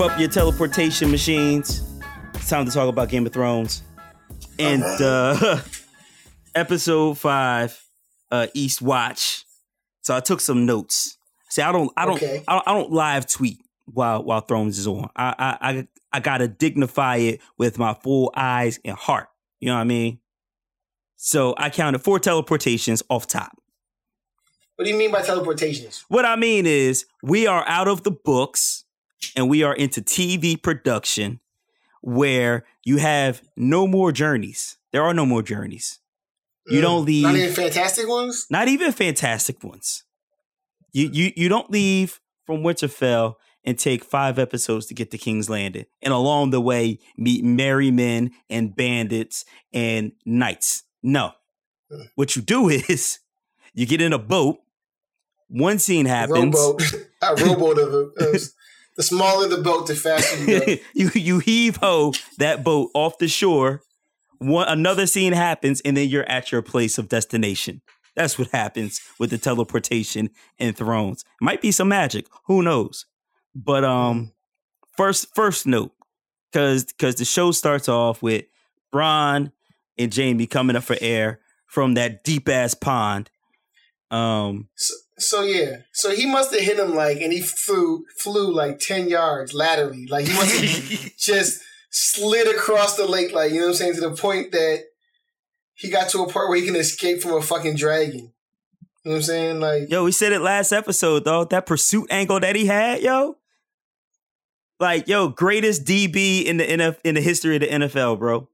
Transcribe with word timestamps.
rev 0.00 0.10
up 0.10 0.18
your 0.18 0.28
teleportation 0.28 1.10
machines. 1.10 1.82
It's 2.34 2.48
time 2.48 2.64
to 2.64 2.70
talk 2.70 2.88
about 2.88 3.08
Game 3.10 3.26
of 3.26 3.32
Thrones. 3.32 3.82
And 4.58 4.82
uh 4.82 5.60
episode 6.54 7.18
five, 7.18 7.78
uh 8.30 8.46
Eastwatch. 8.56 9.44
So 10.02 10.16
I 10.16 10.20
took 10.20 10.40
some 10.40 10.64
notes. 10.64 11.18
See, 11.50 11.62
I 11.62 11.72
don't 11.72 11.90
I 11.96 12.06
don't 12.06 12.16
Okay. 12.16 12.42
I 12.48 12.54
don't, 12.54 12.68
I 12.68 12.72
don't 12.74 12.92
live 12.92 13.26
tweet 13.26 13.58
while 13.86 14.24
while 14.24 14.40
Thrones 14.40 14.78
is 14.78 14.86
on. 14.86 15.10
I 15.16 15.34
I 15.38 15.70
I, 15.70 15.88
I 16.12 16.20
gotta 16.20 16.48
dignify 16.48 17.16
it 17.16 17.40
with 17.58 17.78
my 17.78 17.94
full 17.94 18.32
eyes 18.34 18.80
and 18.84 18.96
heart. 18.96 19.28
You 19.60 19.68
know 19.68 19.74
what 19.74 19.82
I 19.82 19.84
mean? 19.84 20.20
So 21.16 21.54
I 21.58 21.68
counted 21.68 21.98
four 21.98 22.18
teleportations 22.18 23.02
off 23.10 23.26
top. 23.26 23.52
What 24.76 24.86
do 24.86 24.90
you 24.90 24.96
mean 24.96 25.10
by 25.10 25.20
teleportations? 25.20 26.04
What 26.08 26.24
I 26.24 26.36
mean 26.36 26.64
is, 26.64 27.04
we 27.22 27.46
are 27.46 27.68
out 27.68 27.86
of 27.86 28.02
the 28.02 28.10
books 28.10 28.84
and 29.36 29.48
we 29.48 29.62
are 29.62 29.74
into 29.74 30.00
TV 30.02 30.60
production 30.60 31.40
where 32.02 32.64
you 32.84 32.96
have 32.98 33.42
no 33.56 33.86
more 33.86 34.12
journeys. 34.12 34.76
There 34.92 35.02
are 35.02 35.14
no 35.14 35.26
more 35.26 35.42
journeys. 35.42 35.98
You 36.66 36.78
Mm. 36.78 36.82
don't 36.82 37.04
leave, 37.04 37.22
Not 37.24 37.36
even 37.36 37.54
fantastic 37.54 38.08
ones. 38.08 38.46
not 38.50 38.68
even 38.68 38.92
fantastic 38.92 39.62
ones. 39.64 40.04
You 40.92 41.08
you 41.12 41.32
you 41.36 41.48
don't 41.48 41.70
leave 41.70 42.20
from 42.46 42.62
Winterfell 42.62 43.34
and 43.64 43.78
take 43.78 44.02
five 44.04 44.38
episodes 44.38 44.86
to 44.86 44.94
get 44.94 45.10
to 45.10 45.18
King's 45.18 45.50
Landing, 45.50 45.84
and 46.02 46.12
along 46.14 46.50
the 46.50 46.60
way 46.60 46.98
meet 47.16 47.44
merry 47.44 47.90
men 47.90 48.30
and 48.48 48.74
bandits 48.74 49.44
and 49.72 50.12
knights. 50.24 50.82
No, 51.02 51.32
Hmm. 51.90 52.02
what 52.14 52.34
you 52.36 52.42
do 52.42 52.68
is 52.88 53.18
you 53.74 53.86
get 53.86 54.00
in 54.00 54.12
a 54.12 54.18
boat. 54.18 54.58
One 55.48 55.78
scene 55.78 56.06
happens. 56.06 56.54
Rowboat. 56.54 56.82
I 57.22 57.32
rowboat 57.34 57.78
of 57.78 57.92
a, 57.92 57.96
of- 57.96 58.42
the 59.00 59.04
smaller 59.04 59.48
the 59.48 59.56
boat, 59.56 59.86
the 59.86 59.94
faster 59.94 60.44
you 60.44 60.60
go. 60.60 60.66
you 60.94 61.10
you 61.14 61.38
heave 61.38 61.76
ho 61.76 62.12
that 62.36 62.62
boat 62.62 62.90
off 62.92 63.16
the 63.16 63.28
shore. 63.28 63.80
One 64.36 64.68
another 64.68 65.06
scene 65.06 65.32
happens, 65.32 65.80
and 65.86 65.96
then 65.96 66.10
you're 66.10 66.28
at 66.28 66.52
your 66.52 66.60
place 66.60 66.98
of 66.98 67.08
destination. 67.08 67.80
That's 68.14 68.38
what 68.38 68.48
happens 68.48 69.00
with 69.18 69.30
the 69.30 69.38
teleportation 69.38 70.28
in 70.58 70.74
Thrones. 70.74 71.24
Might 71.40 71.62
be 71.62 71.72
some 71.72 71.88
magic, 71.88 72.26
who 72.44 72.62
knows? 72.62 73.06
But 73.54 73.84
um, 73.84 74.32
first 74.98 75.34
first 75.34 75.66
note, 75.66 75.92
because 76.52 76.84
because 76.84 77.14
the 77.14 77.24
show 77.24 77.52
starts 77.52 77.88
off 77.88 78.22
with 78.22 78.44
Bronn 78.92 79.50
and 79.96 80.12
Jamie 80.12 80.46
coming 80.46 80.76
up 80.76 80.84
for 80.84 80.96
air 81.00 81.40
from 81.66 81.94
that 81.94 82.22
deep 82.22 82.50
ass 82.50 82.74
pond. 82.74 83.30
Um, 84.10 84.68
So, 84.74 84.94
so 85.18 85.42
yeah, 85.42 85.76
so 85.92 86.10
he 86.10 86.26
must 86.26 86.52
have 86.52 86.62
hit 86.62 86.78
him 86.78 86.94
like, 86.94 87.20
and 87.20 87.32
he 87.32 87.40
flew 87.42 88.04
flew 88.18 88.52
like 88.52 88.78
ten 88.78 89.08
yards 89.08 89.52
laterally. 89.54 90.06
Like 90.06 90.26
he 90.26 90.32
must 90.34 90.60
have 90.60 91.16
just 91.18 91.60
slid 91.90 92.48
across 92.48 92.96
the 92.96 93.06
lake, 93.06 93.32
like 93.32 93.52
you 93.52 93.58
know 93.60 93.66
what 93.66 93.72
I'm 93.72 93.76
saying, 93.76 93.94
to 93.96 94.00
the 94.00 94.16
point 94.16 94.52
that 94.52 94.84
he 95.74 95.90
got 95.90 96.08
to 96.10 96.22
a 96.22 96.28
part 96.30 96.48
where 96.48 96.58
he 96.58 96.66
can 96.66 96.76
escape 96.76 97.20
from 97.22 97.32
a 97.34 97.42
fucking 97.42 97.76
dragon. 97.76 98.32
You 99.04 99.10
know 99.10 99.12
what 99.12 99.16
I'm 99.16 99.22
saying? 99.22 99.60
Like, 99.60 99.90
Yo, 99.90 100.04
we 100.04 100.12
said 100.12 100.32
it 100.32 100.40
last 100.40 100.72
episode 100.72 101.24
though. 101.24 101.44
That 101.44 101.66
pursuit 101.66 102.06
angle 102.10 102.40
that 102.40 102.54
he 102.56 102.66
had, 102.66 103.00
yo. 103.00 103.36
Like, 104.78 105.08
yo, 105.08 105.28
greatest 105.28 105.84
DB 105.84 106.44
in 106.44 106.56
the 106.56 106.64
NF 106.64 106.96
in 107.04 107.14
the 107.14 107.20
history 107.20 107.56
of 107.56 107.60
the 107.60 107.68
NFL, 107.68 108.18
bro. 108.18 108.48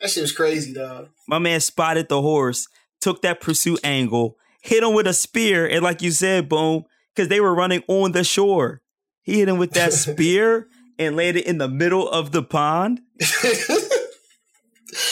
that 0.00 0.10
shit 0.10 0.22
was 0.22 0.32
crazy, 0.32 0.72
dog. 0.72 1.08
My 1.28 1.38
man 1.38 1.60
spotted 1.60 2.08
the 2.08 2.20
horse, 2.22 2.66
took 3.00 3.20
that 3.22 3.40
pursuit 3.40 3.80
angle, 3.84 4.36
hit 4.64 4.82
him 4.82 4.94
with 4.94 5.06
a 5.06 5.12
spear, 5.12 5.68
and 5.68 5.82
like 5.82 6.00
you 6.02 6.10
said, 6.10 6.48
boom, 6.48 6.84
because 7.14 7.28
they 7.28 7.40
were 7.40 7.54
running 7.54 7.84
on 7.86 8.12
the 8.12 8.24
shore. 8.24 8.80
He 9.22 9.38
hit 9.38 9.48
him 9.48 9.58
with 9.58 9.72
that 9.72 9.92
spear 9.92 10.68
and 10.98 11.16
landed 11.16 11.44
in 11.44 11.58
the 11.58 11.68
middle 11.68 12.08
of 12.08 12.32
the 12.32 12.42
pond. 12.42 13.00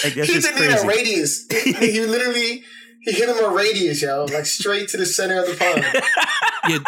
Like 0.05 0.15
that's 0.15 0.29
he 0.29 0.35
just 0.35 0.47
didn't 0.47 0.61
need 0.61 0.71
a 0.71 0.85
crazy. 0.85 0.87
radius. 0.87 1.47
he 1.51 2.01
literally 2.07 2.63
he 3.01 3.13
hit 3.13 3.29
him 3.29 3.45
a 3.45 3.49
radius, 3.49 4.01
yo, 4.01 4.27
like 4.27 4.47
straight 4.47 4.89
to 4.91 4.97
the 4.97 5.07
center 5.07 5.41
of 5.41 5.47
the 5.47 5.57
pond. 5.57 6.05
Yeah, 6.69 6.79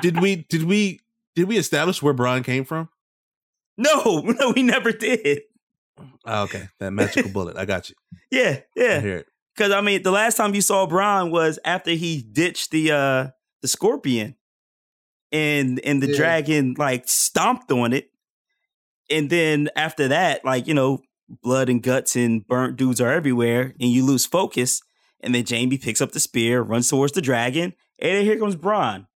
did 0.00 0.22
we 0.22 0.46
did 0.48 0.62
we 0.62 1.00
did 1.36 1.46
we 1.46 1.58
establish 1.58 2.02
where 2.02 2.14
Bronn 2.14 2.42
came 2.42 2.64
from? 2.64 2.88
No, 3.76 4.20
no, 4.24 4.52
we 4.56 4.62
never 4.62 4.92
did. 4.92 5.42
Oh, 6.24 6.44
okay, 6.44 6.70
that 6.78 6.92
magical 6.92 7.30
bullet. 7.30 7.58
I 7.58 7.66
got 7.66 7.90
you. 7.90 7.96
Yeah, 8.30 8.60
I 8.60 8.64
yeah. 8.74 9.00
hear 9.00 9.16
it. 9.18 9.26
Because 9.58 9.72
I 9.72 9.80
mean, 9.80 10.04
the 10.04 10.12
last 10.12 10.36
time 10.36 10.54
you 10.54 10.60
saw 10.62 10.86
Bronn 10.86 11.32
was 11.32 11.58
after 11.64 11.90
he 11.90 12.22
ditched 12.22 12.70
the 12.70 12.92
uh 12.92 13.26
the 13.60 13.66
scorpion, 13.66 14.36
and 15.32 15.80
and 15.80 16.00
the 16.00 16.06
Yeah. 16.06 16.14
dragon 16.16 16.76
like 16.78 17.08
stomped 17.08 17.72
on 17.72 17.92
it, 17.92 18.12
and 19.10 19.28
then 19.28 19.68
after 19.74 20.06
that, 20.08 20.44
like 20.44 20.68
you 20.68 20.74
know, 20.74 21.02
blood 21.42 21.68
and 21.68 21.82
guts 21.82 22.14
and 22.14 22.46
burnt 22.46 22.76
dudes 22.76 23.00
are 23.00 23.10
everywhere, 23.12 23.74
and 23.80 23.90
you 23.90 24.04
lose 24.04 24.24
focus, 24.26 24.80
and 25.20 25.34
then 25.34 25.44
Jamie 25.44 25.76
picks 25.76 26.00
up 26.00 26.12
the 26.12 26.20
spear, 26.20 26.62
runs 26.62 26.88
towards 26.88 27.14
the 27.14 27.20
dragon, 27.20 27.74
and 27.98 28.14
then 28.16 28.24
here 28.24 28.38
comes 28.38 28.54
Bronn. 28.54 29.08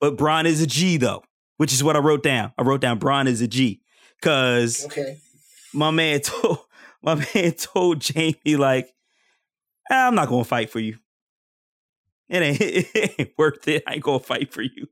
But 0.00 0.18
Bronn 0.18 0.44
is 0.44 0.60
a 0.60 0.66
G 0.66 0.98
though, 0.98 1.22
which 1.56 1.72
is 1.72 1.82
what 1.82 1.96
I 1.96 2.00
wrote 2.00 2.22
down. 2.22 2.52
I 2.58 2.62
wrote 2.62 2.82
down 2.82 3.00
Bronn 3.00 3.26
is 3.26 3.40
a 3.40 3.48
G 3.48 3.80
because 4.20 4.84
Okay. 4.84 5.16
my 5.72 5.90
man 5.90 6.20
told 6.24 6.58
my 7.06 7.14
man 7.34 7.52
told 7.52 8.00
Jamie 8.00 8.56
like, 8.56 8.92
"Ah, 9.90 10.08
I'm 10.08 10.14
not 10.14 10.28
gonna 10.28 10.44
fight 10.44 10.68
for 10.70 10.80
you. 10.80 10.98
It 12.28 12.42
ain't, 12.42 12.60
it 12.60 13.14
ain't 13.20 13.30
worth 13.38 13.66
it. 13.68 13.84
I 13.86 13.94
ain't 13.94 14.02
gonna 14.02 14.18
fight 14.18 14.52
for 14.52 14.62
you. 14.62 14.88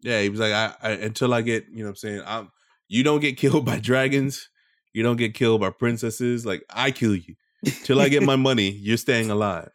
Yeah, 0.00 0.20
he 0.22 0.30
was 0.30 0.40
like, 0.40 0.52
I, 0.52 0.74
I 0.82 0.90
until 0.92 1.32
I 1.32 1.42
get, 1.42 1.66
you 1.70 1.78
know, 1.78 1.84
what 1.84 1.90
I'm 1.90 1.96
saying, 1.96 2.22
I'm. 2.26 2.50
You 2.88 3.02
don't 3.04 3.20
get 3.20 3.36
killed 3.38 3.64
by 3.64 3.78
dragons. 3.78 4.48
You 4.92 5.02
don't 5.02 5.16
get 5.16 5.32
killed 5.34 5.60
by 5.62 5.70
princesses. 5.70 6.44
Like 6.44 6.62
I 6.68 6.90
kill 6.90 7.14
you. 7.14 7.36
Till 7.84 8.00
I 8.00 8.08
get 8.10 8.22
my 8.22 8.36
money, 8.48 8.70
you're 8.70 8.96
staying 8.98 9.30
alive. 9.30 9.70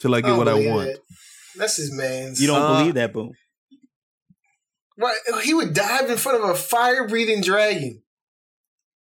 Till 0.00 0.14
I 0.14 0.20
get 0.20 0.28
don't 0.28 0.38
what 0.38 0.48
I 0.48 0.52
believe 0.54 0.70
want. 0.70 0.88
it. 0.88 1.00
That's 1.56 1.76
his 1.76 1.92
man's. 1.92 2.40
you 2.40 2.46
don't 2.48 2.60
Uh, 2.62 2.78
believe 2.78 2.94
that, 2.94 3.12
boom? 3.12 3.32
Right. 4.96 5.18
He 5.44 5.54
would 5.54 5.74
dive 5.74 6.10
in 6.10 6.16
front 6.16 6.42
of 6.42 6.50
a 6.50 6.54
fire 6.54 7.06
breathing 7.06 7.42
dragon. 7.42 8.02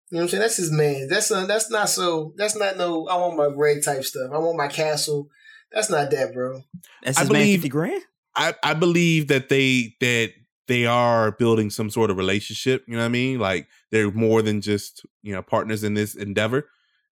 You 0.09 0.17
know 0.17 0.19
what 0.19 0.23
I'm 0.23 0.29
saying? 0.29 0.41
That's 0.41 0.57
his 0.57 0.71
man. 0.71 1.07
That's 1.09 1.31
uh, 1.31 1.45
that's 1.45 1.69
not 1.69 1.89
so. 1.89 2.33
That's 2.37 2.55
not 2.55 2.77
no. 2.77 3.07
I 3.07 3.17
want 3.17 3.37
my 3.37 3.49
bread 3.49 3.83
type 3.83 4.03
stuff. 4.03 4.31
I 4.33 4.37
want 4.37 4.57
my 4.57 4.67
castle. 4.67 5.29
That's 5.71 5.89
not 5.89 6.11
that, 6.11 6.33
bro. 6.33 6.61
That's 7.03 7.17
I 7.17 7.21
his 7.21 7.31
man 7.31 7.45
fifty 7.45 7.69
grand. 7.69 8.01
I, 8.35 8.53
I 8.63 8.73
believe 8.73 9.27
that 9.27 9.49
they 9.49 9.95
that 9.99 10.31
they 10.67 10.85
are 10.85 11.31
building 11.31 11.69
some 11.69 11.89
sort 11.89 12.09
of 12.09 12.17
relationship. 12.17 12.85
You 12.87 12.93
know 12.93 12.99
what 12.99 13.05
I 13.05 13.09
mean? 13.09 13.39
Like 13.39 13.67
they're 13.91 14.11
more 14.11 14.41
than 14.41 14.61
just 14.61 15.05
you 15.23 15.33
know 15.33 15.41
partners 15.41 15.83
in 15.83 15.93
this 15.93 16.15
endeavor. 16.15 16.69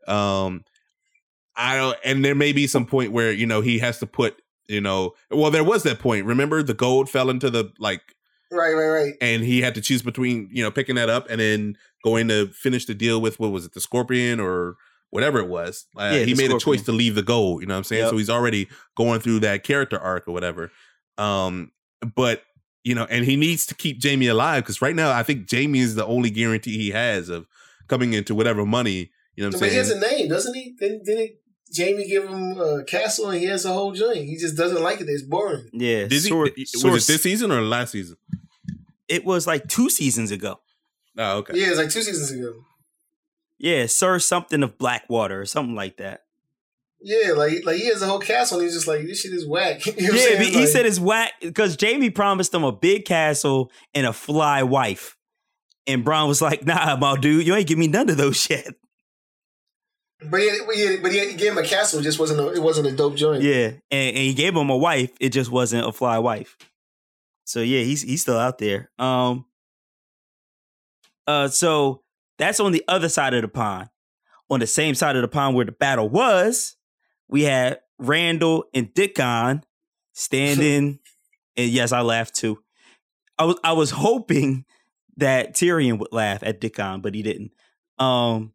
Um, 0.07 0.63
I 1.57 1.77
don't, 1.77 1.97
and 2.03 2.23
there 2.23 2.35
may 2.35 2.53
be 2.53 2.67
some 2.67 2.85
point 2.85 3.11
where 3.11 3.31
you 3.31 3.45
know 3.45 3.61
he 3.61 3.79
has 3.79 3.99
to 3.99 4.05
put 4.05 4.41
you 4.67 4.81
know. 4.81 5.13
Well, 5.29 5.51
there 5.51 5.63
was 5.63 5.83
that 5.83 5.99
point. 5.99 6.25
Remember, 6.25 6.63
the 6.63 6.73
gold 6.73 7.09
fell 7.09 7.29
into 7.29 7.49
the 7.49 7.71
like, 7.79 8.01
Right, 8.55 8.73
right, 8.73 8.87
right. 8.87 9.13
and 9.21 9.43
he 9.43 9.61
had 9.61 9.75
to 9.75 9.81
choose 9.81 10.01
between 10.01 10.49
you 10.51 10.63
know 10.63 10.71
picking 10.71 10.95
that 10.95 11.09
up 11.09 11.29
and 11.29 11.39
then 11.39 11.77
going 12.03 12.27
to 12.29 12.47
finish 12.47 12.85
the 12.85 12.93
deal 12.93 13.19
with 13.21 13.39
what 13.39 13.51
was 13.51 13.65
it, 13.65 13.73
the 13.73 13.81
scorpion 13.81 14.39
or 14.39 14.75
whatever 15.09 15.39
it 15.39 15.47
was. 15.47 15.85
Uh, 15.97 16.11
Yeah, 16.13 16.19
he 16.25 16.33
the 16.33 16.41
made 16.47 16.51
a 16.55 16.59
choice 16.59 16.83
to 16.83 16.91
leave 16.91 17.15
the 17.15 17.23
gold. 17.23 17.61
You 17.61 17.67
know 17.67 17.73
what 17.73 17.79
I'm 17.79 17.83
saying? 17.85 18.03
Yep. 18.03 18.09
So 18.11 18.17
he's 18.17 18.29
already 18.29 18.67
going 18.95 19.19
through 19.21 19.39
that 19.41 19.63
character 19.63 19.97
arc 19.99 20.27
or 20.27 20.31
whatever. 20.31 20.71
Um, 21.17 21.71
but 22.15 22.43
you 22.83 22.93
know, 22.93 23.05
and 23.09 23.25
he 23.25 23.35
needs 23.35 23.65
to 23.67 23.75
keep 23.75 23.99
Jamie 23.99 24.27
alive 24.27 24.63
because 24.63 24.81
right 24.81 24.95
now 24.95 25.11
I 25.11 25.23
think 25.23 25.47
Jamie 25.47 25.79
is 25.79 25.95
the 25.95 26.05
only 26.05 26.29
guarantee 26.29 26.77
he 26.77 26.91
has 26.91 27.29
of 27.29 27.47
coming 27.87 28.13
into 28.13 28.35
whatever 28.35 28.65
money. 28.65 29.11
You 29.35 29.43
know 29.43 29.47
what 29.49 29.55
I'm 29.55 29.59
but 29.61 29.69
he 29.69 29.75
has 29.75 29.89
a 29.89 29.99
name, 29.99 30.29
doesn't 30.29 30.53
he? 30.53 30.75
Didn't, 30.79 31.03
didn't 31.03 31.31
Jamie 31.73 32.07
give 32.07 32.29
him 32.29 32.59
a 32.59 32.83
castle 32.83 33.29
and 33.29 33.39
he 33.41 33.47
has 33.47 33.65
a 33.65 33.73
whole 33.73 33.91
joint? 33.91 34.25
He 34.25 34.37
just 34.37 34.55
doesn't 34.55 34.81
like 34.81 35.01
it. 35.01 35.09
It's 35.09 35.23
boring. 35.23 35.67
Yeah, 35.73 36.03
Did 36.07 36.11
he, 36.11 36.19
Sor- 36.19 36.43
was 36.43 36.69
Sor- 36.69 36.91
it 36.91 37.03
this 37.07 37.23
season 37.23 37.51
or 37.51 37.61
last 37.61 37.91
season? 37.91 38.17
It 39.07 39.25
was 39.25 39.45
like 39.47 39.67
two 39.67 39.89
seasons 39.89 40.31
ago. 40.31 40.59
Oh, 41.17 41.37
okay. 41.37 41.53
Yeah, 41.55 41.67
it's 41.67 41.77
like 41.77 41.89
two 41.89 42.01
seasons 42.01 42.31
ago. 42.31 42.53
Yeah, 43.57 43.85
Sir 43.85 44.19
something 44.19 44.63
of 44.63 44.77
Blackwater 44.77 45.39
or 45.39 45.45
something 45.45 45.75
like 45.75 45.97
that. 45.97 46.21
Yeah, 47.01 47.33
like 47.33 47.63
like 47.65 47.77
he 47.77 47.87
has 47.87 48.01
a 48.01 48.07
whole 48.07 48.19
castle 48.19 48.57
and 48.57 48.65
he's 48.65 48.73
just 48.73 48.87
like 48.87 49.01
this 49.01 49.21
shit 49.21 49.31
is 49.33 49.45
whack. 49.47 49.85
You 49.85 50.11
know 50.11 50.13
yeah, 50.13 50.37
but 50.37 50.47
he 50.47 50.59
Like, 50.61 50.67
said 50.67 50.85
it's 50.85 50.99
whack 50.99 51.33
because 51.39 51.75
Jamie 51.75 52.09
promised 52.09 52.53
him 52.53 52.63
a 52.63 52.71
big 52.71 53.05
castle 53.05 53.71
and 53.93 54.07
a 54.07 54.13
fly 54.13 54.63
wife. 54.63 55.15
And 55.87 56.03
Bronn 56.03 56.27
was 56.27 56.41
like, 56.41 56.65
nah, 56.65 56.95
my 56.97 57.15
dude, 57.15 57.45
you 57.45 57.53
ain't 57.53 57.67
give 57.67 57.77
me 57.77 57.87
none 57.87 58.09
of 58.09 58.17
those 58.17 58.49
yet. 58.49 58.73
But 60.19 60.37
yeah, 60.37 60.57
but 60.65 60.77
yeah, 60.77 60.95
but 61.01 61.11
yeah, 61.13 61.25
he 61.25 61.35
gave 61.35 61.51
him 61.51 61.57
a 61.59 61.63
castle. 61.63 61.99
It 61.99 62.03
just 62.03 62.17
wasn't 62.19 62.39
a, 62.39 62.53
it 62.53 62.61
wasn't 62.61 62.87
a 62.87 62.91
dope 62.91 63.15
joint. 63.15 63.43
Yeah. 63.43 63.67
And, 63.91 64.15
and 64.15 64.17
he 64.17 64.33
gave 64.33 64.55
him 64.55 64.69
a 64.69 64.77
wife. 64.77 65.11
It 65.19 65.29
just 65.29 65.51
wasn't 65.51 65.87
a 65.87 65.91
fly 65.91 66.17
wife. 66.17 66.57
So 67.45 67.61
yeah, 67.61 67.81
he's 67.81 68.01
he's 68.01 68.21
still 68.21 68.37
out 68.37 68.57
there. 68.57 68.91
Um 68.99 69.45
uh 71.27 71.47
so 71.47 72.03
that's 72.37 72.59
on 72.59 72.71
the 72.71 72.83
other 72.87 73.09
side 73.09 73.33
of 73.33 73.41
the 73.41 73.47
pond. 73.47 73.89
On 74.49 74.59
the 74.59 74.67
same 74.67 74.93
side 74.93 75.15
of 75.15 75.21
the 75.21 75.27
pond 75.27 75.55
where 75.55 75.65
the 75.65 75.71
battle 75.71 76.09
was, 76.09 76.75
we 77.27 77.43
had 77.43 77.79
Randyll 78.01 78.63
and 78.73 78.93
Dickon 78.93 79.63
standing, 80.13 80.99
and 81.57 81.69
yes, 81.71 81.91
I 81.91 82.01
laughed 82.01 82.35
too, 82.35 82.59
I 83.37 83.45
was 83.45 83.57
I 83.63 83.73
was 83.73 83.91
hoping 83.91 84.65
that 85.17 85.53
Tyrion 85.53 85.97
would 85.99 86.11
laugh 86.11 86.43
at 86.43 86.59
Dickon, 86.59 87.01
but 87.01 87.15
he 87.15 87.23
didn't. 87.23 87.51
Um 87.97 88.53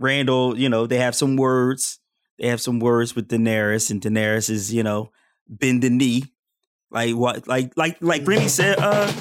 Randyll, 0.00 0.56
you 0.56 0.68
know, 0.68 0.86
they 0.86 0.98
have 0.98 1.14
some 1.14 1.36
words. 1.36 1.98
They 2.38 2.46
have 2.48 2.60
some 2.60 2.78
words 2.78 3.16
with 3.16 3.28
Daenerys, 3.28 3.90
and 3.90 4.00
Daenerys 4.00 4.48
is, 4.48 4.72
you 4.72 4.84
know, 4.84 5.10
bend 5.48 5.82
the 5.82 5.90
knee. 5.90 6.24
Like 6.90 7.14
what 7.14 7.46
like 7.46 7.72
like 7.76 7.98
like 8.00 8.26
Remy 8.26 8.48
said, 8.48 8.78
uh 8.78 9.12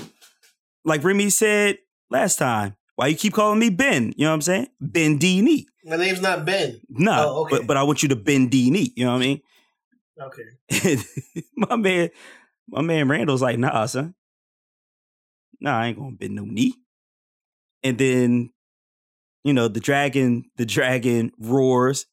like 0.85 1.03
Remy 1.03 1.29
said 1.29 1.77
last 2.09 2.37
time. 2.37 2.75
Why 2.95 3.07
you 3.07 3.15
keep 3.15 3.33
calling 3.33 3.59
me 3.59 3.69
Ben? 3.69 4.13
You 4.17 4.25
know 4.25 4.31
what 4.31 4.35
I'm 4.35 4.41
saying? 4.41 4.67
Ben 4.81 5.17
D 5.17 5.41
knee. 5.41 5.67
My 5.85 5.97
name's 5.97 6.21
not 6.21 6.45
Ben. 6.45 6.81
No, 6.89 7.11
Oh, 7.29 7.41
okay. 7.41 7.57
but 7.57 7.67
but 7.67 7.77
I 7.77 7.83
want 7.83 8.01
you 8.03 8.09
to 8.09 8.15
bend 8.15 8.51
D 8.51 8.71
knee. 8.71 8.91
You 8.95 9.05
know 9.05 9.11
what 9.11 9.17
I 9.17 9.19
mean? 9.19 9.41
Okay. 10.19 10.97
my 11.55 11.75
man, 11.75 12.09
my 12.67 12.81
man 12.81 13.07
Randyll's 13.07 13.41
like, 13.41 13.59
nah, 13.59 13.85
son. 13.85 14.15
Nah, 15.59 15.77
I 15.79 15.87
ain't 15.87 15.97
gonna 15.99 16.15
bend 16.15 16.35
no 16.35 16.43
knee. 16.45 16.73
And 17.83 17.97
then, 17.97 18.49
you 19.43 19.53
know, 19.53 19.67
the 19.67 19.79
dragon, 19.79 20.45
the 20.57 20.65
dragon 20.65 21.31
roars. 21.39 22.05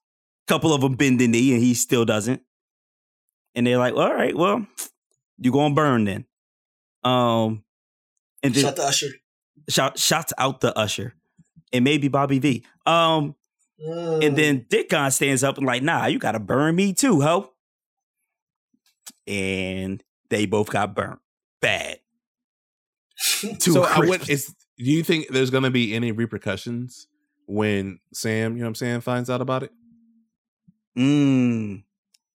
A 0.46 0.52
couple 0.52 0.74
of 0.74 0.82
them 0.82 0.94
bend 0.96 1.18
the 1.20 1.26
knee, 1.26 1.54
and 1.54 1.62
he 1.62 1.72
still 1.72 2.04
doesn't. 2.04 2.42
And 3.54 3.66
they're 3.66 3.78
like, 3.78 3.94
all 3.94 4.12
right, 4.14 4.36
well, 4.36 4.66
you 5.38 5.50
gonna 5.52 5.74
burn 5.74 6.04
then. 6.04 6.24
Um, 7.04 7.64
and 8.42 8.54
then 8.54 8.62
Shut 8.64 8.76
the 8.76 8.84
usher. 8.84 9.08
shout 9.68 9.98
shouts 9.98 10.32
out 10.38 10.60
the 10.60 10.76
usher, 10.78 11.14
and 11.72 11.84
maybe 11.84 12.08
Bobby 12.08 12.38
V. 12.38 12.64
Um, 12.86 13.34
Mm. 13.84 14.24
and 14.24 14.36
then 14.38 14.66
Dickon 14.70 15.10
stands 15.10 15.42
up 15.42 15.58
and 15.58 15.66
like, 15.66 15.82
nah, 15.82 16.06
you 16.06 16.20
gotta 16.20 16.38
burn 16.38 16.76
me 16.76 16.92
too, 16.92 17.20
ho. 17.20 17.52
And 19.26 20.02
they 20.30 20.46
both 20.46 20.70
got 20.70 20.94
burnt. 20.94 21.18
Bad. 21.60 21.98
To 23.60 23.72
so 23.72 23.82
a 23.84 23.86
I 23.86 23.94
crisp. 23.96 24.08
would. 24.08 24.30
Is 24.30 24.46
do 24.78 24.84
you 24.84 25.02
think 25.02 25.28
there's 25.28 25.50
going 25.50 25.62
to 25.64 25.70
be 25.70 25.94
any 25.94 26.10
repercussions 26.12 27.06
when 27.46 27.98
Sam, 28.12 28.52
you 28.52 28.58
know 28.58 28.64
what 28.66 28.68
I'm 28.70 28.74
saying, 28.74 29.00
finds 29.02 29.30
out 29.30 29.40
about 29.40 29.62
it? 29.62 29.70
Mm, 30.98 31.84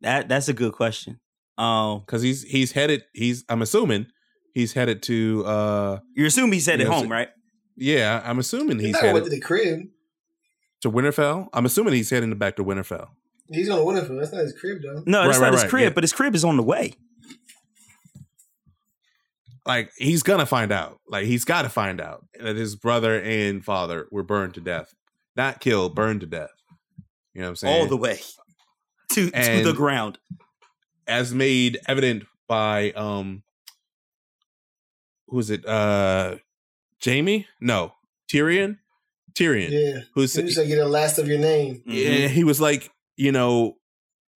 that 0.03 0.29
that's 0.29 0.49
a 0.49 0.53
good 0.53 0.73
question. 0.73 1.19
Um, 1.59 2.01
Because 2.01 2.23
he's 2.23 2.43
he's 2.43 2.73
headed. 2.73 3.05
He's 3.15 3.45
I'm 3.49 3.63
assuming 3.63 4.07
he's 4.55 4.73
headed 4.75 5.03
to. 5.05 5.45
uh 5.47 5.99
you 6.15 6.27
assume 6.27 6.53
he 6.53 6.61
said 6.61 6.81
Yeah, 6.81 6.87
at 6.87 6.93
home, 6.93 7.11
right? 7.11 7.29
Yeah, 7.77 8.23
I'm 8.25 8.39
assuming 8.39 8.79
He's 8.79 8.89
he's 8.89 9.01
headed 9.01 9.25
to 9.25 9.31
the 9.31 9.41
crib. 9.41 9.81
to 10.83 10.91
Winterfell. 10.91 11.49
I'm 11.53 11.67
assuming 11.67 11.93
he's 11.95 12.11
heading 12.11 12.33
back 12.37 12.57
to 12.57 12.65
Winterfell. 12.65 13.09
He's 13.51 13.69
gonna 13.69 13.85
win 13.85 13.97
That's 13.97 14.33
not 14.33 14.41
his 14.43 14.55
crib 14.59 14.79
though. 14.83 15.03
No, 15.07 15.21
Right, 15.21 15.27
that's 15.27 15.39
right, 15.39 15.45
not 15.47 15.53
his 15.55 15.63
right, 15.63 15.71
crib, 15.71 15.83
yeah. 15.85 15.91
but 15.95 16.05
his 16.05 16.13
crib 16.13 16.35
is 16.35 16.45
on 16.45 16.57
the 16.57 16.63
way. 16.63 16.95
Like 19.67 19.91
he's 19.97 20.23
gonna 20.23 20.47
find 20.47 20.71
out. 20.73 21.01
Like 21.09 21.27
he's 21.27 21.45
got 21.45 21.63
to 21.63 21.69
find 21.69 22.01
out 22.01 22.25
that 22.41 22.57
his 22.57 22.77
brother 22.77 23.21
and 23.21 23.65
father 23.65 24.07
were 24.13 24.23
burned 24.23 24.55
to 24.55 24.61
death, 24.61 24.95
not 25.37 25.61
killed, 25.61 25.95
burned 25.95 26.21
to 26.21 26.27
death. 26.27 26.51
You 27.35 27.41
know 27.41 27.49
what 27.49 27.51
I'm 27.51 27.57
saying? 27.57 27.81
All 27.83 27.87
the 27.89 27.97
way 27.97 28.21
to 29.13 29.31
to 29.31 29.63
the 29.65 29.73
ground. 29.77 30.19
As 31.07 31.33
made 31.35 31.79
evident 31.87 32.25
by 32.49 32.91
um 32.93 33.43
who 35.29 35.39
is 35.39 35.51
it 35.51 35.67
uh 35.67 36.37
jamie? 37.01 37.47
No 37.61 37.93
tyrion? 38.33 38.79
Tyrion 39.35 39.71
Yeah. 39.71 40.01
who's 40.15 40.35
You 40.37 40.51
said 40.51 40.69
get 40.69 40.77
the 40.77 40.89
last 40.89 41.19
of 41.19 41.29
your 41.29 41.39
name. 41.39 41.83
yeah, 41.87 42.29
he 42.29 42.45
was 42.45 42.61
like 42.61 42.91
you 43.17 43.33
know 43.33 43.77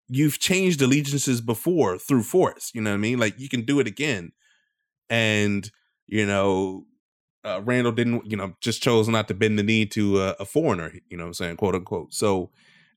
you've 0.09 0.39
changed 0.39 0.83
allegiances 0.83 1.41
before 1.41 1.97
through 1.99 2.25
force 2.25 2.71
you 2.75 2.81
know 2.81 2.91
what 2.91 2.95
i 2.95 2.99
mean? 2.99 3.19
Like 3.19 3.39
you 3.39 3.49
can 3.49 3.63
do 3.63 3.81
it 3.81 3.87
again. 3.87 4.33
And 5.09 5.71
you 6.07 6.27
know 6.27 6.85
uh, 7.43 7.61
Randyll 7.63 7.95
didn't 7.97 8.31
you 8.31 8.37
know 8.37 8.55
just 8.61 8.83
chose 8.83 9.09
not 9.09 9.29
to 9.29 9.35
bend 9.35 9.59
the 9.59 9.63
knee 9.63 9.87
to 9.87 10.21
a, 10.21 10.37
a 10.41 10.45
foreigner 10.45 10.93
you 11.09 11.17
know 11.17 11.25
what 11.25 11.29
i'm 11.29 11.35
saying 11.35 11.57
quote 11.57 11.75
unquote. 11.75 12.13
So 12.13 12.51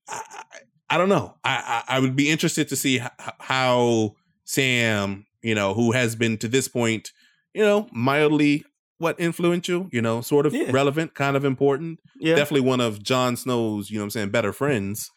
i, 0.09 0.43
I, 0.89 0.97
don't 0.97 1.09
know 1.09 1.35
I, 1.43 1.83
I 1.87 1.95
i 1.95 1.99
would 1.99 2.15
be 2.15 2.29
interested 2.29 2.67
to 2.69 2.75
see 2.75 2.99
h- 2.99 3.07
how 3.39 4.15
sam 4.45 5.25
you 5.41 5.55
know 5.55 5.73
who 5.73 5.91
has 5.91 6.15
been 6.15 6.37
to 6.39 6.47
this 6.47 6.67
point 6.67 7.11
you 7.53 7.63
know 7.63 7.87
mildly 7.91 8.63
what 8.99 9.19
influential 9.19 9.89
you 9.91 10.01
know 10.01 10.21
sort 10.21 10.45
of 10.45 10.53
Yeah. 10.53 10.71
relevant 10.71 11.13
kind 11.15 11.35
of 11.35 11.43
important 11.45 11.99
Yeah. 12.19 12.35
definitely 12.35 12.67
one 12.67 12.79
of 12.81 13.01
Jon 13.03 13.35
Snow's, 13.35 13.89
you 13.89 13.97
know 13.97 14.03
what 14.03 14.05
I'm 14.07 14.09
saying, 14.11 14.29
better 14.29 14.53
friends. 14.53 15.09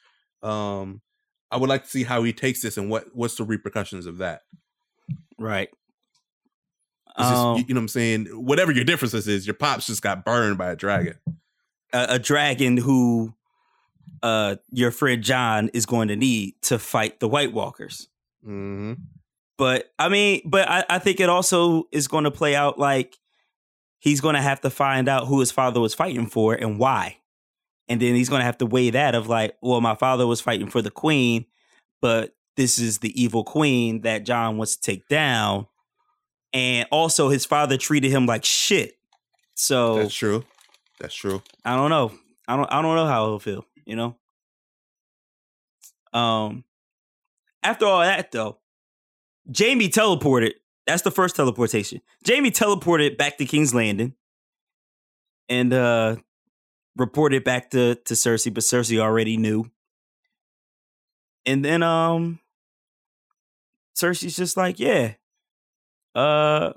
Um 0.43 1.03
I 1.51 1.57
would 1.59 1.69
like 1.69 1.85
to 1.85 1.89
see 1.91 2.03
how 2.05 2.23
he 2.25 2.33
takes 2.33 2.63
this 2.63 2.77
and 2.77 2.91
what 2.91 3.05
what's 3.15 3.37
the 3.37 3.45
repercussions 3.45 4.07
of 4.07 4.19
that. 4.19 4.43
Right. 5.39 5.69
Just, 7.19 7.31
Um, 7.33 7.57
you, 7.59 7.65
you 7.69 7.75
know 7.75 7.79
what 7.81 7.85
I'm 7.85 7.89
saying? 7.89 8.27
Whatever 8.27 8.73
your 8.73 8.85
differences 8.85 9.29
is, 9.29 9.47
your 9.47 9.55
pops 9.55 9.87
just 9.87 10.03
got 10.03 10.25
burned 10.25 10.59
by 10.59 10.71
a 10.71 10.77
dragon. 10.77 11.15
a, 11.93 12.07
a 12.11 12.19
dragon 12.19 12.77
who 12.77 13.35
uh 14.23 14.57
your 14.71 14.91
friend 14.91 15.23
John 15.23 15.69
is 15.75 15.87
going 15.87 16.09
to 16.09 16.17
need 16.17 16.55
to 16.63 16.79
fight 16.79 17.21
the 17.21 17.29
White 17.29 17.53
Walkers. 17.53 18.09
hmm 18.45 18.95
But 19.59 19.91
I 19.99 20.09
mean, 20.09 20.43
but 20.45 20.69
I, 20.69 20.85
I 20.89 20.99
think 20.99 21.21
it 21.21 21.29
also 21.29 21.85
is 21.93 22.09
going 22.09 22.25
to 22.25 22.31
play 22.31 22.55
out 22.55 22.79
like 22.79 23.17
he's 23.99 24.21
going 24.21 24.35
to 24.35 24.43
have 24.43 24.61
to 24.63 24.71
find 24.71 25.09
out 25.09 25.27
who 25.27 25.41
his 25.41 25.51
father 25.51 25.81
was 25.81 25.95
fighting 25.95 26.27
for 26.27 26.55
and 26.55 26.79
why. 26.79 27.19
And 27.89 28.01
then 28.01 28.15
he's 28.15 28.29
going 28.29 28.41
to 28.41 28.45
have 28.45 28.59
to 28.59 28.67
weigh 28.67 28.91
that 28.91 29.15
of 29.15 29.29
like, 29.29 29.57
well, 29.63 29.81
my 29.81 29.95
father 29.95 30.27
was 30.27 30.41
fighting 30.41 30.69
for 30.69 30.83
the 30.83 30.91
queen, 30.91 31.47
but 32.03 32.35
this 32.57 32.79
is 32.79 32.99
the 32.99 33.21
evil 33.21 33.45
queen 33.45 34.01
that 34.03 34.25
John 34.25 34.57
wants 34.57 34.77
to 34.77 34.83
take 34.83 35.09
down. 35.09 35.67
And 36.53 36.89
also 36.91 37.29
his 37.29 37.45
father 37.45 37.77
treated 37.77 38.11
him 38.11 38.27
like 38.27 38.45
shit. 38.45 38.99
So 39.55 39.99
That's 39.99 40.15
true. 40.15 40.45
That's 40.99 41.15
true. 41.15 41.43
I 41.65 41.77
don't 41.77 41.91
know. 41.91 42.13
I 42.49 42.57
don't 42.57 42.73
I 42.73 42.81
don't 42.83 42.97
know 42.97 43.07
how 43.07 43.27
he'll 43.27 43.39
feel, 43.39 43.67
you 43.87 43.97
know? 43.97 44.17
Um 46.13 46.65
after 47.63 47.87
all 47.87 48.01
that 48.01 48.31
though, 48.33 48.59
Jamie 49.51 49.89
teleported. 49.89 50.53
That's 50.87 51.03
the 51.03 51.11
first 51.11 51.37
teleportation. 51.37 52.01
Jamie 52.25 52.51
teleported 52.51 53.17
back 53.17 53.39
to 53.39 53.47
King's 53.47 53.75
Landing 53.75 54.15
and 55.49 55.73
uh 55.73 56.17
reported 56.97 57.45
back 57.45 57.71
to 57.71 57.95
to 57.95 58.15
Cersei, 58.15 58.53
but 58.53 58.63
Cersei 58.63 58.99
already 58.99 59.37
knew. 59.37 59.71
And 61.45 61.65
then 61.65 61.83
um 61.83 62.41
Cersei's 63.97 64.37
just 64.37 64.57
like, 64.57 64.79
yeah. 64.79 65.15
Uh 66.15 66.73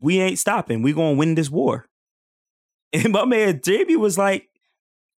we 0.00 0.20
ain't 0.20 0.38
stopping. 0.38 0.82
We 0.82 0.92
to 1.14 1.18
win 1.18 1.34
this 1.34 1.50
war. 1.50 1.86
And 2.94 3.10
my 3.10 3.24
man 3.24 3.62
Jamie 3.64 3.96
was 3.96 4.18
like, 4.18 4.50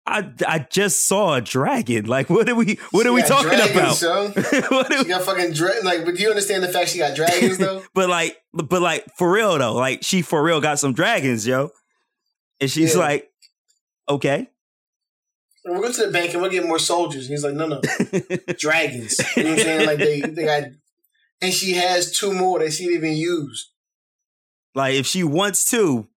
I, 0.05 0.29
I 0.45 0.67
just 0.69 1.05
saw 1.07 1.35
a 1.35 1.41
dragon. 1.41 2.05
Like, 2.07 2.29
what 2.29 2.49
are 2.49 2.55
we 2.55 2.77
what 2.91 3.03
She 3.03 3.09
are 3.09 3.13
we 3.13 3.21
talking 3.21 3.49
dragons, 3.57 4.03
about? 4.03 4.35
What 4.71 4.91
are 4.93 4.97
She 5.03 5.05
got 5.09 5.21
fucking 5.23 5.53
dra- 5.53 5.81
like. 5.83 6.03
But 6.05 6.15
do 6.15 6.21
you 6.23 6.29
understand 6.29 6.61
the 6.63 6.67
fact 6.67 6.89
she 6.89 6.97
got 6.97 7.15
dragons 7.15 7.57
though? 7.57 7.83
but 7.93 8.09
like, 8.09 8.37
but 8.53 8.81
like 8.81 9.05
for 9.17 9.31
real 9.31 9.57
though, 9.57 9.73
like 9.75 10.03
she 10.03 10.21
for 10.21 10.43
real 10.43 10.59
got 10.59 10.77
some 10.79 10.93
dragons, 10.93 11.47
yo. 11.47 11.69
And 12.59 12.69
she's 12.69 12.93
Yeah. 12.95 12.99
like, 13.01 13.31
okay. 14.09 14.49
We'll 15.65 15.81
go 15.81 15.91
to 15.93 16.05
the 16.07 16.11
bank 16.11 16.33
and 16.33 16.41
we'll 16.41 16.51
get 16.51 16.67
more 16.67 16.79
soldiers. 16.79 17.23
And 17.27 17.31
he's 17.31 17.43
like, 17.45 17.53
no, 17.53 17.67
no, 17.67 17.79
dragons. 18.59 19.17
You 19.37 19.43
know 19.43 19.49
what 19.51 19.59
I'm 19.59 19.63
saying? 19.65 19.87
Like 19.87 19.97
they, 19.97 20.19
they 20.21 20.43
got, 20.43 20.63
and 21.41 21.53
she 21.53 21.73
has 21.75 22.11
two 22.11 22.33
more 22.33 22.59
that 22.59 22.73
she 22.73 22.83
didn't 22.87 22.97
even 22.97 23.15
use. 23.17 23.71
like 24.75 24.95
if 24.95 25.05
she 25.05 25.23
wants 25.23 25.63
to, 25.71 26.07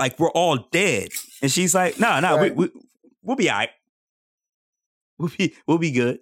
like 0.00 0.18
we're 0.18 0.30
all 0.32 0.66
dead. 0.72 1.10
And 1.40 1.50
she's 1.52 1.74
like, 1.76 2.00
nah, 2.00 2.18
nah, 2.18 2.34
Right. 2.34 2.54
we, 2.56 2.66
we 2.66 2.81
we'll 3.22 3.36
be 3.36 3.50
all 3.50 3.58
right. 3.58 3.70
We'll 5.18 5.30
be 5.36 5.54
we'll 5.66 5.78
be 5.78 5.90
good. 5.90 6.18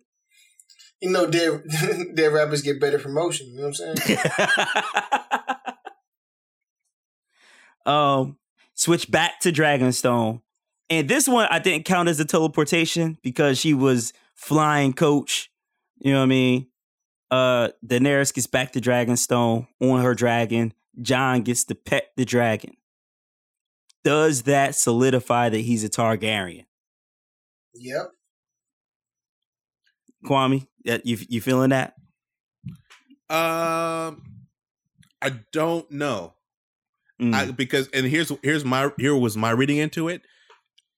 You 1.01 1.11
know, 1.11 1.27
dead, 1.27 1.63
dead 2.15 2.33
rappers 2.33 2.61
get 2.63 2.81
better 2.81 2.99
promotion. 2.99 3.49
You 3.49 3.61
know 3.61 3.69
what 3.69 3.81
I'm 3.81 3.97
saying? 3.97 4.19
um, 7.87 8.37
switch 8.75 9.11
back 9.11 9.41
to 9.41 9.53
Dragonstone, 9.53 10.43
and 10.91 11.09
this 11.09 11.27
one 11.27 11.49
I 11.51 11.59
didn't 11.59 11.87
count 11.87 12.11
as 12.11 12.21
a 12.21 12.27
teleportation 12.27 13.17
because 13.23 13.59
she 13.59 13.73
was 13.73 14.13
flying 14.35 14.93
coach. 14.93 15.51
You 15.99 16.13
know 16.13 16.19
what 16.19 16.25
I 16.25 16.29
mean? 16.29 16.67
Uh, 17.31 17.69
Daenerys 17.87 18.35
gets 18.35 18.47
back 18.47 18.73
to 18.73 18.81
Dragonstone 18.81 19.69
on 19.81 20.03
her 20.03 20.15
dragon. 20.15 20.75
John 21.01 21.43
gets 21.43 21.65
to 21.65 21.75
pet 21.75 22.11
the 22.17 22.25
dragon. 22.25 22.77
Does 24.03 24.43
that 24.43 24.75
solidify 24.75 25.51
that 25.51 25.59
he's 25.59 25.85
a 25.85 25.89
Targaryen? 25.89 26.65
Yep. 27.75 28.11
Kwame, 30.25 30.67
that 30.85 31.07
you 31.07 31.19
you 31.29 31.41
feeling 31.41 31.71
that? 31.71 31.95
Um 33.29 34.23
I 35.23 35.31
don't 35.53 35.91
know. 35.91 36.35
Mm. 37.21 37.35
I, 37.35 37.51
because 37.51 37.89
and 37.93 38.07
here's 38.07 38.33
here's 38.43 38.65
my 38.65 38.91
here 38.99 39.15
was 39.17 39.37
my 39.37 39.51
reading 39.51 39.77
into 39.79 40.09
it. 40.09 40.23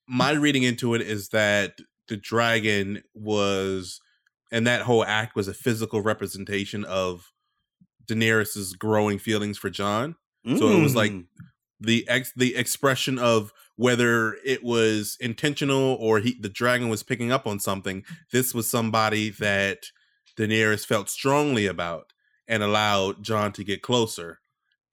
My 0.09 0.33
reading 0.33 0.63
into 0.63 0.95
it 0.95 1.03
is 1.03 1.29
that 1.31 1.79
the 2.09 2.17
dragon 2.17 3.03
was 3.15 4.01
and 4.51 4.67
that 4.67 4.83
whole 4.83 5.05
act 5.05 5.35
was 5.37 5.49
a 5.49 5.55
physical 5.55 6.01
representation 6.03 6.85
of 6.85 7.33
Daenerys's 8.07 8.75
growing 8.75 9.19
feelings 9.19 9.59
for 9.59 9.71
John. 9.71 10.17
So 10.45 10.69
it 10.71 10.83
was 10.83 10.97
like 10.97 11.13
Mm. 11.13 11.27
the 11.81 12.05
ex 12.09 12.33
the 12.35 12.57
expression 12.57 13.19
of 13.19 13.53
whether 13.83 14.37
it 14.45 14.63
was 14.63 15.17
intentional 15.19 15.97
or 15.99 16.21
he 16.21 16.39
the 16.41 16.49
dragon 16.49 16.89
was 16.89 17.03
picking 17.03 17.33
up 17.33 17.49
on 17.49 17.59
something. 17.59 18.05
This 18.31 18.55
was 18.55 18.71
somebody 18.71 19.29
that 19.31 19.87
Daenerys 20.39 20.87
felt 20.87 21.11
strongly 21.11 21.67
about 21.67 22.13
and 22.47 22.63
allowed 22.63 23.25
John 23.25 23.51
to 23.55 23.65
get 23.65 23.83
closer, 23.83 24.39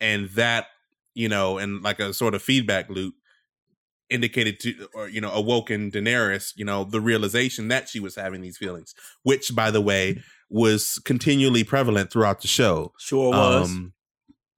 and 0.02 0.30
that 0.30 0.66
you 1.14 1.30
know, 1.30 1.60
and 1.60 1.84
like 1.84 2.00
a 2.00 2.16
sort 2.16 2.34
of 2.34 2.42
feedback 2.42 2.90
loop 2.90 3.14
indicated 4.10 4.60
to 4.62 4.88
or 4.96 5.08
you 5.08 5.22
know 5.22 5.32
awoken 5.34 5.92
Daenerys, 5.92 6.54
you 6.56 6.66
know, 6.66 6.84
the 6.84 7.00
realization 7.00 7.68
that 7.68 7.90
she 7.90 8.00
was 8.00 8.16
having 8.16 8.42
these 8.42 8.58
feelings, 8.58 8.96
which 9.22 9.56
by 9.56 9.70
the 9.70 9.82
way 9.82 10.20
was 10.50 11.00
continually 11.06 11.64
prevalent 11.64 12.12
throughout 12.12 12.42
the 12.42 12.48
show. 12.48 12.92
sure 12.98 13.30
was. 13.30 13.70
Um, 13.70 13.94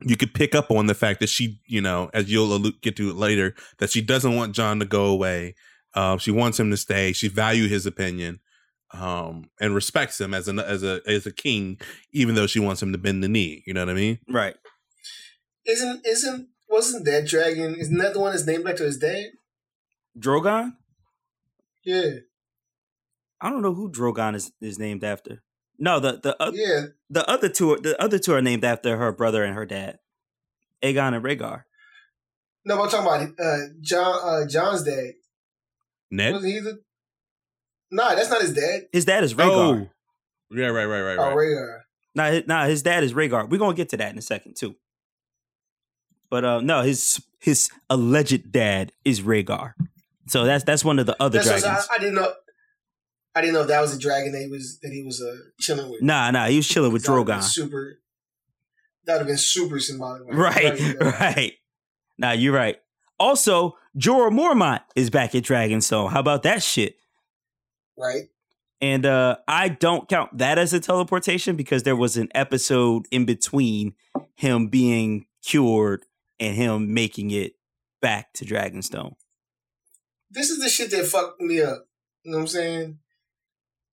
you 0.01 0.17
could 0.17 0.33
pick 0.33 0.55
up 0.55 0.71
on 0.71 0.87
the 0.87 0.93
fact 0.93 1.19
that 1.19 1.29
she, 1.29 1.59
you 1.65 1.81
know, 1.81 2.09
as 2.13 2.31
you'll 2.31 2.71
get 2.81 2.95
to 2.97 3.09
it 3.09 3.15
later, 3.15 3.55
that 3.79 3.89
she 3.89 4.01
doesn't 4.01 4.35
want 4.35 4.55
John 4.55 4.79
to 4.79 4.85
go 4.85 5.05
away. 5.05 5.55
Um, 5.93 6.17
she 6.17 6.31
wants 6.31 6.59
him 6.59 6.69
to 6.71 6.77
stay. 6.77 7.13
She 7.13 7.27
value 7.27 7.67
his 7.67 7.85
opinion, 7.85 8.39
um, 8.93 9.49
and 9.59 9.75
respects 9.75 10.19
him 10.19 10.33
as 10.33 10.47
an 10.47 10.59
as 10.59 10.83
a 10.83 11.01
as 11.05 11.25
a 11.25 11.31
king, 11.31 11.79
even 12.11 12.35
though 12.35 12.47
she 12.47 12.59
wants 12.59 12.81
him 12.81 12.91
to 12.91 12.97
bend 12.97 13.23
the 13.23 13.27
knee. 13.27 13.63
You 13.65 13.73
know 13.73 13.81
what 13.81 13.91
I 13.91 13.95
mean? 13.95 14.19
right. 14.29 14.55
Isn't 15.65 16.05
isn't 16.05 16.47
wasn't 16.69 17.05
that 17.05 17.27
dragon? 17.27 17.75
Isn't 17.75 17.97
that 17.97 18.13
the 18.13 18.19
one 18.19 18.31
that's 18.31 18.45
named 18.45 18.67
after 18.67 18.85
his 18.85 18.97
dad? 18.97 19.25
Drogon? 20.17 20.73
Yeah, 21.83 22.11
I 23.41 23.49
don't 23.49 23.63
know 23.63 23.73
who 23.73 23.91
Drogon 23.91 24.35
is, 24.35 24.51
is 24.61 24.77
named 24.77 25.03
after. 25.03 25.41
No, 25.81 25.99
the 25.99 26.19
the 26.21 26.41
oth- 26.41 26.53
yeah. 26.55 26.85
the 27.09 27.27
other 27.27 27.49
two 27.49 27.73
are, 27.73 27.79
the 27.79 27.99
other 27.99 28.19
two 28.19 28.33
are 28.33 28.41
named 28.41 28.63
after 28.63 28.97
her 28.97 29.11
brother 29.11 29.43
and 29.43 29.55
her 29.55 29.65
dad, 29.65 29.97
Aegon 30.83 31.15
and 31.15 31.25
Rhaegar. 31.25 31.63
No, 32.63 32.77
but 32.77 32.83
I'm 32.83 32.89
talking 32.89 33.33
about 33.33 33.43
uh, 33.43 33.57
John. 33.81 34.19
Uh, 34.23 34.47
John's 34.47 34.83
dad. 34.83 35.13
Ned. 36.11 36.33
Wasn't 36.33 36.53
he 36.53 36.59
the? 36.59 36.79
Nah, 37.89 38.13
that's 38.13 38.29
not 38.29 38.41
his 38.41 38.53
dad. 38.53 38.83
His 38.93 39.05
dad 39.05 39.23
is 39.23 39.33
Rhaegar. 39.33 39.49
Oh, 39.49 39.89
yeah, 40.51 40.67
right, 40.67 40.85
right, 40.85 41.01
right, 41.01 41.17
Oh, 41.17 41.33
right. 41.33 41.35
Rhaegar. 41.35 41.79
Nah, 42.13 42.25
his, 42.29 42.47
nah, 42.47 42.65
his 42.65 42.83
dad 42.83 43.03
is 43.03 43.13
Rhaegar. 43.13 43.49
We're 43.49 43.57
gonna 43.57 43.73
get 43.73 43.89
to 43.89 43.97
that 43.97 44.11
in 44.11 44.19
a 44.19 44.21
second 44.21 44.55
too. 44.55 44.75
But 46.29 46.45
uh, 46.45 46.61
no, 46.61 46.83
his 46.83 47.23
his 47.39 47.71
alleged 47.89 48.51
dad 48.51 48.91
is 49.03 49.21
Rhaegar. 49.21 49.73
So 50.27 50.45
that's 50.45 50.63
that's 50.63 50.85
one 50.85 50.99
of 50.99 51.07
the 51.07 51.15
other 51.19 51.39
That's 51.39 51.61
dragons. 51.61 51.87
I, 51.89 51.95
I 51.95 51.97
didn't 51.97 52.15
know. 52.15 52.31
I 53.33 53.41
didn't 53.41 53.53
know 53.53 53.61
if 53.61 53.67
that 53.67 53.81
was 53.81 53.95
a 53.95 53.99
dragon 53.99 54.33
that 54.33 54.39
he 54.39 54.47
was 54.47 54.79
that 54.81 54.91
he 54.91 55.03
was 55.03 55.21
uh, 55.21 55.37
chilling 55.59 55.89
with. 55.89 56.01
Nah, 56.01 56.31
nah, 56.31 56.47
he 56.47 56.57
was 56.57 56.67
chilling 56.67 56.91
with 56.91 57.03
Drogon. 57.03 57.41
Super. 57.41 57.99
That 59.05 59.13
would 59.13 59.19
have 59.19 59.27
been 59.27 59.37
super 59.37 59.79
symbolic. 59.79 60.23
Right, 60.27 60.77
Dragon, 60.77 60.97
right. 60.99 61.53
Nah, 62.17 62.31
you're 62.31 62.53
right. 62.53 62.77
Also, 63.19 63.77
Jorah 63.97 64.31
Mormont 64.31 64.81
is 64.95 65.09
back 65.09 65.33
at 65.33 65.43
Dragonstone. 65.43 66.11
How 66.11 66.19
about 66.19 66.43
that 66.43 66.61
shit? 66.63 66.95
right. 67.97 68.23
And 68.81 69.05
uh 69.05 69.37
I 69.47 69.69
don't 69.69 70.09
count 70.09 70.37
that 70.39 70.57
as 70.57 70.73
a 70.73 70.79
teleportation 70.79 71.55
because 71.55 71.83
there 71.83 71.95
was 71.95 72.17
an 72.17 72.29
episode 72.33 73.05
in 73.11 73.25
between 73.25 73.93
him 74.35 74.67
being 74.67 75.27
cured 75.45 76.05
and 76.39 76.55
him 76.55 76.93
making 76.93 77.29
it 77.29 77.53
back 78.01 78.33
to 78.33 78.45
Dragonstone. 78.45 79.13
This 80.31 80.49
is 80.49 80.59
the 80.59 80.69
shit 80.69 80.89
that 80.91 81.05
fucked 81.05 81.39
me 81.41 81.61
up. 81.61 81.85
You 82.23 82.31
know 82.31 82.37
what 82.37 82.41
I'm 82.41 82.47
saying? 82.47 82.99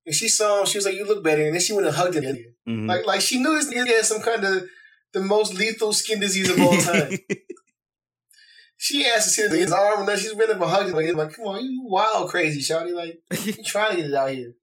And 0.08 0.14
she 0.14 0.26
saw 0.28 0.60
him. 0.60 0.66
She 0.66 0.78
was 0.78 0.86
like, 0.86 0.94
"You 0.94 1.04
look 1.06 1.22
better," 1.22 1.44
and 1.44 1.52
then 1.54 1.60
she 1.60 1.74
went 1.74 1.86
and 1.86 1.94
hugged 1.94 2.14
him. 2.16 2.36
Mhm. 2.66 2.88
Like, 2.88 3.06
like 3.06 3.20
she 3.20 3.38
knew 3.38 3.54
this 3.54 3.68
nigga 3.72 3.86
had 3.86 4.04
some 4.06 4.22
kind 4.22 4.42
of 4.42 4.66
the 5.12 5.20
most 5.20 5.52
lethal 5.54 5.92
skin 5.92 6.18
disease 6.20 6.48
of 6.48 6.58
all 6.60 6.76
time. 6.90 7.18
she 8.78 9.04
asked 9.06 9.24
to 9.36 9.48
see 9.50 9.58
his 9.58 9.72
arm, 9.72 10.00
and 10.00 10.08
then 10.08 10.18
she's 10.18 10.32
been 10.34 10.50
up 10.50 10.60
and 10.60 10.70
hugged 10.70 10.88
him. 10.90 11.16
Like, 11.16 11.34
come 11.34 11.44
on, 11.46 11.64
you 11.64 11.82
wild 11.84 12.30
crazy, 12.30 12.60
shawty. 12.60 12.94
Like, 12.94 13.20
you 13.44 13.52
trying 13.66 13.90
to 13.90 13.96
get 14.02 14.06
it 14.10 14.14
out 14.14 14.30
here. 14.30 14.54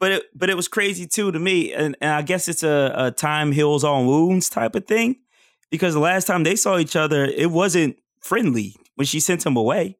but 0.00 0.12
it 0.12 0.22
but 0.34 0.50
it 0.50 0.56
was 0.56 0.68
crazy 0.68 1.06
too 1.06 1.30
to 1.30 1.38
me, 1.38 1.72
and, 1.72 1.96
and 2.00 2.10
I 2.10 2.22
guess 2.22 2.48
it's 2.48 2.62
a, 2.64 2.92
a 2.96 3.10
time 3.12 3.52
heals 3.52 3.84
all 3.84 4.04
wounds 4.04 4.48
type 4.50 4.74
of 4.74 4.86
thing. 4.86 5.16
Because 5.70 5.94
the 5.94 6.00
last 6.00 6.26
time 6.26 6.42
they 6.42 6.56
saw 6.56 6.76
each 6.76 6.96
other, 6.96 7.24
it 7.24 7.50
wasn't 7.50 7.96
friendly 8.20 8.74
when 8.96 9.06
she 9.06 9.20
sent 9.20 9.46
him 9.46 9.56
away. 9.56 9.96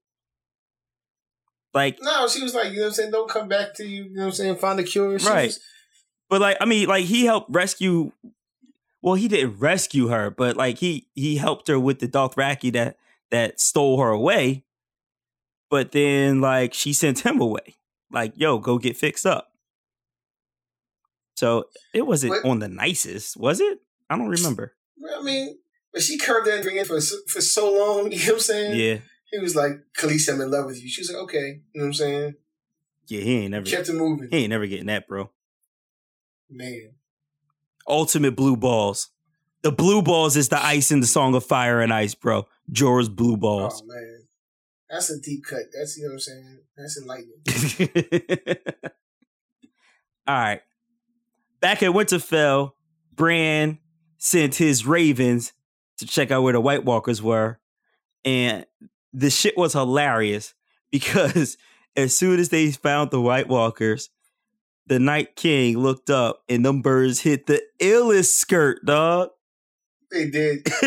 Like 1.75 1.99
No, 2.03 2.29
she 2.29 2.43
was 2.43 2.55
like, 2.55 2.71
you 2.73 2.77
know 2.77 2.83
what 2.83 2.87
I'm 2.89 2.93
saying? 2.95 3.11
Don't 3.13 3.31
come 3.31 3.49
back 3.49 3.75
to 3.77 3.85
you. 3.87 4.05
You 4.05 4.11
know 4.15 4.23
what 4.23 4.27
I'm 4.29 4.33
saying? 4.33 4.57
Find 4.57 4.79
a 4.81 4.85
cure. 4.85 5.19
She 5.19 5.27
Right. 5.29 5.47
was- 5.47 5.61
But 6.29 6.41
like, 6.41 6.57
I 6.61 6.65
mean, 6.67 6.87
like 6.89 7.05
he 7.07 7.25
helped 7.25 7.51
rescue. 7.55 8.13
Well, 9.03 9.15
he 9.15 9.27
didn't 9.29 9.59
rescue 9.59 10.09
her, 10.09 10.31
but 10.31 10.57
like 10.57 10.79
he 10.79 11.09
he 11.15 11.37
helped 11.37 11.69
her 11.69 11.79
with 11.81 11.99
the 12.01 12.09
Dothraki 12.09 12.73
that 12.75 12.97
that 13.31 13.61
stole 13.61 14.01
her 14.01 14.09
away. 14.11 14.65
But 15.71 15.93
then, 15.93 16.43
like, 16.43 16.75
she 16.75 16.93
sent 16.93 17.21
him 17.21 17.41
away. 17.41 17.77
Like, 18.11 18.35
yo, 18.37 18.59
go 18.59 18.77
get 18.77 18.95
fixed 18.95 19.25
up. 19.25 19.49
So 21.37 21.65
it 21.95 22.03
wasn't 22.07 22.31
What- 22.33 22.45
on 22.45 22.59
the 22.59 22.69
nicest, 22.69 23.37
was 23.37 23.61
it? 23.61 23.79
I 24.11 24.17
don't 24.19 24.29
remember. 24.29 24.75
I 25.17 25.23
mean, 25.23 25.59
but 25.93 26.03
she 26.03 26.19
curved 26.19 26.47
that 26.47 26.65
ring 26.65 26.77
in 26.77 26.85
for 26.85 27.01
for 27.01 27.41
so 27.41 27.73
long. 27.73 28.13
You 28.13 28.19
know 28.19 28.25
what 28.27 28.33
I'm 28.35 28.41
saying? 28.41 28.79
Yeah, 28.79 28.99
He 29.33 29.39
was 29.39 29.57
like, 29.57 29.73
Khaleesi, 29.99 30.33
I'm 30.33 30.41
in 30.41 30.51
love 30.51 30.67
with 30.67 30.81
you. 30.83 30.89
She 30.89 31.01
was 31.01 31.11
like, 31.11 31.23
okay. 31.25 31.63
You 31.73 31.81
know 31.81 31.85
what 31.85 31.87
I'm 31.87 31.95
saying? 31.95 32.35
yeah, 33.09 33.21
he 33.21 33.39
ain't 33.39 33.51
never, 33.51 33.67
Kept 33.67 33.89
it 33.89 33.95
moving. 33.95 34.29
he 34.31 34.39
ain't 34.39 34.51
never 34.51 34.67
getting 34.67 34.87
that, 34.87 35.09
bro. 35.09 35.31
Man. 36.51 36.93
Ultimate 37.89 38.37
blue 38.37 38.57
balls. 38.57 39.09
The 39.63 39.73
blue 39.73 40.03
balls 40.03 40.37
is 40.37 40.49
the 40.49 40.63
ice 40.63 40.91
in 40.93 41.01
the 41.01 41.07
Song 41.07 41.35
of 41.35 41.45
Fire 41.45 41.81
and 41.81 41.93
Ice, 41.93 42.15
bro. 42.15 42.47
Jorah's 42.71 43.09
blue 43.09 43.37
balls. 43.37 43.83
Oh, 43.83 43.89
man. 43.89 44.19
That's 44.91 45.09
a 45.11 45.19
deep 45.21 45.45
cut. 45.45 45.63
That's, 45.73 45.97
you 45.97 46.05
know 46.05 46.11
what 46.11 46.15
I'm 46.15 46.21
saying? 46.21 46.59
That's 46.77 47.01
enlightening. 47.01 48.59
All 50.27 50.35
right. 50.37 50.61
Back 51.61 51.83
at 51.83 51.91
Winterfell, 51.91 52.73
Bran 53.15 53.79
sent 54.19 54.57
his 54.57 54.87
ravens 54.87 55.53
to 55.99 56.07
check 56.07 56.31
out 56.31 56.43
where 56.43 56.53
the 56.53 56.61
White 56.61 56.85
Walkers 56.85 57.23
were. 57.23 57.59
And 58.25 58.67
the 59.13 59.31
shit 59.31 59.57
was 59.57 59.73
hilarious 59.73 60.55
because 60.91 61.57
as 61.97 62.17
soon 62.17 62.41
as 62.41 62.49
they 62.49 62.71
found 62.71 63.11
the 63.11 63.21
White 63.21 63.49
Walkers, 63.49 64.11
the 64.87 64.99
Night 64.99 65.37
King 65.37 65.79
looked 65.79 66.11
up 66.11 66.43
and 66.49 66.65
them 66.65 66.83
birds 66.83 67.21
hit 67.21 67.47
the 67.47 67.63
illest 67.81 68.33
skirt, 68.33 68.85
dog. 68.85 69.31
They 70.11 70.29
did. 70.29 70.67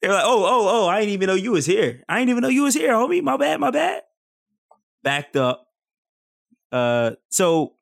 They're 0.00 0.12
like, 0.12 0.24
oh, 0.24 0.44
oh, 0.44 0.68
oh, 0.68 0.88
I 0.88 1.00
didn't 1.00 1.14
even 1.14 1.26
know 1.26 1.34
you 1.34 1.52
was 1.52 1.66
here. 1.66 2.02
I 2.08 2.18
didn't 2.18 2.30
even 2.30 2.42
know 2.42 2.48
you 2.48 2.62
was 2.62 2.74
here, 2.74 2.92
homie. 2.92 3.22
My 3.22 3.36
bad, 3.36 3.60
my 3.60 3.70
bad. 3.70 4.02
Backed 5.02 5.36
up. 5.36 5.66
Uh 6.72 7.12
so 7.30 7.74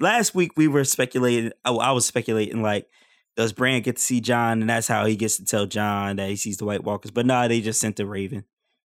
last 0.00 0.34
week 0.34 0.52
we 0.56 0.66
were 0.66 0.84
speculating, 0.84 1.52
oh, 1.64 1.78
I 1.78 1.92
was 1.92 2.04
speculating 2.04 2.60
like, 2.60 2.88
does 3.36 3.52
Bran 3.52 3.82
get 3.82 3.96
to 3.96 4.02
see 4.02 4.20
John? 4.20 4.60
And 4.60 4.70
that's 4.70 4.88
how 4.88 5.06
he 5.06 5.16
gets 5.16 5.36
to 5.36 5.44
tell 5.44 5.66
John 5.66 6.16
that 6.16 6.28
he 6.28 6.36
sees 6.36 6.56
the 6.58 6.64
White 6.64 6.84
Walkers. 6.84 7.10
But 7.10 7.26
nah, 7.26 7.48
they 7.48 7.60
just 7.60 7.80
sent 7.80 7.96
the 7.96 8.06
Raven, 8.06 8.44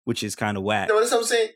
which 0.04 0.22
is 0.22 0.34
kind 0.34 0.56
of 0.56 0.62
whack. 0.62 0.88
No, 0.88 0.98
that's 0.98 1.12
what 1.12 1.18
I'm 1.18 1.24
saying. 1.24 1.50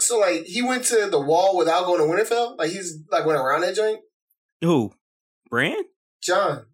So, 0.00 0.18
like, 0.18 0.44
he 0.44 0.62
went 0.62 0.84
to 0.86 1.08
the 1.08 1.20
wall 1.20 1.56
without 1.56 1.84
going 1.84 2.00
to 2.00 2.06
Winterfell? 2.06 2.58
Like, 2.58 2.70
he's, 2.70 2.98
like, 3.12 3.24
went 3.24 3.38
around 3.38 3.60
that 3.60 3.76
joint? 3.76 4.00
Who? 4.60 4.92
Bran? 5.48 5.76
John. 6.22 6.66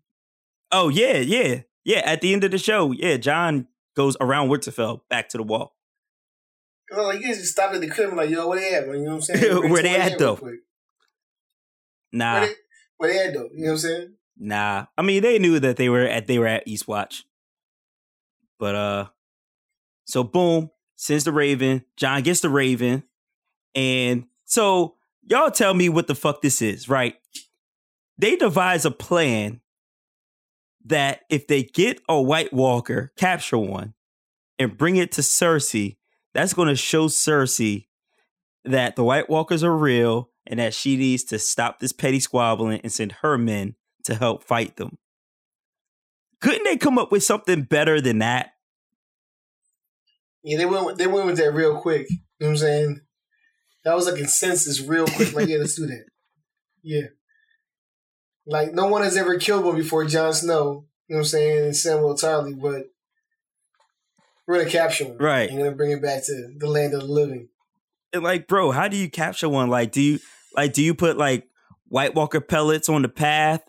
Oh 0.71 0.89
yeah, 0.89 1.19
yeah. 1.19 1.63
Yeah, 1.85 1.99
at 1.99 2.21
the 2.21 2.33
end 2.33 2.45
of 2.45 2.53
the 2.53 2.59
show, 2.59 2.93
yeah, 2.93 3.17
John 3.19 3.67
goes 3.95 4.17
around 4.21 4.49
Winterfell 4.49 5.01
back 5.11 5.29
to 5.31 5.37
the 5.37 5.43
wall. 5.43 5.77
You 6.91 6.97
know, 6.97 7.03
like, 7.05 7.21
you 7.21 7.29
just 7.29 7.53
stopped 7.53 7.75
at 7.75 7.81
the 7.81 7.89
crib 7.89 8.09
and 8.09 8.17
like, 8.17 8.31
yo, 8.31 8.49
where 8.49 8.59
they 8.59 8.75
at? 8.75 8.87
You 8.87 8.93
know 8.93 9.03
what 9.03 9.15
I'm 9.15 9.23
saying? 9.23 9.53
Where 9.61 9.69
Bring 9.69 9.85
they 9.85 9.97
at, 9.97 10.19
though? 10.19 10.39
Nah. 12.13 12.41
Where 12.41 12.47
they, 12.47 12.55
where 12.97 13.13
they 13.13 13.27
at, 13.27 13.35
though? 13.35 13.49
You 13.53 13.65
know 13.65 13.67
what 13.67 13.71
I'm 13.73 13.79
saying? 13.79 14.15
Nah, 14.39 14.87
I 14.97 15.03
mean 15.03 15.23
they 15.23 15.39
knew 15.39 15.61
that 15.61 15.77
they 15.77 15.89
were 15.89 16.07
at 16.07 16.27
they 16.27 16.39
were 16.39 16.47
at 16.47 16.67
Eastwatch, 16.67 17.23
but 18.59 18.75
uh, 18.75 19.07
so 20.05 20.25
boom, 20.25 20.71
sends 20.97 21.25
the 21.25 21.33
Raven. 21.33 21.85
John 21.97 22.23
gets 22.23 22.41
the 22.41 22.49
Raven, 22.49 23.05
and 23.75 24.27
so 24.45 24.97
y'all 25.23 25.51
tell 25.51 25.75
me 25.75 25.89
what 25.89 26.07
the 26.07 26.15
fuck 26.15 26.43
this 26.43 26.63
is, 26.63 26.89
right? 26.89 27.17
They 28.19 28.37
devise 28.37 28.85
a 28.85 28.91
plan 28.91 29.61
that 30.85 31.23
if 31.31 31.47
they 31.47 31.63
get 31.63 32.01
a 32.09 32.21
White 32.21 32.53
Walker, 32.53 33.13
capture 33.17 33.59
one, 33.59 33.95
and 34.59 34.77
bring 34.77 34.97
it 34.97 35.13
to 35.13 35.21
Cersei, 35.21 35.97
that's 36.35 36.55
going 36.55 36.69
to 36.69 36.77
show 36.77 37.09
Cersei 37.09 37.87
that 38.65 38.97
the 38.97 39.05
White 39.05 39.29
Walkers 39.29 39.63
are 39.63 39.77
real 39.77 40.31
and 40.47 40.59
that 40.59 40.75
she 40.75 40.97
needs 40.97 41.25
to 41.25 41.39
stop 41.39 41.81
this 41.81 41.93
petty 41.93 42.21
squabbling 42.21 42.81
and 42.83 42.93
send 42.93 43.13
her 43.23 43.39
men 43.39 43.75
to 44.05 44.15
help 44.15 44.45
fight 44.45 44.77
them. 44.77 44.99
Couldn't 46.41 46.65
they 46.65 46.77
come 46.77 46.99
up 46.99 47.13
with 47.13 47.23
something 47.23 47.63
better 47.63 48.01
than 48.01 48.19
that? 48.19 48.53
Yeah, 50.43 50.59
they 50.59 50.67
went, 50.67 50.99
they 50.99 51.07
went 51.07 51.27
with 51.27 51.37
that 51.37 51.55
real 51.55 51.81
quick. 51.81 52.11
You 52.11 52.19
know 52.41 52.47
what 52.47 52.51
I'm 52.51 52.57
saying? 52.57 53.01
That 53.85 53.95
was 53.95 54.09
a 54.09 54.17
consensus 54.17 54.81
real 54.81 55.07
quick. 55.07 55.33
Like, 55.33 55.49
yeah, 55.49 55.59
let's 55.59 55.77
do 55.77 55.87
that. 55.87 56.05
Yeah. 56.83 57.07
Like 58.47 58.73
no 58.73 58.89
one 58.89 59.03
has 59.03 59.17
ever 59.17 59.39
killed 59.39 59.65
one 59.65 59.77
before 59.77 60.05
Jon 60.05 60.33
Snow. 60.33 60.87
You 61.09 61.15
know 61.15 61.19
what 61.19 61.19
I'm 61.19 61.25
saying? 61.25 61.65
And 61.67 61.77
Samuel 61.77 62.15
Tarly, 62.15 62.61
but 62.61 62.87
we're 64.47 64.59
gonna 64.59 64.71
capture 64.71 65.07
one. 65.07 65.19
Right. 65.19 65.49
And 65.49 65.59
we're 65.59 65.67
gonna 65.67 65.77
bring 65.77 65.93
it 65.93 66.03
back 66.03 66.25
to 66.27 66.53
the 66.57 66.69
land 66.69 66.95
of 66.95 67.03
the 67.03 67.07
living. 67.07 67.49
And 68.13 68.23
like, 68.23 68.49
bro, 68.49 68.73
how 68.73 68.89
do 68.89 68.97
you 68.97 69.09
capture 69.09 69.49
one? 69.49 69.69
Like, 69.69 69.93
do 69.93 70.01
you 70.01 70.19
like 70.57 70.73
do 70.73 70.83
you 70.83 70.95
put 70.95 71.17
like 71.17 71.47
White 71.87 72.15
Walker 72.15 72.41
pellets 72.41 72.89
on 72.89 73.03
the 73.03 73.09
path 73.09 73.63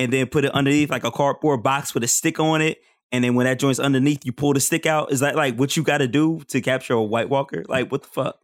and 0.00 0.12
then 0.12 0.26
put 0.26 0.44
it 0.44 0.50
underneath 0.52 0.90
like 0.90 1.04
a 1.04 1.10
cardboard 1.10 1.62
box 1.62 1.94
with 1.94 2.02
a 2.02 2.08
stick 2.08 2.40
on 2.40 2.60
it? 2.62 2.82
And 3.12 3.22
then 3.24 3.34
when 3.34 3.44
that 3.46 3.58
joint's 3.58 3.78
underneath, 3.80 4.24
you 4.24 4.32
pull 4.32 4.52
the 4.54 4.60
stick 4.60 4.86
out. 4.86 5.12
Is 5.12 5.20
that 5.20 5.36
like 5.36 5.56
what 5.56 5.76
you 5.76 5.82
got 5.82 5.98
to 5.98 6.06
do 6.08 6.40
to 6.48 6.60
capture 6.60 6.94
a 6.94 7.02
White 7.02 7.28
Walker? 7.28 7.64
Like, 7.68 7.90
what 7.92 8.02
the 8.02 8.08
fuck? 8.08 8.38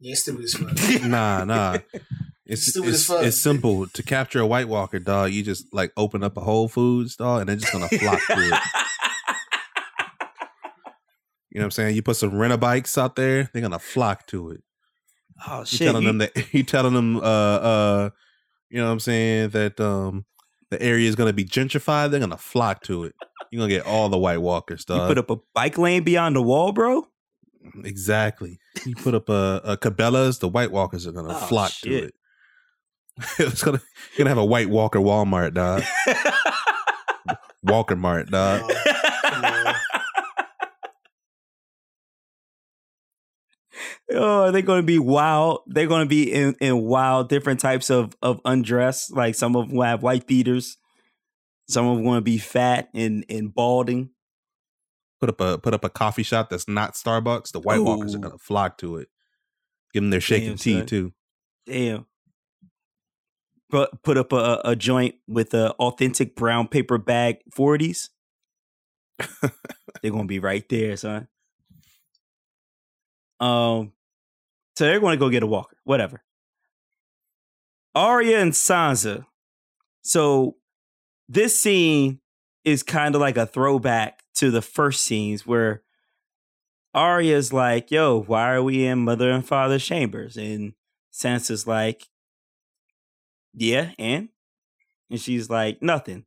Yeah, 0.00 0.12
it's 0.12 0.22
stupid 0.22 0.44
as 0.44 0.54
fuck. 0.54 1.02
Nah, 1.08 1.44
nah. 1.44 1.78
It's 2.46 2.66
Stupid 2.68 2.88
as 2.88 2.94
it's, 2.96 3.06
fuck. 3.06 3.24
it's 3.24 3.36
simple 3.36 3.86
to 3.86 4.02
capture 4.02 4.40
a 4.40 4.46
White 4.46 4.68
Walker, 4.68 4.98
dog. 4.98 5.30
You 5.32 5.42
just 5.42 5.72
like 5.72 5.92
open 5.96 6.22
up 6.24 6.36
a 6.36 6.40
Whole 6.40 6.68
Foods, 6.68 7.14
dog, 7.16 7.40
and 7.42 7.48
they're 7.48 7.56
just 7.56 7.72
gonna 7.72 7.88
flock 7.88 8.20
to 8.28 8.34
it. 8.52 8.58
You 11.54 11.58
know 11.60 11.64
what 11.64 11.66
I'm 11.66 11.70
saying? 11.72 11.96
You 11.96 12.02
put 12.02 12.16
some 12.16 12.34
rent 12.34 12.58
bikes 12.60 12.96
out 12.96 13.14
there, 13.14 13.50
they're 13.52 13.60
gonna 13.60 13.78
flock 13.78 14.26
to 14.28 14.52
it. 14.52 14.62
oh 15.46 15.64
shit! 15.64 15.80
You 15.80 15.86
telling 15.88 16.02
you- 16.02 16.08
them 16.08 16.18
that 16.18 16.32
you 16.54 16.62
telling 16.62 16.94
them, 16.94 17.16
uh, 17.16 17.20
uh, 17.20 18.10
you 18.70 18.78
know 18.78 18.86
what 18.86 18.92
I'm 18.92 19.00
saying 19.00 19.50
that 19.50 19.78
um 19.78 20.24
the 20.72 20.82
area 20.82 21.08
is 21.08 21.14
gonna 21.14 21.32
be 21.32 21.44
gentrified. 21.44 22.10
They're 22.10 22.20
gonna 22.20 22.36
flock 22.36 22.82
to 22.84 23.04
it. 23.04 23.14
You're 23.50 23.60
gonna 23.60 23.72
get 23.72 23.86
all 23.86 24.08
the 24.08 24.18
White 24.18 24.40
Walkers, 24.40 24.84
dog. 24.84 25.02
you 25.02 25.06
put 25.06 25.18
up 25.18 25.30
a 25.30 25.36
bike 25.54 25.78
lane 25.78 26.02
beyond 26.04 26.36
the 26.36 26.42
wall, 26.42 26.72
bro. 26.72 27.06
exactly. 27.84 28.58
You 28.86 28.94
put 28.96 29.14
up 29.14 29.28
a, 29.28 29.60
a 29.64 29.76
Cabela's, 29.76 30.38
the 30.38 30.48
White 30.48 30.72
Walkers 30.72 31.06
are 31.06 31.12
gonna 31.12 31.34
Oh, 31.36 31.46
flock 31.46 31.70
shit. 31.70 31.90
to 31.90 32.06
it. 32.08 32.14
it's 33.38 33.62
gonna 33.62 33.80
you're 34.12 34.18
gonna 34.24 34.30
have 34.30 34.38
a 34.38 34.44
White 34.44 34.70
Walker 34.70 34.98
Walmart, 34.98 35.54
dog. 35.54 35.82
Walker 37.62 37.94
Mart, 37.96 38.30
dog. 38.30 38.70
Oh, 38.82 39.30
come 39.30 39.44
on. 39.44 39.74
Oh, 44.14 44.50
they're 44.50 44.62
going 44.62 44.82
to 44.82 44.86
be 44.86 44.98
wild. 44.98 45.62
They're 45.66 45.86
going 45.86 46.04
to 46.04 46.08
be 46.08 46.32
in, 46.32 46.54
in 46.60 46.82
wild, 46.82 47.28
different 47.28 47.60
types 47.60 47.90
of 47.90 48.16
of 48.22 48.40
undress. 48.44 49.10
Like 49.10 49.34
some 49.34 49.56
of 49.56 49.68
them 49.68 49.76
will 49.76 49.84
have 49.84 50.02
white 50.02 50.26
beaters. 50.26 50.76
Some 51.68 51.86
of 51.86 51.96
them 51.96 52.04
going 52.04 52.18
to 52.18 52.22
be 52.22 52.38
fat 52.38 52.88
and 52.94 53.24
and 53.28 53.54
balding. 53.54 54.10
Put 55.20 55.28
up 55.28 55.40
a 55.40 55.58
put 55.58 55.74
up 55.74 55.84
a 55.84 55.88
coffee 55.88 56.24
shop 56.24 56.50
that's 56.50 56.66
not 56.66 56.94
Starbucks. 56.94 57.52
The 57.52 57.60
White 57.60 57.80
Walkers 57.80 58.14
are 58.14 58.18
gonna 58.18 58.38
flock 58.38 58.78
to 58.78 58.96
it. 58.96 59.08
Give 59.92 60.02
them 60.02 60.10
their 60.10 60.20
shaking 60.20 60.48
Damn, 60.48 60.56
tea 60.56 60.78
son. 60.78 60.86
too. 60.86 61.12
Damn. 61.66 62.06
But 63.70 64.02
put 64.02 64.18
up 64.18 64.32
a, 64.32 64.60
a 64.64 64.74
joint 64.74 65.14
with 65.28 65.54
a 65.54 65.70
authentic 65.74 66.34
brown 66.34 66.66
paper 66.66 66.98
bag 66.98 67.36
forties. 67.52 68.10
they're 70.02 70.10
gonna 70.10 70.24
be 70.24 70.40
right 70.40 70.68
there, 70.68 70.96
son. 70.96 71.28
Um, 73.38 73.92
so 74.76 74.84
they're 74.84 75.00
gonna 75.00 75.16
go 75.16 75.30
get 75.30 75.42
a 75.42 75.46
walker, 75.46 75.76
whatever. 75.84 76.22
Arya 77.94 78.40
and 78.40 78.52
Sansa. 78.52 79.26
So 80.02 80.56
this 81.28 81.58
scene 81.58 82.20
is 82.64 82.82
kind 82.82 83.14
of 83.14 83.20
like 83.20 83.36
a 83.36 83.46
throwback 83.46 84.22
to 84.34 84.50
the 84.50 84.62
first 84.62 85.04
scenes 85.04 85.46
where 85.46 85.82
Arya's 86.94 87.52
like, 87.52 87.90
"Yo, 87.90 88.22
why 88.22 88.52
are 88.52 88.62
we 88.62 88.86
in 88.86 89.00
mother 89.00 89.30
and 89.30 89.46
father's 89.46 89.84
chambers?" 89.84 90.36
And 90.36 90.74
Sansa's 91.12 91.66
like, 91.66 92.08
"Yeah, 93.54 93.92
and," 93.98 94.28
and 95.10 95.20
she's 95.20 95.48
like, 95.50 95.82
"Nothing." 95.82 96.26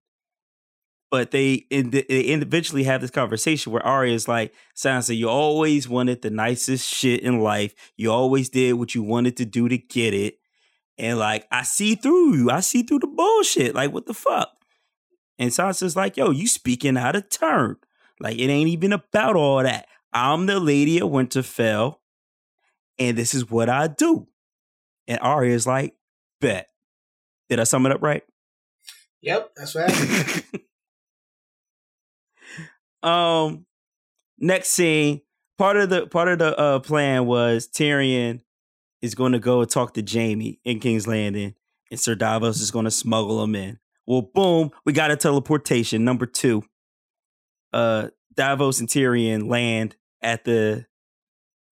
But 1.12 1.32
they, 1.32 1.66
ind- 1.70 1.92
they 1.94 2.22
individually 2.22 2.84
have 2.84 3.02
this 3.02 3.12
conversation 3.12 3.72
where 3.72 3.86
Arya 3.86 4.14
is 4.14 4.28
like, 4.28 4.54
"Sansa, 4.76 5.16
you 5.16 5.30
always 5.30 5.88
wanted 5.88 6.22
the 6.22 6.30
nicest 6.30 6.92
shit 6.92 7.22
in 7.22 7.40
life. 7.40 7.74
You 7.96 8.12
always 8.12 8.50
did 8.50 8.74
what 8.74 8.96
you 8.96 9.04
wanted 9.04 9.38
to 9.38 9.46
do 9.46 9.70
to 9.70 9.78
get 9.78 10.14
it, 10.14 10.40
and 10.98 11.20
like, 11.20 11.48
I 11.52 11.64
see 11.64 11.96
through 11.96 12.36
you. 12.36 12.50
I 12.50 12.60
see 12.60 12.84
through 12.84 13.00
the 13.00 13.08
bullshit. 13.08 13.76
Like, 13.76 13.94
what 13.94 14.08
the 14.08 14.14
fuck?" 14.14 14.50
And 15.38 15.52
Sansa's 15.52 15.96
like, 15.96 16.18
"Yo, 16.18 16.32
you 16.32 16.48
speaking 16.48 16.98
out 16.98 17.16
of 17.16 17.30
turn. 17.30 17.78
Like, 18.20 18.38
it 18.38 18.50
ain't 18.50 18.70
even 18.70 18.92
about 18.92 19.36
all 19.36 19.62
that." 19.64 19.88
I'm 20.16 20.46
the 20.46 20.62
lady 20.62 21.00
of 21.00 21.10
Winterfell, 21.10 21.98
and 22.98 23.18
this 23.18 23.34
is 23.34 23.50
what 23.50 23.68
I 23.68 23.88
do. 23.88 24.28
And 25.08 25.20
Arya's 25.20 25.68
like, 25.68 25.94
bet. 26.40 26.68
Did 27.50 27.60
I 27.60 27.66
sum 27.66 27.86
it 27.86 27.92
up 27.92 28.02
right? 28.02 28.24
Yep, 29.22 29.52
that's 29.56 29.76
what 29.76 29.92
happened. 29.92 30.44
um, 33.06 33.66
next 34.40 34.70
scene, 34.70 35.22
part 35.58 35.78
of 35.78 35.90
the 35.90 36.08
part 36.08 36.28
of 36.28 36.40
the 36.40 36.58
uh, 36.58 36.80
plan 36.80 37.26
was 37.26 37.68
Tyrion 37.68 38.42
is 39.02 39.16
going 39.16 39.34
to 39.34 39.40
go 39.40 39.64
talk 39.66 39.94
to 39.94 40.02
Jamie 40.02 40.60
in 40.66 40.80
King's 40.80 41.08
Landing, 41.08 41.56
and 41.92 42.00
Sir 42.00 42.16
Davos 42.16 42.60
is 42.60 42.72
going 42.72 42.86
to 42.86 42.92
smuggle 42.92 43.44
him 43.44 43.56
in. 43.56 43.80
Well, 44.08 44.24
boom, 44.34 44.72
we 44.86 44.94
got 44.94 45.12
a 45.12 45.16
teleportation. 45.16 46.04
Number 46.04 46.26
two, 46.26 46.64
uh, 47.74 48.10
Davos 48.36 48.80
and 48.80 48.90
Tyrion 48.90 49.50
land 49.50 49.96
at 50.22 50.46
the 50.46 50.86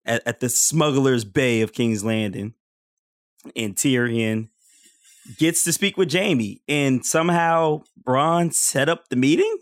at, 0.06 0.22
at 0.26 0.40
the 0.40 0.50
Smuggler's 0.50 1.26
Bay 1.26 1.62
of 1.62 1.74
King's 1.74 2.04
Landing, 2.04 2.54
and 3.56 3.76
Tyrion 3.76 4.50
gets 5.38 5.64
to 5.64 5.74
speak 5.74 5.98
with 5.98 6.10
Jamie, 6.10 6.62
and 6.68 7.06
somehow 7.06 7.84
Bronn 8.02 8.54
set 8.54 8.90
up 8.90 9.10
the 9.10 9.16
meeting. 9.16 9.58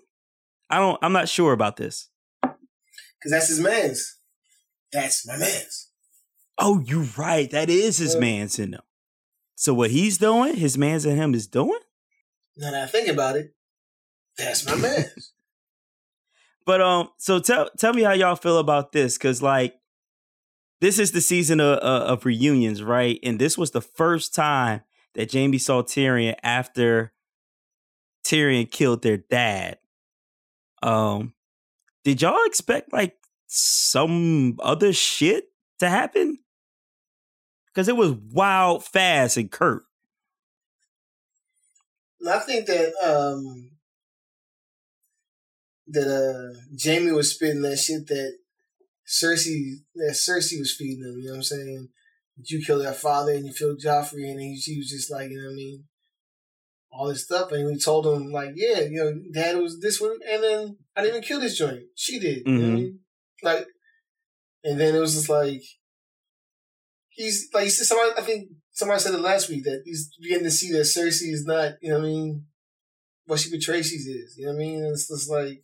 I 0.72 0.80
don't. 0.80 0.98
I'm 1.02 1.14
not 1.14 1.30
sure 1.30 1.54
about 1.54 1.78
this. 1.78 2.10
Because 2.42 3.32
that's 3.32 3.50
his 3.50 3.60
man's. 3.60 4.18
That's 4.92 5.28
my 5.28 5.38
man's. 5.38 5.90
Oh, 6.58 6.82
you're 6.86 7.08
right. 7.18 7.50
That 7.52 7.70
is 7.70 7.98
his 7.98 8.14
Yeah. 8.16 8.20
man's 8.22 8.58
in 8.60 8.74
him. 8.74 8.82
So 9.56 9.74
what 9.74 9.92
he's 9.92 10.18
doing, 10.18 10.56
his 10.56 10.78
man's 10.78 11.06
in 11.06 11.16
him 11.18 11.34
is 11.36 11.46
doing. 11.48 11.80
Now 12.58 12.72
that 12.72 12.84
I 12.84 12.88
think 12.88 13.08
about 13.08 13.36
it, 13.36 13.54
that's 14.38 14.66
my 14.66 14.76
man's. 14.76 15.34
But 16.64 16.80
um, 16.80 17.10
so 17.18 17.40
tell 17.40 17.70
tell 17.78 17.92
me 17.92 18.04
how 18.04 18.14
y'all 18.14 18.36
feel 18.36 18.60
about 18.60 18.92
this, 18.92 19.18
because 19.18 19.42
like 19.42 19.76
this 20.80 21.00
is 21.00 21.12
the 21.12 21.20
season 21.20 21.60
of, 21.60 21.80
uh, 21.80 22.06
of 22.06 22.24
reunions, 22.24 22.84
right? 22.84 23.20
And 23.24 23.40
this 23.40 23.58
was 23.58 23.72
the 23.72 23.82
first 23.82 24.36
time 24.36 24.82
that 25.16 25.30
Jamie 25.30 25.58
saw 25.58 25.82
Tyrion 25.82 26.36
after 26.44 27.14
Tyrion 28.24 28.70
killed 28.70 29.02
their 29.02 29.18
dad. 29.18 29.80
Um, 30.82 31.34
did 32.04 32.22
y'all 32.22 32.46
expect 32.46 32.94
like 32.94 33.15
some 33.48 34.58
other 34.62 34.94
shit 34.94 35.46
to 35.80 35.89
happen? 35.89 36.39
Because 37.67 37.88
it 37.88 37.96
was 37.96 38.12
wild, 38.12 38.84
fast, 38.84 39.38
and 39.38 39.52
curt. 39.52 39.84
I 42.28 42.39
think 42.39 42.67
that 42.67 42.94
um 43.04 43.72
that 45.88 46.08
uh 46.08 46.60
Jamie 46.76 47.12
was 47.12 47.34
spitting 47.34 47.62
that 47.63 47.78
shit 47.78 48.08
that 48.08 48.38
Cersei 49.08 49.78
that 49.96 50.15
Cersei 50.15 50.60
was 50.60 50.76
feeding 50.78 51.04
him, 51.04 51.20
you 51.20 51.26
know 51.26 51.32
what 51.32 51.38
I'm 51.38 51.44
saying? 51.44 51.89
That 52.38 52.50
you 52.50 52.63
killed 52.63 52.86
our 52.86 52.94
father 52.94 53.34
and 53.34 53.46
you 53.46 53.54
killed 53.54 53.82
Joffrey 53.84 54.30
and 54.30 54.39
he, 54.39 54.58
she 54.58 54.78
was 54.78 54.89
just 54.89 55.12
like, 55.12 55.30
you 55.32 55.38
know 55.38 55.48
what 55.48 55.54
I 55.54 55.56
mean? 55.56 55.84
All 56.92 57.08
this 57.08 57.24
stuff 57.24 57.52
and 57.52 57.66
we 57.66 57.78
told 57.78 58.06
him 58.06 58.32
like, 58.32 58.52
yeah, 58.56 58.82
you 58.82 58.98
know, 59.02 59.14
dad 59.34 59.58
was 59.58 59.80
this 59.80 60.02
one 60.02 60.18
and 60.30 60.44
then 60.44 60.78
I 60.96 61.02
didn't 61.02 61.16
even 61.18 61.28
kill 61.28 61.40
this 61.40 61.58
joint. 61.58 61.84
She 61.96 62.20
did. 62.20 62.44
You 62.46 62.52
know 62.54 62.68
I 62.68 62.70
Mhm. 62.72 62.76
mean? 62.76 63.00
Like 63.44 63.68
and 64.64 64.80
then 64.80 64.96
it 64.96 65.00
was 65.00 65.16
just 65.16 65.30
like 65.30 65.62
he's 67.10 67.50
like 67.54 67.66
you 67.66 67.70
said 67.72 67.88
somebody 67.88 68.12
I 68.18 68.22
think 68.22 68.50
somebody 68.72 69.00
said 69.00 69.14
it 69.14 69.22
last 69.22 69.50
week 69.50 69.64
that 69.64 69.84
he's 69.86 70.12
beginning 70.22 70.46
to 70.46 70.52
see 70.52 70.72
that 70.74 70.80
Cersei 70.80 71.32
is 71.34 71.46
not, 71.46 71.74
you 71.82 71.90
know 71.90 72.00
what 72.00 72.06
I 72.06 72.10
mean, 72.10 72.46
what 73.26 73.40
she 73.40 73.50
she 73.50 73.76
is. 73.96 74.36
You 74.38 74.46
know 74.48 74.54
what 74.54 74.56
I 74.56 74.60
mean? 74.60 74.86
It's 74.86 75.08
just 75.08 75.30
like 75.30 75.64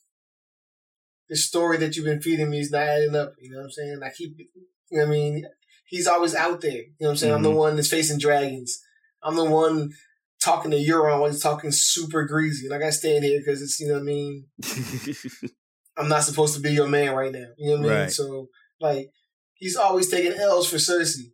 the 1.29 1.35
story 1.35 1.77
that 1.77 1.95
you've 1.95 2.05
been 2.05 2.21
feeding 2.21 2.49
me 2.49 2.59
is 2.59 2.71
not 2.71 2.83
adding 2.83 3.15
up. 3.15 3.33
You 3.39 3.51
know 3.51 3.57
what 3.57 3.65
I'm 3.65 3.71
saying? 3.71 3.99
I 4.03 4.09
keep, 4.09 4.37
you 4.37 4.45
know 4.91 5.03
what 5.03 5.07
I 5.07 5.11
mean? 5.11 5.45
He's 5.85 6.07
always 6.07 6.35
out 6.35 6.61
there. 6.61 6.71
You 6.71 6.93
know 6.99 7.07
what 7.07 7.09
I'm 7.11 7.17
saying? 7.17 7.33
I'm 7.33 7.43
the 7.43 7.51
one 7.51 7.75
that's 7.75 7.89
facing 7.89 8.19
dragons. 8.19 8.79
I'm 9.23 9.35
the 9.35 9.45
one 9.49 9.91
talking 10.41 10.71
to 10.71 10.77
Euron 10.77 11.19
while 11.19 11.29
he's 11.31 11.41
talking 11.41 11.71
super 11.71 12.25
greasy. 12.25 12.65
And 12.65 12.75
I 12.75 12.79
got 12.79 12.93
stand 12.93 13.23
here 13.23 13.39
because 13.39 13.61
it's, 13.61 13.79
you 13.79 13.87
know 13.87 13.95
what 13.95 14.01
I 14.01 14.05
mean? 14.05 14.45
I'm 15.97 16.09
not 16.09 16.23
supposed 16.23 16.55
to 16.55 16.61
be 16.61 16.71
your 16.71 16.87
man 16.87 17.15
right 17.15 17.31
now. 17.31 17.47
You 17.57 17.69
know 17.71 17.81
what 17.81 17.85
I 17.85 17.89
mean? 17.89 18.01
Right. 18.01 18.11
So, 18.11 18.47
like, 18.79 19.09
he's 19.55 19.75
always 19.75 20.09
taking 20.09 20.33
L's 20.33 20.69
for 20.69 20.77
Cersei. 20.77 21.31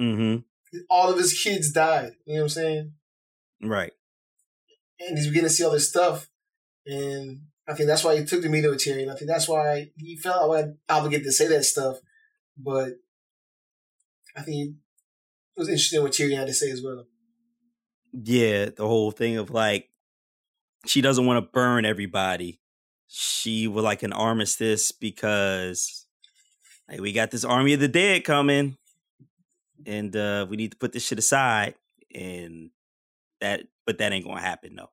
mm-hmm. 0.00 0.38
All 0.88 1.10
of 1.10 1.18
his 1.18 1.38
kids 1.38 1.70
died. 1.70 2.12
You 2.24 2.34
know 2.34 2.40
what 2.40 2.44
I'm 2.44 2.48
saying? 2.48 2.92
Right. 3.62 3.92
and 4.98 5.18
he's 5.18 5.28
beginning 5.28 5.48
to 5.48 5.54
see 5.54 5.64
all 5.64 5.70
this 5.70 5.88
stuff. 5.88 6.28
And 6.86 7.42
I 7.68 7.74
think 7.74 7.86
that's 7.86 8.02
why 8.02 8.16
he 8.18 8.24
took 8.24 8.42
the 8.42 8.48
meeting 8.48 8.70
with 8.70 8.80
Tyrion. 8.80 9.10
I 9.10 9.14
think 9.14 9.30
that's 9.30 9.48
why 9.48 9.90
he 9.96 10.16
felt 10.16 10.48
like 10.48 10.66
obligated 10.88 11.26
to 11.26 11.32
say 11.32 11.46
that 11.48 11.64
stuff. 11.64 11.98
But 12.56 12.94
I 14.36 14.42
think 14.42 14.76
it 15.56 15.60
was 15.60 15.68
interesting 15.68 16.02
what 16.02 16.12
Tyrion 16.12 16.38
had 16.38 16.46
to 16.46 16.54
say 16.54 16.70
as 16.70 16.82
well. 16.82 17.06
Yeah, 18.12 18.66
the 18.66 18.86
whole 18.86 19.10
thing 19.10 19.38
of 19.38 19.50
like 19.50 19.88
she 20.86 21.00
doesn't 21.00 21.26
want 21.26 21.44
to 21.44 21.50
burn 21.50 21.84
everybody. 21.84 22.60
She 23.06 23.68
would 23.68 23.84
like 23.84 24.02
an 24.02 24.12
armistice 24.12 24.92
because 24.92 26.06
like, 26.88 27.00
we 27.00 27.12
got 27.12 27.30
this 27.30 27.44
army 27.44 27.74
of 27.74 27.80
the 27.80 27.88
dead 27.88 28.24
coming, 28.24 28.76
and 29.86 30.14
uh, 30.16 30.46
we 30.48 30.56
need 30.56 30.72
to 30.72 30.76
put 30.76 30.92
this 30.92 31.04
shit 31.04 31.18
aside. 31.18 31.74
And 32.14 32.70
that, 33.40 33.62
but 33.86 33.98
that 33.98 34.12
ain't 34.12 34.26
gonna 34.26 34.40
happen 34.40 34.76
though. 34.76 34.90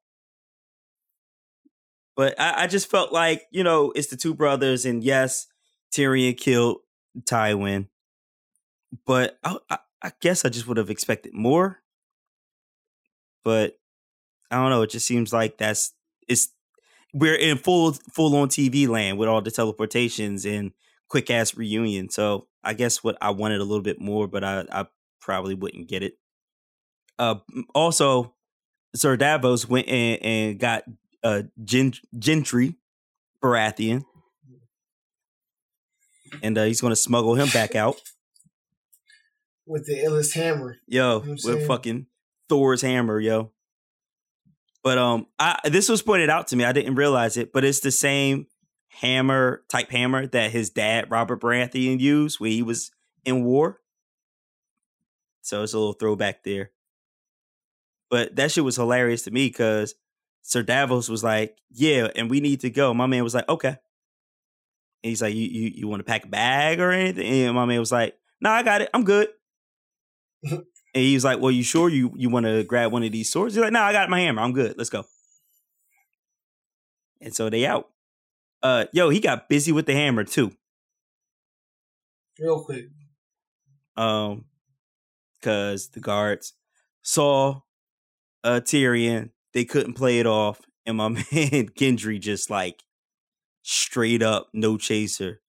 But 2.16 2.40
I, 2.40 2.64
I 2.64 2.68
just 2.68 2.90
felt 2.90 3.12
like 3.12 3.46
you 3.52 3.64
know 3.64 3.92
it's 3.96 4.08
the 4.08 4.18
two 4.18 4.34
brothers, 4.34 4.86
and 4.86 5.04
yes, 5.04 5.48
Tyrion 5.94 6.38
killed 6.38 6.78
Tywin, 7.22 7.88
but 9.06 9.38
I, 9.44 9.58
I, 9.70 9.78
I 10.02 10.12
guess 10.22 10.46
I 10.46 10.50
just 10.50 10.68
would 10.68 10.78
have 10.78 10.90
expected 10.90 11.34
more. 11.34 11.82
But 13.44 13.78
I 14.52 14.58
don't 14.58 14.70
know. 14.70 14.82
It 14.82 14.90
just 14.90 15.08
seems 15.08 15.32
like 15.34 15.58
that's 15.58 15.94
it's 16.28 16.50
we're 17.14 17.36
in 17.36 17.58
full 17.58 17.94
full 18.14 18.36
on 18.36 18.50
TV 18.50 18.88
land 18.88 19.18
with 19.18 19.30
all 19.30 19.42
the 19.42 19.52
teleportations 19.52 20.46
and 20.50 20.72
quick 21.08 21.30
ass 21.30 21.56
reunion. 21.56 22.10
So 22.10 22.48
I 22.64 22.74
guess 22.74 23.04
what 23.04 23.18
I 23.22 23.32
wanted 23.32 23.62
a 23.62 23.64
little 23.64 23.82
bit 23.84 24.00
more, 24.02 24.28
but 24.28 24.44
I, 24.44 24.66
I 24.72 24.86
probably 25.22 25.56
wouldn't 25.56 25.88
get 25.88 26.04
it. 26.04 26.16
Uh, 27.18 27.36
also, 27.74 28.36
Sir 28.96 29.18
Davos 29.18 29.68
went 29.68 29.88
and, 29.88 30.22
and 30.22 30.60
got 30.60 30.84
uh 31.24 31.44
Gen- 31.64 31.94
Gendry 32.18 32.76
Baratheon, 33.44 34.04
and 36.44 36.58
uh, 36.58 36.64
he's 36.66 36.82
going 36.82 36.92
to 36.92 36.96
smuggle 36.96 37.36
him 37.36 37.48
back 37.50 37.76
out. 37.76 38.02
with 39.66 39.86
the 39.86 39.96
illest 39.96 40.34
hammer. 40.34 40.78
Yo, 40.88 41.22
You 41.22 41.28
know 41.28 41.38
with 41.44 41.68
fucking 41.68 42.08
Thor's 42.50 42.82
hammer, 42.82 43.20
yo. 43.20 43.52
But 44.84 44.98
um, 44.98 45.28
I 45.38 45.60
this 45.66 45.90
was 45.90 46.02
pointed 46.02 46.30
out 46.30 46.48
to 46.48 46.56
me. 46.56 46.64
I 46.64 46.72
didn't 46.72 46.96
realize 46.96 47.38
it, 47.38 47.54
but 47.54 47.64
it's 47.64 47.82
the 47.82 47.92
same 47.92 48.48
hammer 48.90 49.64
type 49.70 49.92
hammer 49.92 50.26
that 50.28 50.52
his 50.52 50.70
dad 50.70 51.12
Robert 51.12 51.42
Baratheon 51.42 52.00
used 52.00 52.40
when 52.40 52.52
he 52.52 52.64
was 52.64 52.92
in 53.26 53.44
war. 53.44 53.80
So 55.42 55.64
it's 55.64 55.74
a 55.74 55.78
little 55.78 55.94
throwback 55.94 56.44
there. 56.44 56.72
But 58.10 58.36
that 58.38 58.52
shit 58.52 58.64
was 58.64 58.76
hilarious 58.76 59.24
to 59.24 59.32
me 59.32 59.48
because 59.48 59.96
Sir 60.42 60.64
Davos 60.64 61.10
was 61.10 61.24
like, 61.24 61.58
"Yeah, 61.70 62.08
and 62.16 62.30
we 62.30 62.40
need 62.40 62.62
to 62.62 62.70
go." 62.70 62.94
My 62.94 63.06
man 63.06 63.24
was 63.24 63.36
like, 63.36 63.48
"Okay." 63.50 63.70
And 63.70 63.78
he's 65.10 65.22
like, 65.22 65.36
"You 65.36 65.46
you 65.46 65.72
you 65.76 65.88
want 65.88 66.00
to 66.00 66.04
pack 66.06 66.26
a 66.26 66.28
bag 66.28 66.80
or 66.80 66.92
anything?" 66.92 67.46
And 67.46 67.56
my 67.56 67.66
man 67.66 67.80
was 67.80 67.92
like, 67.92 68.18
"No, 68.42 68.50
I 68.50 68.64
got 68.64 68.82
it. 68.82 68.90
I'm 68.94 69.04
good." 69.04 69.28
And 71.00 71.08
he 71.08 71.14
was 71.14 71.24
like, 71.24 71.40
"Well, 71.40 71.50
you 71.50 71.64
sure 71.64 71.88
you 71.88 72.12
you 72.18 72.30
want 72.30 72.46
to 72.46 72.62
grab 72.66 72.92
one 72.92 73.04
of 73.04 73.14
these 73.14 73.30
swords?" 73.30 73.56
He's 73.56 73.62
like, 73.62 73.72
"No, 73.72 73.80
I 73.80 73.94
got 73.94 74.10
my 74.10 74.20
hammer. 74.20 74.42
I'm 74.42 74.52
good. 74.52 74.78
Let's 74.78 74.90
go." 74.90 75.06
And 77.22 77.34
so 77.34 77.50
they 77.50 77.66
out. 77.66 77.88
Uh, 78.62 78.84
yo, 78.92 79.10
he 79.10 79.22
got 79.22 79.48
busy 79.48 79.72
with 79.72 79.86
the 79.86 79.94
hammer 79.94 80.26
too. 80.26 80.52
Real 82.38 82.66
quick. 82.66 82.90
Um, 83.96 84.44
because 85.40 85.88
the 85.92 86.02
guards 86.02 86.52
saw 87.02 87.62
uh 88.44 88.60
Tyrion, 88.60 89.30
they 89.54 89.64
couldn't 89.64 89.94
play 89.94 90.20
it 90.20 90.26
off, 90.26 90.60
and 90.86 90.98
my 90.98 91.08
man 91.10 91.24
Gendry 91.80 92.20
just 92.20 92.50
like 92.50 92.84
straight 93.62 94.22
up 94.22 94.50
no 94.52 94.76
chaser, 94.76 95.40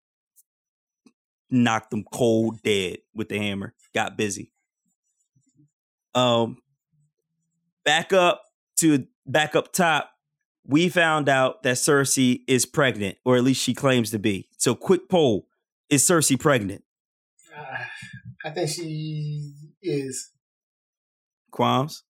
knocked 1.50 1.90
them 1.90 2.04
cold 2.12 2.62
dead 2.62 2.98
with 3.12 3.30
the 3.30 3.38
hammer. 3.38 3.74
Got 3.92 4.16
busy. 4.16 4.52
Um, 6.14 6.58
back 7.84 8.12
up 8.12 8.44
to 8.78 9.06
back 9.26 9.54
up 9.54 9.72
top, 9.72 10.10
we 10.66 10.88
found 10.88 11.28
out 11.28 11.62
that 11.62 11.76
Cersei 11.76 12.40
is 12.46 12.66
pregnant, 12.66 13.18
or 13.24 13.36
at 13.36 13.44
least 13.44 13.62
she 13.62 13.74
claims 13.74 14.10
to 14.10 14.18
be. 14.18 14.48
So, 14.58 14.74
quick 14.74 15.08
poll: 15.08 15.46
Is 15.88 16.04
Cersei 16.04 16.38
pregnant? 16.38 16.84
Uh, 17.56 17.84
I 18.44 18.50
think 18.50 18.70
she 18.70 19.52
is. 19.82 20.30
Qualms. 21.50 22.04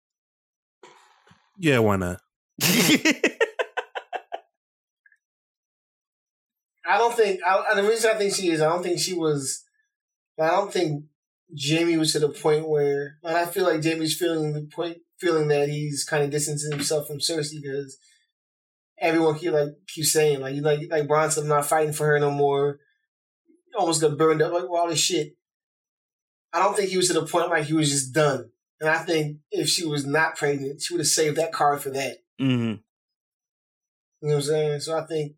Yeah, 1.59 1.79
why 1.79 1.97
not? 1.97 2.21
I 6.89 6.97
don't 6.97 7.15
think. 7.15 7.41
I, 7.47 7.75
the 7.75 7.83
reason 7.83 8.11
I 8.15 8.19
think 8.19 8.35
she 8.35 8.51
is, 8.51 8.61
I 8.61 8.69
don't 8.69 8.83
think 8.83 8.99
she 8.99 9.15
was. 9.15 9.65
I 10.41 10.49
don't 10.49 10.73
think 10.73 11.05
Jamie 11.55 11.97
was 11.97 12.13
to 12.13 12.19
the 12.19 12.29
point 12.29 12.69
where, 12.69 13.19
and 13.23 13.37
I 13.37 13.47
feel 13.47 13.65
like 13.65 13.81
Jamie's 13.81 14.17
feeling 14.17 14.53
the 14.53 14.69
point, 14.75 14.99
feeling 15.19 15.49
that 15.49 15.69
he's 15.69 16.05
kind 16.05 16.23
of 16.23 16.31
distancing 16.31 16.71
himself 16.71 17.07
from 17.07 17.19
Cersei 17.19 17.63
because 17.63 17.99
everyone 19.01 19.39
keep 19.39 19.53
like 19.53 19.69
keeps 19.87 20.13
saying 20.13 20.41
like 20.41 20.55
you 20.55 20.63
like 20.63 20.81
like 20.91 21.09
Bronson 21.09 21.49
not 21.49 21.67
fighting 21.67 21.93
for 21.93 22.07
her 22.07 22.19
no 22.19 22.31
more. 22.31 22.81
Almost 23.77 24.01
got 24.01 24.19
burned 24.19 24.43
up 24.43 24.53
like 24.53 24.69
well, 24.69 24.83
all 24.83 24.89
this 24.89 24.99
shit. 24.99 25.35
I 26.53 26.61
don't 26.61 26.77
think 26.77 26.91
he 26.91 26.97
was 26.97 27.09
to 27.09 27.15
the 27.15 27.27
point 27.27 27.51
like 27.51 27.65
he 27.65 27.75
was 27.75 27.91
just 27.91 28.13
done. 28.13 28.51
And 28.81 28.89
I 28.89 28.99
think 28.99 29.39
if 29.51 29.69
she 29.69 29.85
was 29.87 30.07
not 30.07 30.37
pregnant, 30.37 30.83
she 30.83 30.95
would 30.95 31.01
have 31.01 31.07
saved 31.09 31.37
that 31.37 31.53
card 31.53 31.81
for 31.81 31.91
that. 31.91 32.19
hmm 32.39 32.45
You 32.45 32.79
know 34.23 34.29
what 34.29 34.35
I'm 34.35 34.43
saying? 34.43 34.81
So 34.81 34.99
I 34.99 35.07
think 35.07 35.33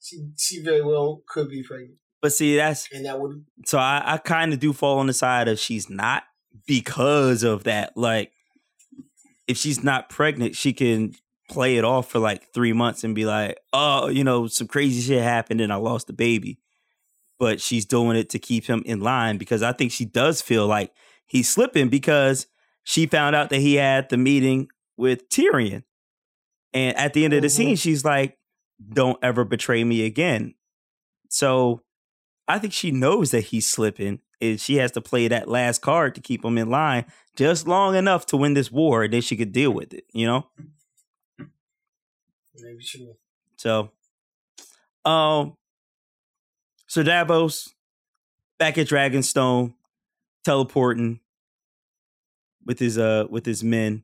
she 0.00 0.28
she 0.36 0.62
very 0.62 0.82
well 0.82 1.22
could 1.28 1.48
be 1.48 1.62
pregnant, 1.62 1.98
But 2.22 2.32
see, 2.32 2.56
that's 2.56 2.88
and 2.92 3.06
that 3.06 3.18
would 3.20 3.44
so 3.64 3.78
I, 3.78 4.02
I 4.04 4.16
kind 4.18 4.52
of 4.52 4.58
do 4.60 4.72
fall 4.72 4.98
on 4.98 5.06
the 5.06 5.12
side 5.14 5.48
of 5.48 5.58
she's 5.58 5.88
not 5.88 6.24
because 6.66 7.42
of 7.42 7.64
that. 7.64 7.96
Like, 7.96 8.32
if 9.46 9.56
she's 9.56 9.82
not 9.82 10.10
pregnant, 10.10 10.54
she 10.54 10.72
can 10.72 11.14
play 11.48 11.76
it 11.76 11.84
off 11.84 12.10
for 12.10 12.18
like 12.18 12.52
three 12.52 12.72
months 12.72 13.02
and 13.04 13.14
be 13.14 13.24
like, 13.26 13.58
oh, 13.72 14.08
you 14.08 14.22
know, 14.22 14.46
some 14.46 14.66
crazy 14.68 15.00
shit 15.00 15.22
happened 15.22 15.60
and 15.60 15.72
I 15.72 15.76
lost 15.76 16.06
the 16.06 16.12
baby. 16.12 16.58
But 17.38 17.60
she's 17.60 17.86
doing 17.86 18.16
it 18.16 18.28
to 18.30 18.38
keep 18.38 18.66
him 18.66 18.82
in 18.84 19.00
line 19.00 19.38
because 19.38 19.62
I 19.62 19.72
think 19.72 19.90
she 19.90 20.04
does 20.04 20.42
feel 20.42 20.66
like 20.66 20.92
he's 21.26 21.48
slipping 21.48 21.88
because 21.88 22.46
she 22.84 23.06
found 23.06 23.34
out 23.34 23.48
that 23.50 23.60
he 23.60 23.76
had 23.76 24.10
the 24.10 24.18
meeting 24.18 24.68
with 24.96 25.28
Tyrion. 25.30 25.84
And 26.74 26.96
at 26.98 27.14
the 27.14 27.24
end 27.24 27.32
of 27.32 27.40
the 27.42 27.48
Mhm. 27.48 27.52
scene, 27.52 27.76
she's 27.76 28.04
like, 28.04 28.38
don't 28.92 29.18
ever 29.22 29.44
betray 29.44 29.82
me 29.82 30.04
again. 30.04 30.54
So 31.30 31.82
I 32.48 32.58
think 32.58 32.72
she 32.72 32.90
knows 32.90 33.30
that 33.30 33.42
he's 33.42 33.66
slipping, 33.66 34.20
and 34.40 34.60
she 34.60 34.76
has 34.76 34.92
to 34.92 35.00
play 35.00 35.28
that 35.28 35.48
last 35.48 35.82
card 35.82 36.14
to 36.16 36.20
keep 36.20 36.44
him 36.44 36.58
in 36.58 36.68
line 36.68 37.04
just 37.36 37.66
long 37.66 37.94
enough 37.94 38.26
to 38.26 38.36
win 38.36 38.54
this 38.54 38.70
war, 38.70 39.04
and 39.04 39.12
then 39.12 39.22
she 39.22 39.36
could 39.36 39.52
deal 39.52 39.70
with 39.70 39.94
it. 39.94 40.04
You 40.12 40.26
know. 40.26 40.46
maybe 41.38 42.84
true. 42.84 43.14
So, 43.56 43.90
um, 45.04 45.56
so 46.86 47.02
Davos 47.02 47.72
back 48.58 48.78
at 48.78 48.88
Dragonstone, 48.88 49.74
teleporting 50.44 51.20
with 52.64 52.78
his 52.78 52.98
uh 52.98 53.26
with 53.30 53.46
his 53.46 53.62
men, 53.62 54.02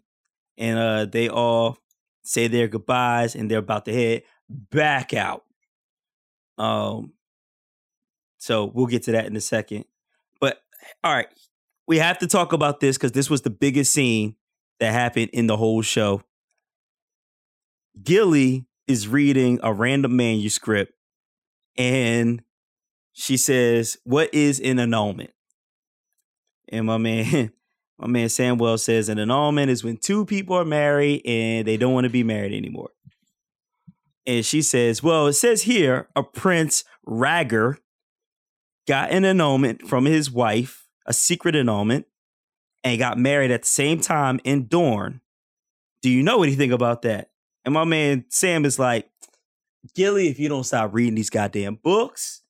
and 0.57 0.79
uh 0.79 1.05
they 1.05 1.29
all 1.29 1.79
say 2.22 2.49
their 2.49 2.68
goodbyes, 2.68 3.35
and 3.35 3.51
they're 3.51 3.59
about 3.59 3.85
to 3.87 3.92
head 3.92 4.22
back 4.49 5.14
out. 5.14 5.44
Um, 6.59 7.12
so 8.38 8.70
we'll 8.75 8.87
get 8.87 9.03
to 9.05 9.12
that 9.12 9.27
in 9.27 9.37
a 9.37 9.40
second. 9.40 9.85
But 10.40 10.61
all 11.03 11.14
right, 11.14 11.29
we 11.87 11.99
have 11.99 12.18
to 12.18 12.27
talk 12.27 12.53
about 12.53 12.81
this 12.81 12.96
because 12.96 13.12
this 13.12 13.31
was 13.31 13.42
the 13.42 13.51
biggest 13.51 13.92
scene 13.92 14.37
that 14.81 14.92
happened 14.92 15.31
in 15.33 15.46
the 15.46 15.57
whole 15.57 15.83
show. 15.83 16.22
Gilly 18.03 18.66
is 18.87 19.09
reading 19.09 19.59
a 19.62 19.72
random 19.72 20.16
manuscript 20.16 20.92
and 21.77 22.42
she 23.12 23.37
says, 23.37 23.96
What 24.05 24.33
is 24.35 24.61
an 24.61 24.79
annulment? 24.79 25.31
And 26.68 26.87
my 26.87 26.99
man, 26.99 27.53
my 27.99 28.07
man 28.07 28.29
Samwell 28.29 28.79
says 28.79 29.09
an 29.09 29.18
annulment 29.18 29.70
is 29.70 29.83
when 29.83 29.96
two 29.96 30.27
people 30.27 30.57
are 30.57 30.64
married 30.64 31.22
and 31.25 31.66
they 31.66 31.77
don't 31.77 31.94
want 31.94 32.05
to 32.05 32.11
be 32.11 32.22
married 32.22 32.53
anymore. 32.53 32.90
And 34.27 34.44
she 34.44 34.61
says, 34.61 35.03
Well, 35.03 35.27
it 35.29 35.35
says 35.35 35.62
here 35.62 36.09
a 36.14 36.22
prince 36.22 36.85
Rhaegar 37.07 37.79
got 38.87 39.11
an 39.11 39.25
annulment 39.25 39.83
from 39.88 40.05
his 40.05 40.31
wife, 40.31 40.87
a 41.07 41.12
secret 41.12 41.57
annulment, 41.57 42.07
and 42.85 42.99
got 42.99 43.18
married 43.18 43.51
at 43.51 43.62
the 43.62 43.68
same 43.68 44.01
time 44.01 44.40
in 44.44 44.66
Dorne. 44.68 45.20
Do 46.03 46.11
you 46.11 46.22
know 46.22 46.42
anything 46.42 46.72
about 46.72 47.03
that? 47.03 47.31
And 47.64 47.75
my 47.75 47.85
man 47.85 48.25
Sam 48.29 48.64
is 48.64 48.79
like, 48.79 49.11
Gilly, 49.94 50.29
if 50.29 50.38
you 50.38 50.49
don't 50.49 50.64
stop 50.64 50.94
reading 50.94 51.14
these 51.14 51.31
goddamn 51.31 51.77
books, 51.83 52.42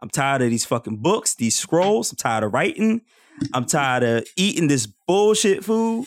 I'm 0.00 0.10
tired 0.10 0.42
of 0.42 0.50
these 0.50 0.64
fucking 0.64 0.96
books, 0.96 1.34
these 1.34 1.56
scrolls. 1.56 2.10
I'm 2.10 2.16
tired 2.16 2.44
of 2.44 2.52
writing. 2.52 3.02
I'm 3.54 3.64
tired 3.64 4.02
of 4.02 4.26
eating 4.36 4.68
this 4.68 4.86
bullshit 4.86 5.64
food. 5.64 6.06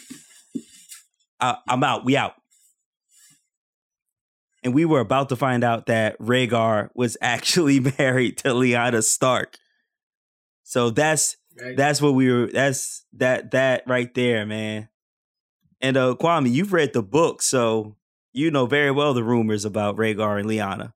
I, 1.39 1.58
I'm 1.67 1.84
out. 1.84 2.06
We 2.06 2.17
out. 2.17 2.34
And 4.63 4.74
we 4.74 4.84
were 4.84 5.00
about 5.00 5.30
to 5.30 5.36
find 5.36 5.63
out 5.63 5.86
that 5.86 6.17
Rhaegar 6.19 6.89
was 6.95 7.17
actually 7.21 7.80
married 7.80 8.38
to 8.39 8.50
Lyanna 8.50 9.04
Stark. 9.04 9.58
So 10.67 10.89
that's 10.89 11.38
that's 11.78 12.01
what 12.01 12.15
we 12.15 12.32
were. 12.32 12.47
That's 12.47 13.06
that 13.13 13.51
that 13.51 13.84
right 13.88 14.12
there, 14.15 14.45
man. 14.45 14.89
And 15.80 15.95
uh, 15.95 16.15
Kwame, 16.19 16.51
you've 16.51 16.73
read 16.73 16.93
the 16.93 17.04
book, 17.04 17.43
so 17.43 17.95
you 18.34 18.49
know 18.49 18.65
very 18.65 18.89
well 18.89 19.13
the 19.13 19.23
rumors 19.23 19.63
about 19.63 19.95
Rhaegar 19.95 20.39
and 20.39 20.49
Lyanna. 20.49 20.93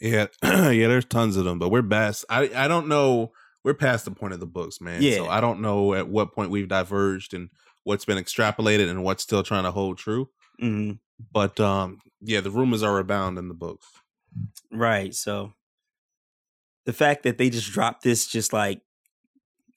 Yeah, 0.00 0.26
yeah. 0.42 0.88
There's 0.88 1.04
tons 1.04 1.36
of 1.36 1.44
them, 1.44 1.58
but 1.58 1.70
we're 1.70 1.82
best. 1.82 2.24
I 2.30 2.50
I 2.54 2.66
don't 2.66 2.88
know. 2.88 3.32
We're 3.62 3.74
past 3.74 4.06
the 4.06 4.10
point 4.10 4.32
of 4.32 4.40
the 4.40 4.46
books, 4.46 4.80
man. 4.80 5.02
Yeah. 5.02 5.16
So 5.16 5.28
I 5.28 5.40
don't 5.40 5.60
know 5.60 5.94
at 5.94 6.08
what 6.08 6.32
point 6.34 6.50
we've 6.50 6.68
diverged 6.68 7.34
and 7.34 7.50
what's 7.84 8.06
been 8.06 8.18
extrapolated 8.18 8.88
and 8.90 9.04
what's 9.04 9.22
still 9.22 9.42
trying 9.42 9.64
to 9.64 9.70
hold 9.70 9.98
true. 9.98 10.30
hmm 10.58 10.92
But 11.32 11.60
um, 11.60 12.00
yeah, 12.22 12.40
the 12.40 12.50
rumors 12.50 12.82
are 12.82 12.98
abound 12.98 13.38
in 13.38 13.48
the 13.48 13.54
books. 13.54 13.86
Right. 14.72 15.14
So 15.14 15.52
the 16.86 16.92
fact 16.92 17.22
that 17.22 17.38
they 17.38 17.50
just 17.50 17.70
dropped 17.72 18.02
this 18.02 18.26
just 18.26 18.52
like 18.52 18.80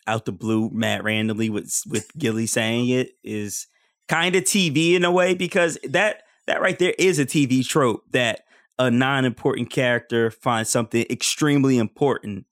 out 0.06 0.26
the 0.26 0.32
blue, 0.32 0.70
mad 0.72 1.04
randomly 1.04 1.50
with 1.50 1.82
with 1.88 2.12
Gilly 2.18 2.48
saying 2.48 2.90
it 2.90 3.12
is 3.24 3.68
kind 4.08 4.36
of 4.36 4.44
TV 4.44 4.94
in 4.94 5.04
a 5.04 5.12
way 5.12 5.34
because 5.34 5.78
that 5.84 6.24
that 6.48 6.62
right 6.62 6.80
there 6.80 6.96
is 6.98 7.20
a 7.20 7.26
TV 7.26 7.66
trope 7.66 8.04
that 8.12 8.42
a 8.80 8.90
non-important 8.90 9.70
character 9.70 10.32
finds 10.32 10.70
something 10.70 11.06
extremely 11.10 11.78
important 11.78 12.46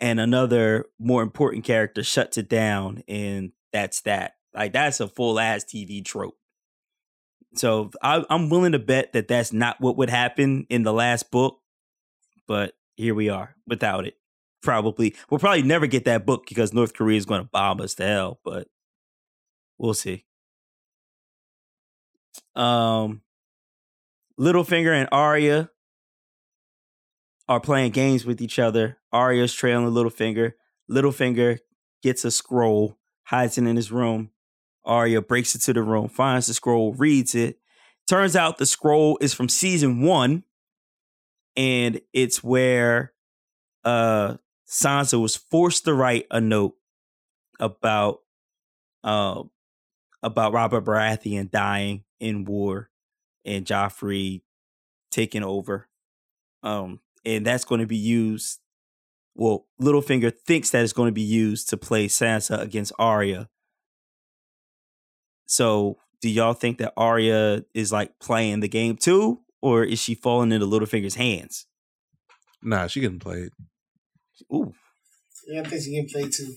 and 0.00 0.18
another 0.18 0.86
more 0.98 1.22
important 1.22 1.64
character 1.64 2.02
shuts 2.02 2.36
it 2.36 2.48
down 2.48 3.02
and 3.08 3.52
that's 3.72 4.00
that. 4.02 4.34
Like 4.54 4.72
that's 4.72 5.00
a 5.00 5.08
full 5.08 5.38
ass 5.38 5.64
TV 5.64 6.04
trope. 6.04 6.36
So 7.54 7.90
I, 8.02 8.24
I'm 8.30 8.48
willing 8.48 8.72
to 8.72 8.78
bet 8.78 9.12
that 9.12 9.28
that's 9.28 9.52
not 9.52 9.80
what 9.80 9.96
would 9.96 10.10
happen 10.10 10.66
in 10.70 10.82
the 10.82 10.92
last 10.92 11.30
book, 11.30 11.60
but 12.46 12.74
here 13.00 13.14
we 13.14 13.28
are 13.28 13.56
without 13.66 14.06
it. 14.06 14.14
Probably 14.62 15.14
we'll 15.30 15.40
probably 15.40 15.62
never 15.62 15.86
get 15.86 16.04
that 16.04 16.26
book 16.26 16.44
because 16.48 16.74
North 16.74 16.94
Korea 16.94 17.16
is 17.16 17.24
going 17.24 17.42
to 17.42 17.48
bomb 17.50 17.80
us 17.80 17.94
to 17.94 18.06
hell, 18.06 18.40
but 18.44 18.68
we'll 19.78 19.94
see. 19.94 20.26
Um, 22.54 23.22
Littlefinger 24.38 24.92
and 24.92 25.08
Arya 25.10 25.70
are 27.48 27.60
playing 27.60 27.92
games 27.92 28.26
with 28.26 28.40
each 28.40 28.58
other. 28.58 28.98
Arya's 29.12 29.54
trailing 29.54 29.92
Littlefinger. 29.92 30.52
Littlefinger 30.90 31.58
gets 32.02 32.24
a 32.24 32.30
scroll, 32.30 32.98
hides 33.24 33.58
it 33.58 33.66
in 33.66 33.76
his 33.76 33.90
room. 33.90 34.30
Arya 34.84 35.22
breaks 35.22 35.54
into 35.54 35.72
the 35.72 35.82
room, 35.82 36.08
finds 36.08 36.46
the 36.46 36.54
scroll, 36.54 36.92
reads 36.94 37.34
it. 37.34 37.58
Turns 38.06 38.36
out 38.36 38.58
the 38.58 38.66
scroll 38.66 39.18
is 39.20 39.34
from 39.34 39.48
season 39.48 40.02
one, 40.02 40.44
and 41.60 42.00
it's 42.14 42.42
where 42.42 43.12
uh 43.84 44.36
Sansa 44.70 45.20
was 45.20 45.36
forced 45.36 45.84
to 45.84 45.94
write 45.94 46.26
a 46.30 46.40
note 46.40 46.74
about 47.58 48.20
uh, 49.02 49.42
about 50.22 50.52
Robert 50.52 50.84
Baratheon 50.84 51.50
dying 51.50 52.04
in 52.20 52.44
war 52.44 52.88
and 53.44 53.66
Joffrey 53.66 54.42
taking 55.10 55.42
over. 55.42 55.88
Um, 56.62 57.00
and 57.24 57.44
that's 57.44 57.64
going 57.64 57.80
to 57.80 57.86
be 57.86 57.96
used. 57.96 58.60
Well, 59.34 59.66
Littlefinger 59.80 60.32
thinks 60.46 60.70
that 60.70 60.84
it's 60.84 60.92
going 60.92 61.08
to 61.08 61.12
be 61.12 61.20
used 61.20 61.68
to 61.70 61.76
play 61.76 62.06
Sansa 62.06 62.60
against 62.60 62.92
Arya. 62.98 63.48
So, 65.46 65.96
do 66.20 66.28
y'all 66.28 66.52
think 66.52 66.78
that 66.78 66.92
Arya 66.96 67.64
is 67.74 67.90
like 67.90 68.18
playing 68.20 68.60
the 68.60 68.68
game 68.68 68.96
too, 68.96 69.40
or 69.62 69.84
is 69.84 70.00
she 70.00 70.14
falling 70.14 70.52
into 70.52 70.66
Littlefinger's 70.66 71.14
hands? 71.14 71.66
Nah, 72.62 72.86
she 72.86 73.00
getting 73.00 73.18
played. 73.18 73.50
Ooh, 74.52 74.72
Yeah, 75.46 75.60
I 75.60 75.64
think 75.64 75.82
she 75.82 75.94
can 75.94 76.06
play 76.06 76.28
too. 76.28 76.54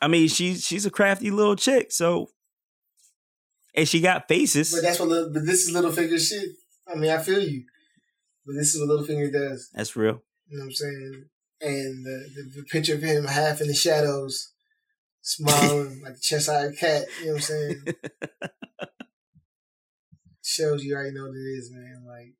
I 0.00 0.08
mean, 0.08 0.28
she's 0.28 0.64
she's 0.64 0.86
a 0.86 0.90
crafty 0.90 1.30
little 1.30 1.56
chick, 1.56 1.92
so 1.92 2.30
and 3.74 3.88
she 3.88 4.00
got 4.00 4.28
faces. 4.28 4.72
But 4.72 4.82
that's 4.82 4.98
what. 5.00 5.08
Little, 5.08 5.32
but 5.32 5.46
this 5.46 5.68
is 5.68 5.74
Littlefinger 5.74 6.20
shit. 6.20 6.50
I 6.88 6.94
mean, 6.96 7.10
I 7.10 7.18
feel 7.18 7.40
you. 7.40 7.64
But 8.46 8.54
this 8.54 8.74
is 8.74 8.80
what 8.80 8.90
Littlefinger 8.90 9.32
does. 9.32 9.70
That's 9.72 9.96
real. 9.96 10.22
You 10.48 10.58
know 10.58 10.64
what 10.64 10.68
I'm 10.68 10.72
saying? 10.72 11.24
And 11.60 12.04
the, 12.04 12.30
the, 12.34 12.60
the 12.60 12.64
picture 12.64 12.94
of 12.94 13.02
him 13.02 13.24
half 13.24 13.60
in 13.60 13.68
the 13.68 13.74
shadows, 13.74 14.52
smiling 15.22 16.02
like 16.04 16.14
a 16.14 16.20
Cheshire 16.20 16.72
cat. 16.78 17.06
You 17.20 17.26
know 17.26 17.32
what 17.32 17.36
I'm 17.36 17.40
saying? 17.42 17.84
Shows 20.46 20.84
you 20.84 20.94
already 20.94 21.12
know 21.12 21.22
what 21.22 21.36
it 21.36 21.58
is, 21.58 21.70
man. 21.72 22.04
Like, 22.06 22.34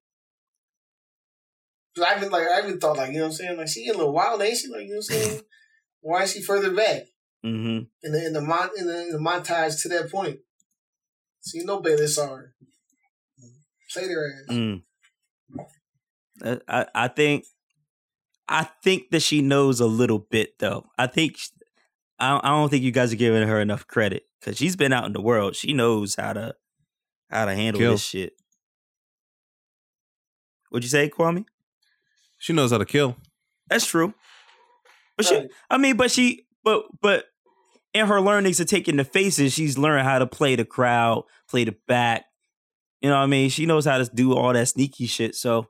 but 1.96 2.08
I 2.08 2.16
even 2.18 2.30
like 2.30 2.46
I 2.48 2.58
even 2.60 2.78
thought 2.78 2.98
like 2.98 3.12
you 3.12 3.18
know 3.18 3.24
what 3.24 3.26
I'm 3.28 3.32
saying. 3.32 3.56
Like 3.56 3.68
she 3.68 3.88
a 3.88 3.92
little 3.92 4.12
wild, 4.12 4.42
ain't 4.42 4.58
she? 4.58 4.68
Like 4.68 4.82
you 4.82 4.88
know 4.88 4.96
what 4.96 5.16
I'm 5.16 5.22
saying. 5.22 5.40
Why 6.00 6.22
is 6.24 6.32
she 6.32 6.42
further 6.42 6.74
back 6.74 7.04
hmm 7.42 7.78
in 8.02 8.12
the 8.12 8.26
in 8.26 8.32
the 8.34 8.42
mon 8.42 8.68
in 8.76 8.86
the, 8.86 9.02
in 9.06 9.12
the 9.12 9.18
montage 9.18 9.80
to 9.82 9.88
that 9.88 10.10
point? 10.10 10.40
So 11.40 11.58
you 11.58 11.64
know 11.64 11.82
her. 11.82 12.54
Play 13.92 14.08
their 14.08 14.26
ass. 14.26 14.54
Mm. 14.54 14.82
Uh, 16.42 16.56
I 16.68 16.86
I 16.94 17.08
think 17.08 17.44
I 18.48 18.64
think 18.82 19.10
that 19.10 19.20
she 19.22 19.40
knows 19.40 19.80
a 19.80 19.86
little 19.86 20.18
bit 20.18 20.58
though. 20.58 20.86
I 20.98 21.06
think 21.06 21.36
I 22.18 22.40
I 22.42 22.48
don't 22.48 22.68
think 22.68 22.82
you 22.82 22.92
guys 22.92 23.12
are 23.12 23.16
giving 23.16 23.46
her 23.46 23.60
enough 23.60 23.86
credit 23.86 24.24
because 24.40 24.58
she's 24.58 24.76
been 24.76 24.92
out 24.92 25.06
in 25.06 25.12
the 25.12 25.20
world. 25.20 25.56
She 25.56 25.72
knows 25.72 26.16
how 26.16 26.32
to 26.32 26.54
how 27.30 27.44
to 27.46 27.54
handle 27.54 27.80
Kill. 27.80 27.92
this 27.92 28.04
shit. 28.04 28.34
What'd 30.70 30.84
you 30.84 30.90
say, 30.90 31.08
Kwame? 31.08 31.44
She 32.38 32.52
knows 32.52 32.72
how 32.72 32.78
to 32.78 32.84
kill. 32.84 33.16
That's 33.68 33.86
true. 33.86 34.12
But 35.16 35.26
she, 35.26 35.48
I 35.70 35.78
mean, 35.78 35.96
but 35.96 36.10
she, 36.10 36.46
but 36.64 36.84
but 37.00 37.26
in 37.94 38.06
her 38.06 38.20
learnings 38.20 38.58
of 38.60 38.66
taking 38.66 38.96
the 38.96 39.04
faces, 39.04 39.52
she's 39.52 39.78
learned 39.78 40.02
how 40.06 40.18
to 40.18 40.26
play 40.26 40.56
the 40.56 40.64
crowd, 40.64 41.24
play 41.48 41.64
the 41.64 41.76
back. 41.86 42.24
You 43.00 43.08
know 43.08 43.16
what 43.16 43.22
I 43.22 43.26
mean? 43.26 43.50
She 43.50 43.66
knows 43.66 43.84
how 43.84 43.98
to 43.98 44.10
do 44.12 44.34
all 44.34 44.52
that 44.52 44.68
sneaky 44.68 45.06
shit. 45.06 45.36
So 45.36 45.68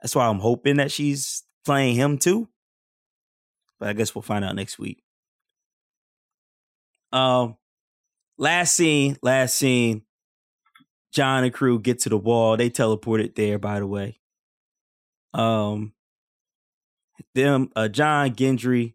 that's 0.00 0.16
why 0.16 0.26
I'm 0.26 0.40
hoping 0.40 0.78
that 0.78 0.90
she's 0.90 1.44
playing 1.64 1.94
him 1.94 2.18
too. 2.18 2.48
But 3.78 3.90
I 3.90 3.92
guess 3.92 4.14
we'll 4.14 4.22
find 4.22 4.44
out 4.44 4.56
next 4.56 4.78
week. 4.78 5.02
Um, 7.12 7.56
last 8.36 8.74
scene, 8.74 9.16
last 9.22 9.54
scene. 9.54 10.02
John 11.12 11.44
and 11.44 11.52
crew 11.52 11.78
get 11.78 12.00
to 12.00 12.08
the 12.08 12.18
wall. 12.18 12.56
They 12.56 12.70
teleported 12.70 13.34
there, 13.34 13.58
by 13.58 13.80
the 13.80 13.86
way. 13.86 14.18
Um, 15.34 15.92
them, 17.34 17.70
uh, 17.76 17.88
John 17.88 18.30
Gendry, 18.30 18.94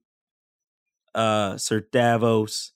uh, 1.15 1.57
Sir 1.57 1.81
Davos. 1.91 2.71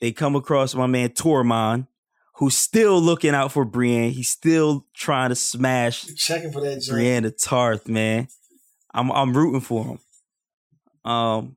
They 0.00 0.12
come 0.12 0.36
across 0.36 0.74
my 0.74 0.86
man 0.86 1.10
Tormund, 1.10 1.86
who's 2.34 2.56
still 2.56 3.00
looking 3.00 3.34
out 3.34 3.52
for 3.52 3.64
Brienne. 3.64 4.10
He's 4.10 4.28
still 4.28 4.86
trying 4.94 5.30
to 5.30 5.34
smash 5.34 6.04
Checking 6.16 6.52
for 6.52 6.60
that 6.60 6.82
joint. 6.82 6.88
Brienne 6.90 7.24
of 7.24 7.36
Tarth, 7.38 7.88
man. 7.88 8.28
I'm 8.92 9.10
I'm 9.10 9.36
rooting 9.36 9.60
for 9.60 9.84
him. 9.84 11.10
Um, 11.10 11.56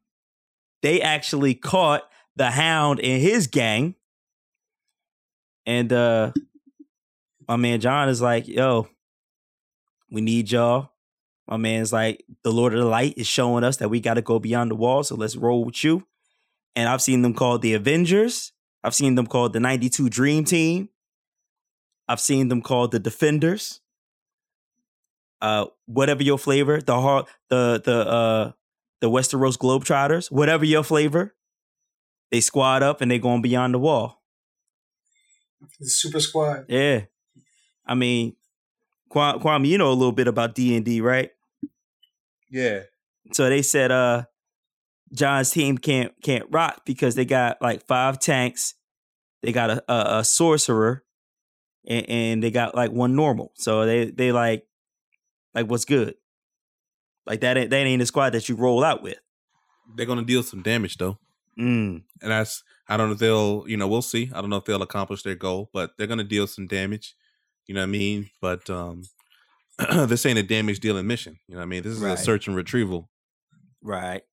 they 0.82 1.02
actually 1.02 1.56
caught 1.56 2.04
the 2.36 2.52
Hound 2.52 3.00
and 3.02 3.22
his 3.22 3.48
gang, 3.48 3.96
and 5.66 5.92
uh, 5.92 6.32
my 7.50 7.58
man 7.58 7.82
John 7.82 8.08
is 8.08 8.22
like, 8.22 8.48
"Yo, 8.48 8.88
we 10.10 10.22
need 10.22 10.52
y'all." 10.52 10.92
My 11.48 11.58
man's 11.58 11.92
like, 11.92 12.24
"The 12.44 12.54
Lord 12.54 12.74
of 12.74 12.80
the 12.80 12.86
Light 12.86 13.16
is 13.18 13.28
showing 13.28 13.66
us 13.66 13.78
that 13.78 13.90
we 13.90 14.00
got 14.00 14.14
to 14.14 14.22
go 14.22 14.40
beyond 14.40 14.72
the 14.72 14.76
wall, 14.76 15.04
so 15.04 15.16
let's 15.16 15.36
roll 15.36 15.66
with 15.66 15.84
you." 15.84 16.08
And 16.76 16.88
I've 16.88 17.02
seen 17.02 17.24
them 17.24 17.34
called 17.34 17.62
the 17.62 17.74
Avengers. 17.74 18.54
I've 18.84 18.96
seen 18.96 19.16
them 19.16 19.28
called 19.28 19.52
the 19.52 19.60
'92 19.60 20.10
Dream 20.10 20.46
Team. 20.46 20.90
I've 22.08 22.22
seen 22.22 22.48
them 22.48 22.62
called 22.62 22.92
the 22.92 23.00
Defenders 23.00 23.82
uh 25.42 25.66
whatever 25.86 26.24
your 26.24 26.38
flavor 26.38 26.82
the 26.82 27.00
heart 27.00 27.28
the 27.50 27.82
the 27.84 27.96
uh 27.96 28.52
the 29.02 29.10
westeros 29.10 29.58
globetrotters 29.58 30.30
whatever 30.30 30.66
your 30.66 30.84
flavor 30.84 31.34
they 32.32 32.42
squad 32.42 32.84
up 32.84 33.02
and 33.02 33.10
they 33.10 33.20
going 33.20 33.42
beyond 33.42 33.74
the 33.74 33.80
wall 33.80 34.22
The 35.80 35.88
Super 35.90 36.20
Squad. 36.20 36.66
yeah 36.68 37.02
i 37.90 37.96
mean 37.96 38.36
Kwame, 39.12 39.42
Kwame 39.42 39.68
you 39.68 39.78
know 39.78 39.92
a 39.92 39.94
little 39.94 40.12
bit 40.14 40.28
about 40.28 40.56
d&d 40.56 41.02
right 41.02 41.32
Yeah. 42.50 42.84
so 43.34 43.50
they 43.50 43.62
said 43.62 43.92
uh 43.92 44.24
john's 45.12 45.50
team 45.52 45.78
can't 45.78 46.14
can't 46.24 46.46
rock 46.52 46.84
because 46.86 47.16
they 47.16 47.26
got 47.26 47.62
like 47.62 47.86
five 47.88 48.20
tanks 48.20 48.76
they 49.42 49.52
got 49.52 49.70
a 49.72 49.84
a, 49.92 50.20
a 50.20 50.24
sorcerer 50.24 51.04
and, 51.88 52.10
and 52.10 52.44
they 52.44 52.52
got 52.52 52.76
like 52.76 52.92
one 52.92 53.16
normal 53.16 53.52
so 53.56 53.86
they 53.86 54.06
they 54.06 54.32
like 54.32 54.66
like 55.56 55.68
what's 55.70 55.86
good 55.86 56.14
like 57.26 57.42
that 57.42 57.58
ain't 57.58 57.70
that 57.72 57.78
ain't 57.78 58.02
a 58.02 58.06
squad 58.06 58.32
that 58.32 58.48
you 58.50 58.56
roll 58.56 58.84
out 58.84 59.02
with 59.02 59.18
They're 59.96 60.06
gonna 60.06 60.24
deal 60.24 60.44
some 60.44 60.62
damage 60.62 60.98
though. 60.98 61.18
mm. 61.58 62.04
And 62.22 62.32
that's 62.32 62.64
I 62.88 62.98
don't 62.98 63.08
know 63.08 63.14
if 63.14 63.20
they'll 63.20 63.64
you 63.68 63.78
know, 63.78 63.88
we'll 63.88 64.02
see. 64.02 64.32
I 64.34 64.42
don't 64.42 64.50
know 64.50 64.58
if 64.58 64.66
they'll 64.66 64.82
accomplish 64.82 65.22
their 65.24 65.36
goal, 65.36 65.70
but 65.74 65.92
they're 65.98 66.08
gonna 66.08 66.24
deal 66.24 66.48
some 66.48 66.66
damage. 66.68 67.16
You 67.70 67.76
know 67.76 67.82
what 67.82 67.90
I 67.90 67.92
mean? 67.92 68.32
But 68.42 68.68
um 68.72 69.04
this 70.08 70.26
ain't 70.26 70.40
a 70.40 70.44
damage 70.44 70.80
dealing 70.80 71.06
mission. 71.06 71.38
You 71.48 71.54
know 71.54 71.60
what 71.60 71.66
I 71.66 71.68
mean? 71.68 71.84
This 71.84 71.94
is 71.94 72.02
Right. 72.02 72.14
a 72.14 72.18
search 72.18 72.48
and 72.48 72.56
retrieval. 72.56 73.12
right 73.84 74.24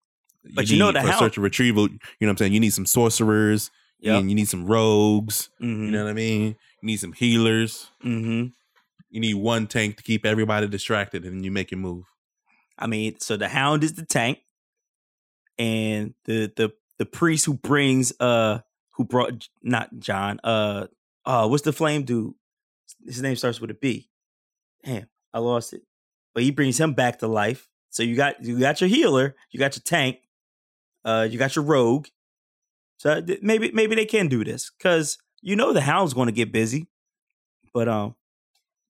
But 0.54 0.70
you 0.70 0.78
know 0.78 0.90
the 0.90 1.12
search 1.12 1.36
and 1.36 1.44
retrieval, 1.44 1.82
you 1.88 1.98
know 2.22 2.28
what 2.28 2.30
I'm 2.30 2.36
saying? 2.38 2.54
You 2.54 2.60
need 2.60 2.72
some 2.72 2.86
sorcerers, 2.86 3.70
Yep. 4.00 4.20
And 4.20 4.30
you 4.30 4.34
need 4.34 4.48
some 4.48 4.64
rogues. 4.66 5.50
hmm 5.58 5.84
You 5.84 5.90
know 5.90 6.04
what 6.04 6.10
I 6.10 6.14
mean? 6.14 6.56
You 6.80 6.86
need 6.86 6.96
some 6.96 7.12
healers. 7.12 7.90
hmm 8.00 8.46
You 9.10 9.20
need 9.20 9.34
one 9.34 9.66
tank 9.66 9.98
to 9.98 10.02
keep 10.02 10.24
everybody 10.24 10.66
distracted, 10.66 11.24
and 11.26 11.44
you 11.44 11.50
make 11.50 11.70
your 11.70 11.80
move. 11.80 12.04
I 12.78 12.86
mean, 12.86 13.20
so 13.20 13.36
the 13.36 13.48
hound 13.48 13.84
is 13.84 13.94
the 13.94 14.04
tank, 14.06 14.38
and 15.58 16.14
the 16.24 16.50
the 16.56 16.72
the 16.98 17.06
priest 17.06 17.44
who 17.44 17.54
brings 17.54 18.12
uh 18.18 18.60
who 18.92 19.04
brought 19.04 19.46
not 19.62 19.90
John 19.98 20.40
uh 20.42 20.86
uh 21.26 21.46
what's 21.48 21.64
the 21.64 21.72
flame 21.72 22.04
dude? 22.04 22.34
His 23.04 23.22
name 23.22 23.36
starts 23.36 23.60
with 23.60 23.70
a 23.70 23.74
B. 23.74 24.08
Damn, 24.84 25.06
I 25.32 25.38
lost 25.38 25.72
it. 25.72 25.82
But 26.34 26.42
he 26.42 26.50
brings 26.50 26.78
him 26.78 26.92
back 26.92 27.18
to 27.20 27.28
life. 27.28 27.68
So 27.90 28.02
you 28.02 28.16
got 28.16 28.42
you 28.44 28.58
got 28.58 28.80
your 28.80 28.88
healer, 28.88 29.34
you 29.50 29.58
got 29.58 29.76
your 29.76 29.82
tank, 29.82 30.18
uh, 31.04 31.26
you 31.30 31.38
got 31.38 31.56
your 31.56 31.64
rogue. 31.64 32.08
So 32.98 33.20
th- 33.20 33.40
maybe 33.42 33.70
maybe 33.72 33.94
they 33.94 34.06
can 34.06 34.28
do 34.28 34.44
this 34.44 34.70
because 34.76 35.18
you 35.40 35.56
know 35.56 35.72
the 35.72 35.80
hound's 35.80 36.14
going 36.14 36.26
to 36.26 36.32
get 36.32 36.52
busy. 36.52 36.88
But 37.72 37.88
um, 37.88 38.14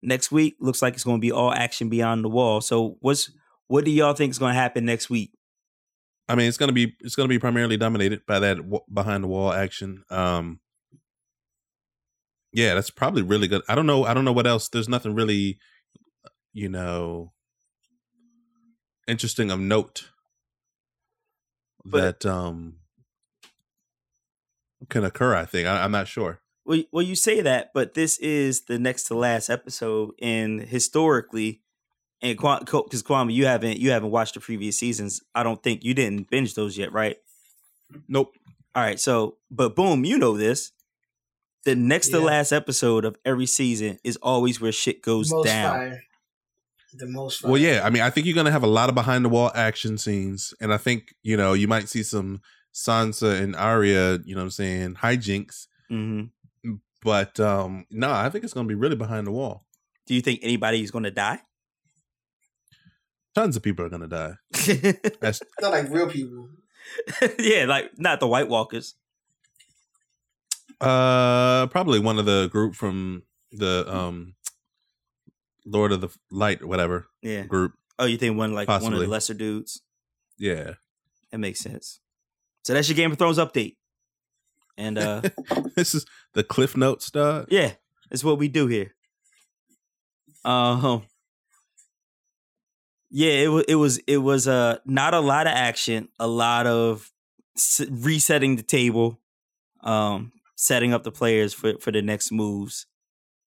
next 0.03 0.31
week 0.33 0.57
looks 0.61 0.83
like 0.83 0.95
it's 0.95 1.05
going 1.05 1.19
to 1.19 1.21
be 1.21 1.33
all 1.33 1.53
action 1.53 1.89
beyond 1.89 2.25
the 2.25 2.29
wall. 2.29 2.61
So 2.61 2.97
what's 3.01 3.31
what 3.69 3.85
do 3.85 3.91
y'all 3.91 4.15
think 4.15 4.31
is 4.31 4.39
going 4.39 4.55
to 4.55 4.61
happen 4.61 4.85
next 4.85 5.11
week? 5.11 5.33
I 6.29 6.35
mean, 6.35 6.49
it's 6.49 6.57
gonna 6.57 6.73
be 6.73 6.97
it's 7.01 7.15
gonna 7.15 7.29
be 7.29 7.39
primarily 7.39 7.77
dominated 7.77 8.27
by 8.27 8.41
that 8.41 8.57
w- 8.57 8.81
behind 8.93 9.23
the 9.23 9.29
wall 9.29 9.53
action. 9.53 10.03
Um, 10.11 10.61
yeah, 12.57 12.73
that's 12.75 12.89
probably 12.89 13.21
really 13.21 13.49
good. 13.49 13.61
I 13.69 13.75
don't 13.75 13.87
know. 13.87 14.05
I 14.07 14.15
don't 14.15 14.25
know 14.25 14.33
what 14.33 14.47
else. 14.47 14.69
There's 14.69 14.89
nothing 14.89 15.15
really, 15.15 15.59
you 16.55 16.71
know, 16.71 17.33
interesting 19.07 19.51
of 19.51 19.61
note 19.61 20.09
But- 21.85 22.21
that 22.21 22.27
um 22.31 22.77
can 24.89 25.05
occur. 25.05 25.35
I 25.35 25.45
think 25.45 25.69
I, 25.69 25.85
I'm 25.85 25.93
not 25.93 26.09
sure. 26.09 26.41
Well, 26.65 26.83
well, 26.93 27.03
you 27.03 27.15
say 27.15 27.43
that, 27.43 27.73
but 27.75 27.93
this 27.95 28.19
is 28.19 28.63
the 28.65 28.79
next 28.79 29.05
to 29.05 29.15
last 29.15 29.51
episode, 29.51 30.13
and 30.21 30.61
historically, 30.63 31.61
and 32.23 32.37
because 32.37 33.03
Kwame, 33.03 33.33
you 33.33 33.45
haven't 33.47 33.79
you 33.79 33.91
haven't 33.91 34.11
watched 34.11 34.35
the 34.35 34.41
previous 34.41 34.79
seasons. 34.79 35.21
I 35.35 35.43
don't 35.43 35.63
think 35.63 35.85
you 35.85 35.93
didn't 35.93 36.31
binge 36.31 36.55
those 36.55 36.77
yet, 36.79 36.91
right? 36.93 37.19
Nope. 38.09 38.33
All 38.75 38.83
right, 38.83 38.99
so 38.99 39.37
but 39.51 39.77
boom, 39.77 40.05
you 40.07 40.19
know 40.19 40.37
this. 40.37 40.73
The 41.67 41.75
next 41.75 42.11
to 42.11 42.21
last 42.21 42.53
episode 42.53 43.05
of 43.05 43.17
every 43.25 43.47
season 43.47 43.99
is 44.05 44.17
always 44.23 44.61
where 44.61 44.71
shit 44.71 45.03
goes 45.03 45.33
most 45.33 45.47
down. 45.47 45.75
fire. 45.75 46.03
The 46.95 47.07
most 47.07 47.41
fire. 47.41 47.51
Well, 47.51 47.61
yeah. 47.61 47.83
I 47.85 47.91
mean, 47.91 48.03
I 48.03 48.11
think 48.11 48.25
you're 48.25 48.37
gonna 48.37 48.53
have 48.53 48.63
a 48.63 48.69
lot 48.69 48.89
of 48.89 48.95
behind 48.95 49.25
the 49.25 49.29
wall 49.29 49.51
action 49.53 49.99
scenes, 49.99 50.55
and 50.61 50.73
I 50.73 50.77
think 50.77 51.17
you 51.25 51.37
know 51.37 51.55
you 51.55 51.67
might 51.67 51.89
see 51.89 52.05
some 52.05 52.41
Sansa 52.73 53.43
and 53.43 53.57
Arya. 53.57 54.21
You 54.25 54.37
know, 54.37 54.43
what 54.43 54.45
I'm 54.45 54.51
saying 54.53 54.95
hijinks. 54.95 55.67
hmm 55.89 56.27
But 57.03 57.41
um 57.41 57.85
no, 57.91 58.13
I 58.13 58.31
think 58.31 58.45
it's 58.45 58.55
gonna 58.55 58.69
be 58.69 58.77
really 58.77 58.95
behind 58.97 59.27
the 59.27 59.33
wall. 59.33 59.67
Do 60.07 60.15
you 60.15 60.21
think 60.21 60.39
anybody 60.45 60.85
is 60.85 60.93
going 60.93 61.03
to 61.03 61.11
die? 61.11 61.41
Tons 63.35 63.57
of 63.57 63.63
people 63.65 63.85
are 63.85 63.89
gonna 63.89 64.07
die. 64.07 64.35
That's 65.21 65.43
Not 65.61 65.73
like 65.73 65.91
real 65.91 66.09
people. 66.09 66.49
yeah, 67.41 67.65
like 67.65 67.99
not 67.99 68.21
the 68.21 68.29
White 68.29 68.49
Walkers. 68.49 68.95
Uh 70.81 71.67
probably 71.69 71.99
one 72.01 72.19
of 72.19 72.27
the 72.27 72.49
group 72.53 72.75
from 72.75 73.23
the 73.53 73.85
um 73.93 74.35
Lord 75.65 75.91
of 75.93 76.01
the 76.01 76.09
Light 76.31 76.63
or 76.63 76.67
whatever 76.67 77.07
Yeah. 77.23 77.43
group. 77.45 77.73
Oh, 77.99 78.05
you 78.05 78.19
think 78.19 78.37
one 78.37 78.53
like 78.53 78.69
one 78.69 78.93
of 78.93 79.01
the 79.01 79.07
lesser 79.07 79.35
dudes? 79.35 79.83
Yeah. 80.39 80.75
That 81.33 81.39
makes 81.39 81.61
sense. 81.61 82.01
So 82.65 82.75
that's 82.75 82.89
your 82.89 82.97
Game 82.97 83.11
of 83.13 83.19
Thrones 83.19 83.39
update. 83.39 83.77
And 84.77 84.99
uh 84.99 85.23
this 85.77 85.95
is 85.95 86.05
the 86.35 86.45
Cliff 86.45 86.77
Notes 86.77 87.11
dog. 87.11 87.47
yeah, 87.51 87.73
that's 88.11 88.23
what 88.25 88.39
we 88.39 88.49
do 88.49 88.67
here. 88.67 88.95
Um 90.45 91.03
Yeah, 93.11 93.33
it 93.33 93.49
was 93.49 93.65
it 93.69 93.75
was 93.77 93.99
it 94.07 94.19
was 94.19 94.47
uh 94.49 94.79
not 94.85 95.15
a 95.15 95.21
lot 95.21 95.47
of 95.47 95.53
action, 95.55 96.09
a 96.21 96.27
lot 96.27 96.67
of 96.67 97.11
s- 97.57 97.87
resetting 97.91 98.57
the 98.57 98.63
table, 98.63 99.19
um 99.83 100.33
setting 100.57 100.93
up 100.93 101.05
the 101.05 101.13
players 101.13 101.55
for 101.55 101.79
for 101.79 101.93
the 101.93 102.03
next 102.03 102.33
moves. 102.33 102.87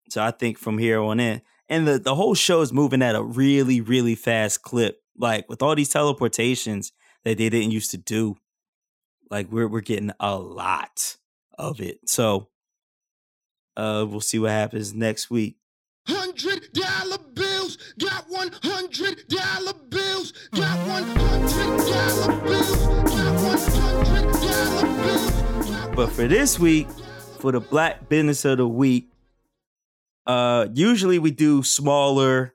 So 0.09 0.21
I 0.21 0.31
think 0.31 0.57
from 0.57 0.77
here 0.77 0.99
on 0.99 1.19
in 1.19 1.41
and 1.69 1.87
the 1.87 1.99
the 1.99 2.15
whole 2.15 2.33
show 2.33 2.61
is 2.61 2.73
moving 2.73 3.01
at 3.01 3.15
a 3.15 3.23
really 3.23 3.79
really 3.79 4.15
fast 4.15 4.63
clip. 4.63 5.01
Like 5.17 5.47
with 5.49 5.61
all 5.61 5.75
these 5.75 5.93
teleportations 5.93 6.91
that 7.23 7.37
they 7.37 7.49
didn't 7.49 7.71
used 7.71 7.91
to 7.91 7.97
do. 7.97 8.37
Like 9.29 9.51
we're 9.51 9.67
we're 9.67 9.81
getting 9.81 10.11
a 10.19 10.37
lot 10.37 11.17
of 11.57 11.79
it. 11.81 12.09
So 12.09 12.49
uh 13.75 14.05
we'll 14.09 14.21
see 14.21 14.39
what 14.39 14.51
happens 14.51 14.93
next 14.93 15.29
week. 15.29 15.57
Hundred 16.07 16.71
dollar 16.71 17.17
bills, 17.33 17.77
got 17.99 18.29
one 18.29 18.51
hundred 18.63 19.27
dollar 19.27 19.73
bills, 19.89 20.31
got 20.51 20.87
one 20.87 21.03
hundred 21.03 21.77
dollar 21.77 22.41
bills, 22.41 22.85
got 22.85 23.33
one 23.43 23.57
hundred 23.57 24.31
dollar 24.31 25.03
bills. 25.03 25.46
But 25.97 26.11
for 26.11 26.27
this 26.27 26.59
week, 26.59 26.87
for 27.39 27.51
the 27.51 27.59
Black 27.59 28.07
Business 28.07 28.45
of 28.45 28.59
the 28.59 28.67
Week, 28.67 29.09
uh, 30.27 30.67
usually 30.71 31.17
we 31.17 31.31
do 31.31 31.63
smaller, 31.63 32.53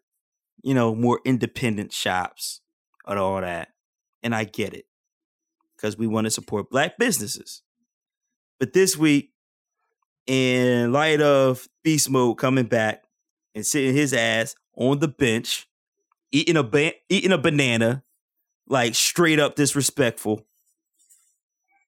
you 0.62 0.74
know, 0.74 0.94
more 0.94 1.18
independent 1.24 1.92
shops 1.92 2.60
and 3.04 3.18
all 3.18 3.40
that. 3.40 3.70
And 4.22 4.32
I 4.32 4.44
get 4.44 4.74
it 4.74 4.84
because 5.74 5.98
we 5.98 6.06
want 6.06 6.26
to 6.26 6.30
support 6.30 6.70
black 6.70 6.98
businesses. 6.98 7.62
But 8.60 8.74
this 8.74 8.96
week, 8.96 9.32
in 10.28 10.92
light 10.92 11.20
of 11.20 11.66
Beast 11.82 12.10
Mode 12.10 12.38
coming 12.38 12.66
back 12.66 13.02
and 13.56 13.66
sitting 13.66 13.92
his 13.92 14.12
ass 14.12 14.54
on 14.76 15.00
the 15.00 15.08
bench, 15.08 15.66
eating 16.30 16.56
a 16.56 16.62
ba- 16.62 16.94
eating 17.08 17.32
a 17.32 17.38
banana, 17.38 18.04
like 18.68 18.94
straight 18.94 19.40
up 19.40 19.56
disrespectful 19.56 20.46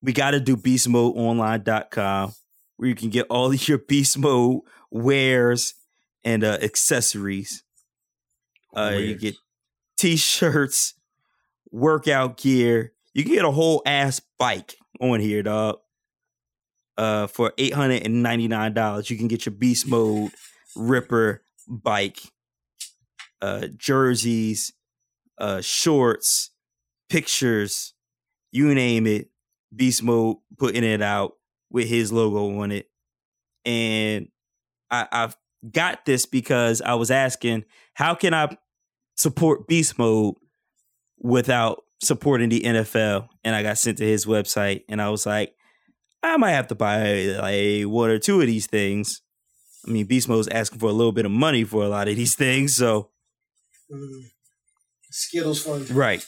we 0.04 0.12
got 0.12 0.32
to 0.32 0.40
do 0.40 0.56
beastmodeonline.com 0.56 2.34
where 2.76 2.88
you 2.88 2.94
can 2.94 3.08
get 3.08 3.26
all 3.30 3.50
of 3.50 3.68
your 3.68 3.78
beast 3.78 4.18
mode 4.18 4.60
wares 4.90 5.74
and 6.22 6.44
uh, 6.44 6.58
accessories. 6.62 7.64
Uh, 8.76 8.96
you 8.98 9.14
get 9.14 9.36
t-shirts, 9.96 10.94
workout 11.70 12.36
gear. 12.36 12.92
You 13.14 13.24
can 13.24 13.32
get 13.32 13.44
a 13.44 13.50
whole 13.50 13.82
ass 13.86 14.20
bike 14.38 14.76
on 15.00 15.20
here, 15.20 15.42
dog. 15.42 15.78
Uh, 16.96 17.26
for 17.26 17.52
eight 17.58 17.74
hundred 17.74 18.04
and 18.04 18.22
ninety 18.22 18.46
nine 18.46 18.72
dollars, 18.72 19.10
you 19.10 19.16
can 19.16 19.26
get 19.26 19.44
your 19.46 19.54
beast 19.54 19.88
mode 19.88 20.30
Ripper 20.76 21.42
bike, 21.68 22.20
uh, 23.42 23.66
jerseys, 23.76 24.72
uh, 25.38 25.60
shorts, 25.60 26.50
pictures, 27.08 27.94
you 28.52 28.72
name 28.74 29.06
it. 29.06 29.28
Beast 29.74 30.02
Mode 30.02 30.36
putting 30.58 30.84
it 30.84 31.02
out 31.02 31.32
with 31.70 31.88
his 31.88 32.12
logo 32.12 32.60
on 32.60 32.70
it. 32.72 32.88
And 33.64 34.28
I, 34.90 35.06
I've 35.10 35.36
got 35.70 36.04
this 36.04 36.26
because 36.26 36.82
I 36.82 36.94
was 36.94 37.10
asking, 37.10 37.64
how 37.94 38.14
can 38.14 38.34
I 38.34 38.56
support 39.16 39.66
Beast 39.66 39.98
Mode 39.98 40.34
without 41.18 41.82
supporting 42.02 42.50
the 42.50 42.60
NFL? 42.60 43.28
And 43.42 43.56
I 43.56 43.62
got 43.62 43.78
sent 43.78 43.98
to 43.98 44.04
his 44.04 44.26
website 44.26 44.84
and 44.88 45.00
I 45.00 45.08
was 45.10 45.26
like, 45.26 45.54
I 46.22 46.36
might 46.36 46.52
have 46.52 46.68
to 46.68 46.74
buy 46.74 47.22
like 47.38 47.84
one 47.84 48.10
or 48.10 48.18
two 48.18 48.40
of 48.40 48.46
these 48.46 48.66
things. 48.66 49.20
I 49.86 49.90
mean, 49.90 50.06
Beast 50.06 50.28
Mode's 50.28 50.48
asking 50.48 50.78
for 50.78 50.88
a 50.88 50.92
little 50.92 51.12
bit 51.12 51.26
of 51.26 51.30
money 51.32 51.64
for 51.64 51.82
a 51.84 51.88
lot 51.88 52.08
of 52.08 52.16
these 52.16 52.34
things, 52.36 52.74
so 52.76 53.10
Mm. 53.92 54.30
Skittles 55.10 55.62
fun. 55.62 55.84
Right. 55.90 56.24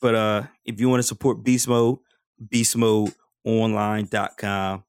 But 0.00 0.14
uh 0.14 0.42
if 0.64 0.80
you 0.80 0.88
want 0.88 1.00
to 1.00 1.06
support 1.06 1.44
Beast 1.44 1.68
Mode, 1.68 1.98
beastmodeonline.com. 2.44 4.84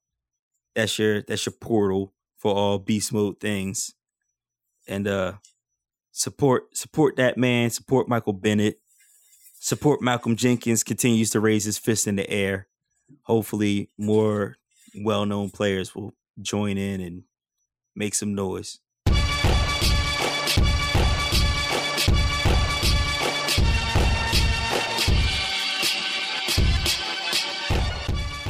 That's 0.74 0.98
your 0.98 1.22
that's 1.22 1.46
your 1.46 1.54
portal 1.60 2.12
for 2.38 2.54
all 2.54 2.78
Beast 2.78 3.12
Mode 3.12 3.40
things. 3.40 3.94
And 4.86 5.08
uh 5.08 5.34
support 6.12 6.76
support 6.76 7.16
that 7.16 7.36
man, 7.36 7.70
support 7.70 8.08
Michael 8.08 8.32
Bennett. 8.32 8.80
Support 9.62 10.00
Malcolm 10.00 10.36
Jenkins 10.36 10.82
continues 10.82 11.28
to 11.30 11.40
raise 11.40 11.64
his 11.64 11.76
fist 11.76 12.06
in 12.06 12.16
the 12.16 12.30
air. 12.30 12.66
Hopefully 13.24 13.90
more 13.98 14.56
well-known 14.94 15.50
players 15.50 15.94
will 15.94 16.14
join 16.40 16.78
in 16.78 17.02
and 17.02 17.24
make 17.94 18.14
some 18.14 18.34
noise. 18.34 18.78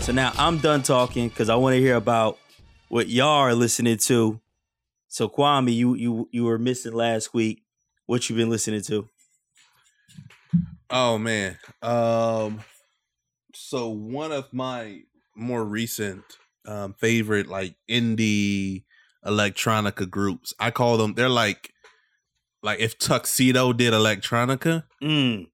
So 0.01 0.13
now 0.13 0.33
I'm 0.39 0.59
done 0.59 0.83
talking 0.83 1.29
because 1.29 1.49
I 1.49 1.57
want 1.57 1.75
to 1.75 1.81
hear 1.81 1.95
about 1.95 2.39
what 2.89 3.09
y'all 3.09 3.29
are 3.29 3.55
listening 3.55 3.99
to. 3.99 4.41
So 5.09 5.29
Kwame, 5.29 5.75
you 5.75 5.95
you 5.95 6.29
you 6.33 6.45
were 6.45 6.59
missing 6.59 6.93
last 6.93 7.35
week. 7.35 7.63
What 8.07 8.29
you 8.29 8.35
been 8.35 8.51
listening 8.51 8.83
to? 8.83 9.09
Oh 10.89 11.19
man. 11.19 11.59
Um 11.83 12.61
so 13.55 13.89
one 13.89 14.33
of 14.33 14.53
my 14.53 15.03
more 15.37 15.65
recent 15.65 16.25
um, 16.67 16.95
favorite 16.95 17.47
like 17.47 17.75
indie 17.89 18.85
electronica 19.25 20.09
groups. 20.09 20.55
I 20.59 20.71
call 20.71 20.97
them. 20.97 21.15
They're 21.15 21.29
like 21.29 21.73
like 22.63 22.81
if 22.81 22.99
Tuxedo 22.99 23.73
did 23.73 23.93
electronica. 23.93 24.85
Mm. 25.03 25.49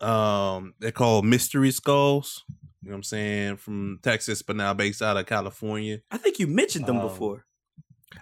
Um, 0.00 0.74
they're 0.78 0.92
called 0.92 1.24
Mystery 1.24 1.70
Skulls. 1.70 2.44
You 2.82 2.88
know 2.88 2.92
what 2.94 2.96
I'm 2.98 3.02
saying? 3.02 3.56
From 3.56 3.98
Texas, 4.02 4.42
but 4.42 4.56
now 4.56 4.72
based 4.72 5.02
out 5.02 5.16
of 5.16 5.26
California. 5.26 6.00
I 6.10 6.16
think 6.16 6.38
you 6.38 6.46
mentioned 6.46 6.86
them 6.86 6.96
Um, 6.96 7.08
before. 7.08 7.44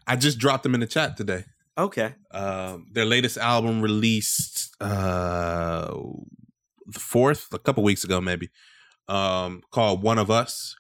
I 0.07 0.17
just 0.17 0.39
dropped 0.39 0.65
them 0.65 0.75
in 0.75 0.81
the 0.81 0.87
chat 0.87 1.17
today. 1.17 1.45
Okay. 1.77 2.15
Um, 2.33 2.87
their 2.93 3.05
latest 3.05 3.39
album 3.39 3.81
released 3.81 4.75
uh 4.81 5.93
the 6.91 6.99
fourth, 6.99 7.53
a 7.53 7.59
couple 7.59 7.83
weeks 7.83 8.03
ago, 8.03 8.21
maybe. 8.21 8.49
Um, 9.09 9.63
called 9.71 10.03
One 10.03 10.19
of 10.19 10.31
Us. 10.31 10.75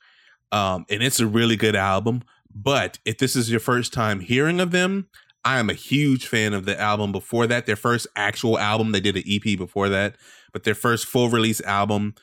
Um, 0.52 0.86
and 0.90 1.02
it's 1.02 1.20
a 1.20 1.26
really 1.26 1.56
good 1.56 1.76
album. 1.76 2.22
But 2.52 2.98
if 3.04 3.18
this 3.18 3.36
is 3.36 3.50
your 3.50 3.60
first 3.60 3.92
time 3.92 4.20
hearing 4.20 4.58
of 4.58 4.70
them, 4.70 5.08
I 5.44 5.58
am 5.58 5.68
a 5.70 5.74
huge 5.74 6.26
fan 6.26 6.54
of 6.54 6.64
the 6.64 6.78
album 6.80 7.12
before 7.12 7.46
that. 7.46 7.66
Their 7.66 7.76
first 7.76 8.06
actual 8.16 8.58
album, 8.58 8.92
they 8.92 9.00
did 9.00 9.16
an 9.16 9.22
EP 9.28 9.56
before 9.58 9.88
that, 9.90 10.16
but 10.52 10.64
their 10.64 10.74
first 10.74 11.06
full 11.06 11.28
release 11.28 11.60
album 11.60 12.14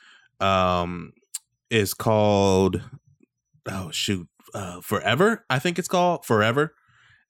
um 0.42 1.14
is 1.70 1.94
called 1.94 2.82
oh 3.68 3.92
shoot, 3.92 4.28
uh 4.54 4.82
Forever, 4.82 5.46
I 5.50 5.60
think 5.60 5.80
it's 5.80 5.88
called 5.88 6.26
Forever. 6.26 6.74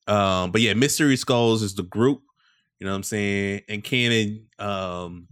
Um, 0.07 0.51
but 0.51 0.61
yeah, 0.61 0.73
Mystery 0.73 1.15
Skulls 1.15 1.63
is 1.63 1.75
the 1.75 1.83
group, 1.83 2.21
you 2.79 2.86
know 2.86 2.91
what 2.91 2.97
I'm 2.97 3.03
saying? 3.03 3.61
And 3.69 3.83
Cannon, 3.83 4.47
um 4.59 5.27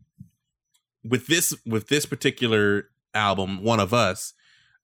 with 1.03 1.27
this 1.27 1.55
with 1.65 1.87
this 1.89 2.05
particular 2.05 2.85
album, 3.13 3.63
One 3.63 3.79
of 3.79 3.93
Us, 3.93 4.33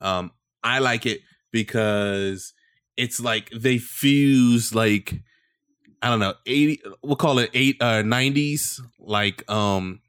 um, 0.01 0.32
I 0.63 0.80
like 0.80 1.05
it 1.05 1.22
because 1.51 2.53
it's 2.97 3.20
like 3.20 3.49
they 3.51 3.78
fuse 3.78 4.76
like 4.76 5.22
I 6.01 6.09
don't 6.09 6.20
know, 6.20 6.34
80 6.45 6.82
we'll 7.03 7.15
call 7.15 7.39
it 7.39 7.49
eight 7.53 7.78
uh 7.82 8.03
90s 8.03 8.80
like 8.99 9.49
um 9.49 10.01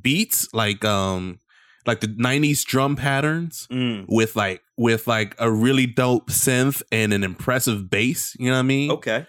beats, 0.00 0.52
like 0.52 0.84
um 0.84 1.38
like 1.86 2.00
the 2.00 2.08
90s 2.08 2.64
drum 2.64 2.96
patterns 2.96 3.66
Mm. 3.70 4.06
with 4.08 4.36
like 4.36 4.62
with 4.76 5.06
like 5.06 5.34
a 5.38 5.50
really 5.50 5.86
dope 5.86 6.28
synth 6.30 6.82
and 6.92 7.12
an 7.12 7.22
impressive 7.24 7.88
bass, 7.88 8.34
you 8.38 8.46
know 8.46 8.52
what 8.54 8.58
I 8.60 8.62
mean? 8.62 8.90
Okay. 8.90 9.26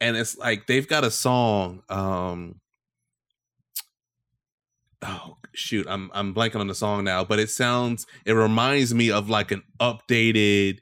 and 0.00 0.16
it's 0.16 0.36
like 0.38 0.66
they've 0.66 0.86
got 0.88 1.02
a 1.04 1.10
song 1.10 1.82
um 1.88 2.60
oh 5.02 5.36
shoot 5.54 5.86
i'm 5.88 6.10
i'm 6.14 6.34
blanking 6.34 6.60
on 6.60 6.66
the 6.66 6.74
song 6.74 7.04
now 7.04 7.24
but 7.24 7.38
it 7.38 7.50
sounds 7.50 8.06
it 8.24 8.32
reminds 8.32 8.92
me 8.94 9.10
of 9.10 9.28
like 9.30 9.50
an 9.50 9.62
updated 9.80 10.78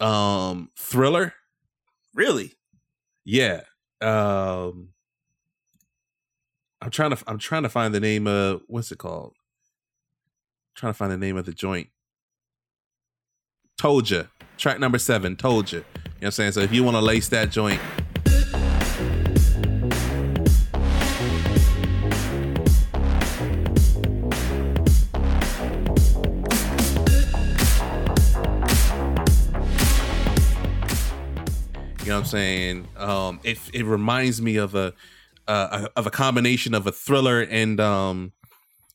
um 0.00 0.70
thriller 0.76 1.34
Really? 2.14 2.54
yeah 3.24 3.60
um 4.00 4.88
i'm 6.80 6.90
trying 6.90 7.10
to 7.14 7.22
i'm 7.26 7.38
trying 7.38 7.62
to 7.62 7.68
find 7.68 7.94
the 7.94 8.00
name 8.00 8.26
of 8.26 8.62
what's 8.66 8.90
it 8.90 8.98
called 8.98 9.34
trying 10.74 10.92
to 10.92 10.96
find 10.96 11.12
the 11.12 11.18
name 11.18 11.36
of 11.36 11.46
the 11.46 11.52
joint. 11.52 11.88
Told 13.78 14.10
you 14.10 14.28
track 14.56 14.78
number 14.78 14.98
seven 14.98 15.36
told 15.36 15.72
you 15.72 15.82
you 16.20 16.26
know 16.26 16.26
what 16.26 16.38
i'm 16.38 16.52
saying? 16.52 16.52
So 16.52 16.60
if 16.60 16.70
you 16.70 16.84
want 16.84 16.96
to 16.96 17.00
lace 17.00 17.28
that 17.28 17.50
joint. 17.50 17.80
You 32.00 32.06
know 32.06 32.16
what 32.16 32.24
I'm 32.24 32.24
saying? 32.26 32.88
Um, 32.98 33.40
it 33.44 33.58
it 33.72 33.86
reminds 33.86 34.42
me 34.42 34.56
of 34.56 34.74
a 34.74 34.92
uh, 35.48 35.88
of 35.96 36.06
a 36.06 36.10
combination 36.10 36.74
of 36.74 36.86
a 36.86 36.92
thriller 36.92 37.40
and 37.40 37.80
um, 37.80 38.32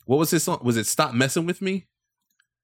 what 0.06 0.18
was 0.18 0.32
his 0.32 0.43
song? 0.43 0.60
Was 0.64 0.78
it 0.78 0.88
"Stop 0.88 1.14
Messing 1.14 1.45
with 1.45 1.62
Me"? 1.62 1.86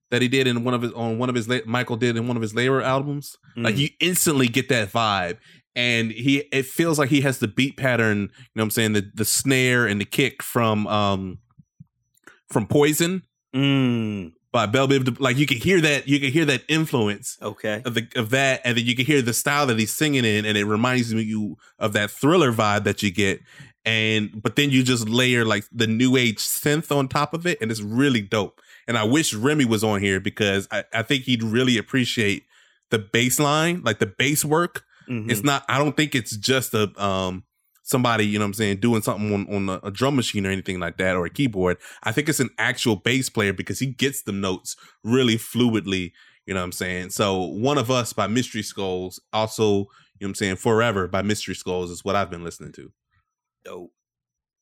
That 0.09 0.21
he 0.21 0.27
did 0.27 0.45
in 0.47 0.63
one 0.63 0.73
of 0.73 0.81
his 0.81 0.91
on 0.93 1.17
one 1.19 1.29
of 1.29 1.35
his 1.35 1.47
Michael 1.65 1.95
did 1.97 2.17
in 2.17 2.27
one 2.27 2.35
of 2.37 2.41
his 2.41 2.53
later 2.53 2.81
albums. 2.81 3.37
Like 3.55 3.75
Mm. 3.75 3.79
you 3.79 3.89
instantly 4.01 4.47
get 4.47 4.67
that 4.69 4.91
vibe, 4.91 5.37
and 5.75 6.11
he 6.11 6.39
it 6.51 6.65
feels 6.65 6.99
like 6.99 7.09
he 7.09 7.21
has 7.21 7.39
the 7.39 7.47
beat 7.47 7.77
pattern. 7.77 8.19
You 8.21 8.25
know 8.55 8.61
what 8.61 8.63
I'm 8.63 8.69
saying? 8.71 8.93
The 8.93 9.09
the 9.13 9.25
snare 9.25 9.87
and 9.87 10.01
the 10.01 10.05
kick 10.05 10.43
from 10.43 10.85
um 10.87 11.39
from 12.49 12.67
Poison 12.67 13.23
Mm. 13.55 14.31
by 14.53 14.65
Bell 14.65 14.87
Biv. 14.87 15.19
Like 15.19 15.37
you 15.37 15.45
can 15.45 15.57
hear 15.57 15.81
that 15.81 16.07
you 16.07 16.19
can 16.19 16.31
hear 16.31 16.45
that 16.45 16.63
influence 16.69 17.37
Okay. 17.41 17.81
of 17.85 17.93
the 17.95 18.07
of 18.15 18.29
that, 18.31 18.61
and 18.63 18.77
then 18.77 18.85
you 18.85 18.95
can 18.95 19.05
hear 19.05 19.21
the 19.21 19.33
style 19.33 19.65
that 19.67 19.77
he's 19.79 19.93
singing 19.93 20.25
in, 20.25 20.45
and 20.45 20.57
it 20.57 20.65
reminds 20.65 21.13
me 21.13 21.21
you 21.23 21.57
of 21.79 21.93
that 21.93 22.11
thriller 22.11 22.51
vibe 22.53 22.83
that 22.85 23.01
you 23.03 23.11
get. 23.11 23.41
And 23.86 24.41
but 24.41 24.55
then 24.55 24.69
you 24.69 24.84
just 24.84 25.09
layer 25.09 25.43
like 25.43 25.65
the 25.71 25.88
new 25.88 26.15
age 26.15 26.38
synth 26.38 26.95
on 26.95 27.07
top 27.07 27.34
of 27.34 27.47
it, 27.47 27.57
and 27.61 27.71
it's 27.71 27.82
really 27.82 28.21
dope. 28.21 28.61
And 28.88 28.97
I 28.97 29.03
wish 29.03 29.34
Remy 29.34 29.65
was 29.65 29.84
on 29.84 30.01
here 30.01 30.19
because 30.19 30.67
I, 30.71 30.84
I 30.93 31.01
think 31.03 31.23
he'd 31.23 31.41
really 31.43 31.77
appreciate 31.77 32.43
the 32.91 32.99
bass 32.99 33.39
line, 33.39 33.82
like 33.84 33.99
the 33.99 34.05
bass 34.05 34.45
work. 34.45 34.84
Mhm. 35.09 35.32
It's 35.32 35.43
not. 35.43 35.63
I 35.67 35.77
don't 35.79 35.97
think 35.97 36.13
it's 36.13 36.36
just 36.38 36.73
a 36.73 36.91
um 37.03 37.43
somebody 37.84 38.25
you 38.25 38.38
know 38.38 38.45
what 38.45 38.49
I'm 38.49 38.53
saying 38.53 38.77
doing 38.77 39.01
something 39.01 39.34
on 39.34 39.53
on 39.53 39.69
a, 39.69 39.88
a 39.88 39.91
drum 39.91 40.15
machine 40.15 40.45
or 40.45 40.51
anything 40.51 40.79
like 40.79 40.97
that 40.97 41.15
or 41.15 41.25
a 41.25 41.29
keyboard. 41.29 41.77
I 42.03 42.11
think 42.11 42.29
it's 42.29 42.39
an 42.39 42.51
actual 42.59 42.95
bass 42.97 43.29
player 43.29 43.51
because 43.53 43.79
he 43.79 43.88
gets 43.88 44.21
the 44.21 44.32
notes 44.32 44.75
really 45.03 45.38
fluidly. 45.38 46.11
You 46.45 46.53
know 46.53 46.59
what 46.59 46.65
I'm 46.65 46.71
saying? 46.71 47.09
So 47.11 47.39
one 47.41 47.77
of 47.79 47.89
us 47.89 48.13
by 48.13 48.27
Mystery 48.27 48.61
Skulls, 48.61 49.19
also 49.34 49.63
you 49.63 49.73
know 49.77 49.88
what 50.19 50.27
I'm 50.29 50.36
saying 50.36 50.55
Forever 50.57 51.07
by 51.07 51.23
Mystery 51.23 51.55
Skulls 51.55 51.89
is 51.89 52.05
what 52.05 52.15
I've 52.15 52.29
been 52.29 52.43
listening 52.43 52.71
to. 52.73 52.91
Dope. 53.64 53.93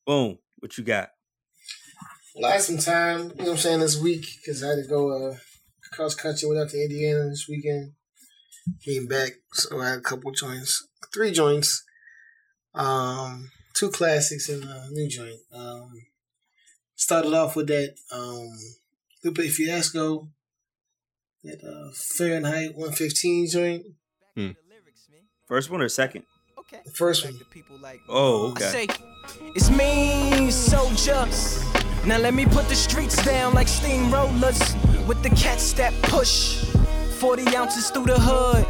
Boom. 0.05 0.39
What 0.59 0.77
you 0.77 0.83
got? 0.83 1.09
Well, 2.35 2.49
I 2.49 2.53
had 2.53 2.61
some 2.61 2.77
time, 2.77 3.19
you 3.19 3.27
know 3.27 3.33
what 3.35 3.49
I'm 3.49 3.57
saying, 3.57 3.79
this 3.79 3.99
week 3.99 4.25
because 4.37 4.63
I 4.63 4.69
had 4.69 4.83
to 4.83 4.87
go 4.87 5.29
uh, 5.29 5.35
cross 5.91 6.15
country, 6.15 6.47
went 6.47 6.61
out 6.61 6.69
to 6.69 6.81
Indiana 6.81 7.29
this 7.29 7.47
weekend. 7.49 7.93
Came 8.85 9.07
back, 9.07 9.31
so 9.51 9.79
I 9.81 9.89
had 9.89 9.97
a 9.99 10.01
couple 10.01 10.31
joints, 10.31 10.87
three 11.11 11.31
joints, 11.31 11.83
um, 12.75 13.49
two 13.73 13.89
classics 13.89 14.47
and 14.47 14.63
a 14.63 14.87
new 14.91 15.09
joint. 15.09 15.39
Um, 15.51 15.91
started 16.95 17.33
off 17.33 17.55
with 17.55 17.67
that 17.67 17.95
um, 18.11 18.51
Lupe 19.23 19.49
Fiasco, 19.49 20.29
that 21.43 21.63
uh, 21.63 21.91
Fahrenheit 21.95 22.75
115 22.75 23.49
joint. 23.49 23.85
Hmm. 24.35 24.51
First 25.47 25.71
one 25.71 25.81
or 25.81 25.89
second? 25.89 26.25
The 26.71 26.91
first 26.91 27.25
one. 27.25 27.39
Oh, 28.07 28.47
I 28.47 28.51
okay. 28.51 28.69
say, 28.69 28.87
it's 29.55 29.69
me, 29.69 30.51
soldier. 30.51 31.27
Now 32.05 32.17
let 32.17 32.33
me 32.33 32.45
put 32.45 32.67
the 32.69 32.75
streets 32.75 33.23
down 33.25 33.53
like 33.53 33.67
steamrollers 33.67 34.75
with 35.07 35.21
the 35.23 35.29
cats 35.31 35.73
that 35.73 35.93
push 36.03 36.63
40 37.19 37.55
ounces 37.55 37.89
through 37.89 38.05
the 38.05 38.19
hood. 38.19 38.65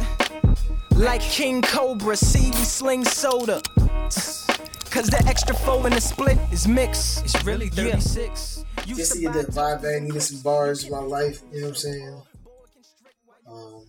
Like 0.96 1.20
King 1.20 1.62
Cobra, 1.62 2.16
see 2.16 2.50
we 2.50 2.56
sling 2.56 3.04
soda. 3.04 3.62
Cause 4.90 5.06
the 5.06 5.22
extra 5.28 5.54
four 5.54 5.86
in 5.86 5.92
the 5.92 6.00
split 6.00 6.36
is 6.52 6.66
mixed. 6.66 7.24
It's 7.24 7.44
really 7.44 7.68
36. 7.68 8.64
Used 8.86 8.98
Just 8.98 9.12
to 9.12 9.18
to 9.18 9.24
get 9.24 9.32
buy 9.32 9.42
that 9.42 9.50
vibe 9.52 9.82
back, 9.82 10.02
needed 10.02 10.20
some 10.20 10.42
bars 10.42 10.84
in 10.84 10.90
my 10.90 10.98
life, 10.98 11.42
you 11.52 11.60
know 11.60 11.68
what 11.68 11.70
I'm 11.70 11.74
saying? 11.76 12.22
Um, 13.46 13.84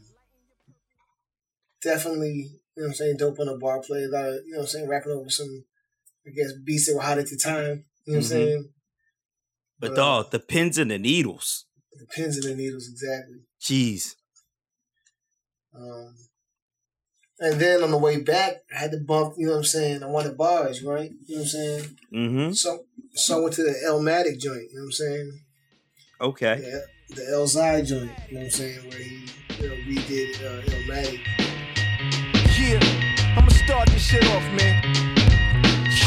definitely, 1.82 2.61
you 2.76 2.84
know 2.84 2.88
what 2.88 2.91
I'm 2.91 2.95
saying, 2.95 3.17
dope 3.17 3.39
on 3.39 3.47
the 3.47 3.57
bar 3.57 3.82
play, 3.82 4.03
a 4.03 4.07
lot 4.07 4.30
of, 4.30 4.36
you 4.45 4.53
know 4.53 4.59
what 4.59 4.63
I'm 4.63 4.67
saying, 4.67 4.88
rapping 4.88 5.11
over 5.11 5.30
some, 5.30 5.65
I 6.26 6.32
guess, 6.32 6.53
beats 6.63 6.88
that 6.88 6.95
were 6.95 7.01
hot 7.01 7.17
at 7.17 7.28
the 7.28 7.38
time, 7.38 7.86
you 8.05 8.13
know 8.13 8.17
what 8.19 8.24
I'm 8.24 8.24
saying? 8.24 8.69
But 9.80 9.91
uh, 9.91 9.95
dog, 9.95 10.32
the 10.32 10.39
pins 10.39 10.78
and 10.78 10.91
the 10.91 10.99
needles. 10.99 11.65
The 11.93 12.05
pins 12.05 12.38
and 12.38 12.45
the 12.45 12.55
needles, 12.55 12.88
exactly. 12.89 13.39
Jeez. 13.61 14.15
Um, 15.76 16.15
and 17.39 17.59
then 17.59 17.84
on 17.84 17.91
the 17.91 17.97
way 17.97 18.22
back, 18.22 18.57
I 18.74 18.80
had 18.80 18.91
to 18.91 18.99
bump, 18.99 19.36
you 19.38 19.47
know 19.47 19.53
what 19.53 19.59
I'm 19.59 19.63
saying, 19.63 20.03
I 20.03 20.07
wanted 20.07 20.38
bars, 20.38 20.84
right? 20.84 21.11
You 21.26 21.36
know 21.36 21.41
what 21.41 21.43
I'm 21.43 21.47
saying? 21.47 21.97
Mm-hmm. 22.13 22.51
So, 22.53 22.86
so 23.13 23.39
I 23.39 23.41
went 23.41 23.55
to 23.55 23.63
the 23.63 23.76
Elmatic 23.88 24.39
joint, 24.39 24.69
you 24.72 24.76
know 24.76 24.82
what 24.82 24.86
I'm 24.86 24.91
saying? 24.91 25.39
Okay. 26.22 26.61
Yeah, 26.61 27.15
the 27.15 27.22
Elzhi 27.34 27.86
joint, 27.86 28.11
you 28.30 28.36
know 28.36 28.39
what 28.39 28.45
I'm 28.45 28.49
saying, 28.51 28.89
where 28.89 28.99
he, 28.99 29.28
you 29.59 29.69
know, 29.69 29.76
redid 29.76 30.41
uh, 30.45 30.72
Elmatic. 30.78 31.51
Yeah, 32.72 32.80
I'ma 33.36 33.49
start 33.49 33.89
this 33.89 34.01
shit 34.01 34.24
off, 34.32 34.49
man. 34.53 35.11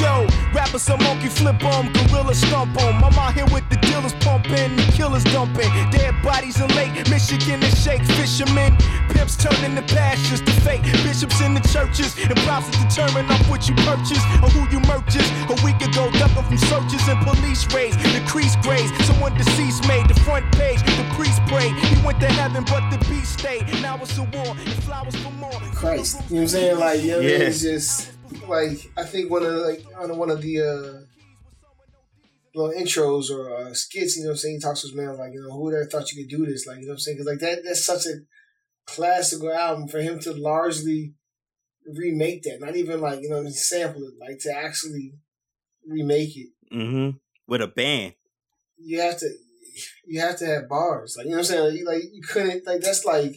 Yo, 0.00 0.26
rappers 0.52 0.88
a 0.88 0.96
monkey 0.98 1.28
flip 1.28 1.62
'em, 1.62 1.92
gorilla 1.92 2.34
stomp 2.34 2.76
'em. 2.82 3.04
I'm 3.04 3.18
out 3.18 3.34
here 3.34 3.46
with 3.46 3.68
the 3.70 3.76
dealers 3.76 4.12
pumping, 4.20 4.76
the 4.76 4.82
killers 4.92 5.24
dumping. 5.24 5.70
Dead 5.90 6.14
bodies 6.22 6.60
in 6.60 6.68
Lake 6.74 7.08
Michigan 7.08 7.62
and 7.62 7.76
shake 7.78 8.04
fishermen. 8.18 8.76
Pimps 9.10 9.36
turning 9.36 9.76
to 9.76 9.82
pastures, 9.94 10.42
the 10.42 10.52
fake 10.66 10.82
bishops 11.04 11.40
in 11.40 11.54
the 11.54 11.60
churches. 11.68 12.16
And 12.18 12.36
props 12.44 12.68
to 12.70 12.78
determine 12.84 13.30
off 13.30 13.48
what 13.48 13.68
you 13.68 13.74
purchase 13.76 14.24
or 14.42 14.50
who 14.50 14.62
you 14.74 14.80
purchase. 14.80 15.28
A 15.48 15.56
week 15.64 15.80
ago, 15.80 16.10
ducking 16.18 16.42
from 16.42 16.58
searches 16.58 17.06
and 17.08 17.20
police 17.24 17.64
raids. 17.72 17.96
Decreased 18.12 18.60
grades, 18.62 18.90
someone 19.06 19.36
deceased 19.36 19.86
made 19.86 20.08
the 20.08 20.18
front 20.20 20.44
page. 20.52 20.80
The 20.82 21.06
priest 21.14 21.40
prayed, 21.46 21.72
he 21.72 21.94
went 22.04 22.18
to 22.20 22.26
heaven, 22.26 22.64
but 22.64 22.82
the 22.90 22.98
beast 23.08 23.38
stayed. 23.38 23.64
Now 23.80 23.98
it's 24.02 24.18
a 24.18 24.24
war, 24.24 24.56
and 24.58 24.74
flowers 24.82 25.16
for 25.16 25.30
more. 25.32 25.60
Christ. 25.74 26.16
You 26.16 26.20
know 26.20 26.24
what 26.36 26.42
I'm 26.42 26.48
saying? 26.48 26.78
Like, 26.78 27.00
you 27.02 27.10
know, 27.10 27.16
what 27.18 27.24
I 27.24 27.28
mean? 27.28 27.40
Yeah. 27.40 27.46
it's 27.46 27.62
just 27.62 28.13
like 28.48 28.90
I 28.96 29.04
think 29.04 29.30
one 29.30 29.42
of 29.44 29.52
the, 29.52 29.58
like 29.60 29.84
on 29.98 30.16
one 30.16 30.30
of 30.30 30.40
the 30.40 30.60
uh 30.60 31.00
little 32.54 32.72
intros 32.80 33.30
or 33.30 33.52
uh, 33.54 33.74
skits, 33.74 34.16
you 34.16 34.22
know 34.22 34.28
what 34.28 34.34
I'm 34.34 34.38
saying? 34.38 34.54
He 34.56 34.60
talks 34.60 34.82
to 34.82 34.86
his 34.86 34.96
man 34.96 35.16
like, 35.16 35.32
you 35.32 35.42
know, 35.42 35.50
who 35.52 35.62
would 35.64 35.74
have 35.74 35.90
thought 35.90 36.12
you 36.12 36.22
could 36.22 36.30
do 36.30 36.46
this? 36.46 36.66
Like, 36.66 36.78
you 36.78 36.86
know 36.86 36.90
what 36.90 36.94
I'm 36.94 36.98
saying? 37.00 37.16
Because 37.16 37.26
like 37.26 37.40
that 37.40 37.64
that's 37.64 37.84
such 37.84 38.06
a 38.06 38.20
classical 38.86 39.52
album 39.52 39.88
for 39.88 40.00
him 40.00 40.20
to 40.20 40.32
largely 40.32 41.14
remake 41.86 42.42
that. 42.44 42.60
Not 42.60 42.76
even 42.76 43.00
like, 43.00 43.20
you 43.22 43.28
know, 43.28 43.44
sample 43.48 44.04
it, 44.04 44.14
like 44.20 44.38
to 44.40 44.52
actually 44.56 45.14
remake 45.86 46.36
it. 46.36 46.48
Mm-hmm. 46.72 47.16
With 47.46 47.60
a 47.60 47.66
band. 47.66 48.14
You 48.78 49.00
have 49.00 49.18
to 49.18 49.30
you 50.06 50.20
have 50.20 50.38
to 50.38 50.46
have 50.46 50.68
bars. 50.68 51.16
Like, 51.16 51.24
you 51.26 51.32
know 51.32 51.38
what 51.38 51.50
I'm 51.50 51.56
saying? 51.56 51.64
Like, 51.64 51.78
you- 51.78 51.86
like 51.86 52.02
you 52.12 52.22
couldn't 52.22 52.66
like 52.66 52.80
that's 52.82 53.04
like 53.04 53.34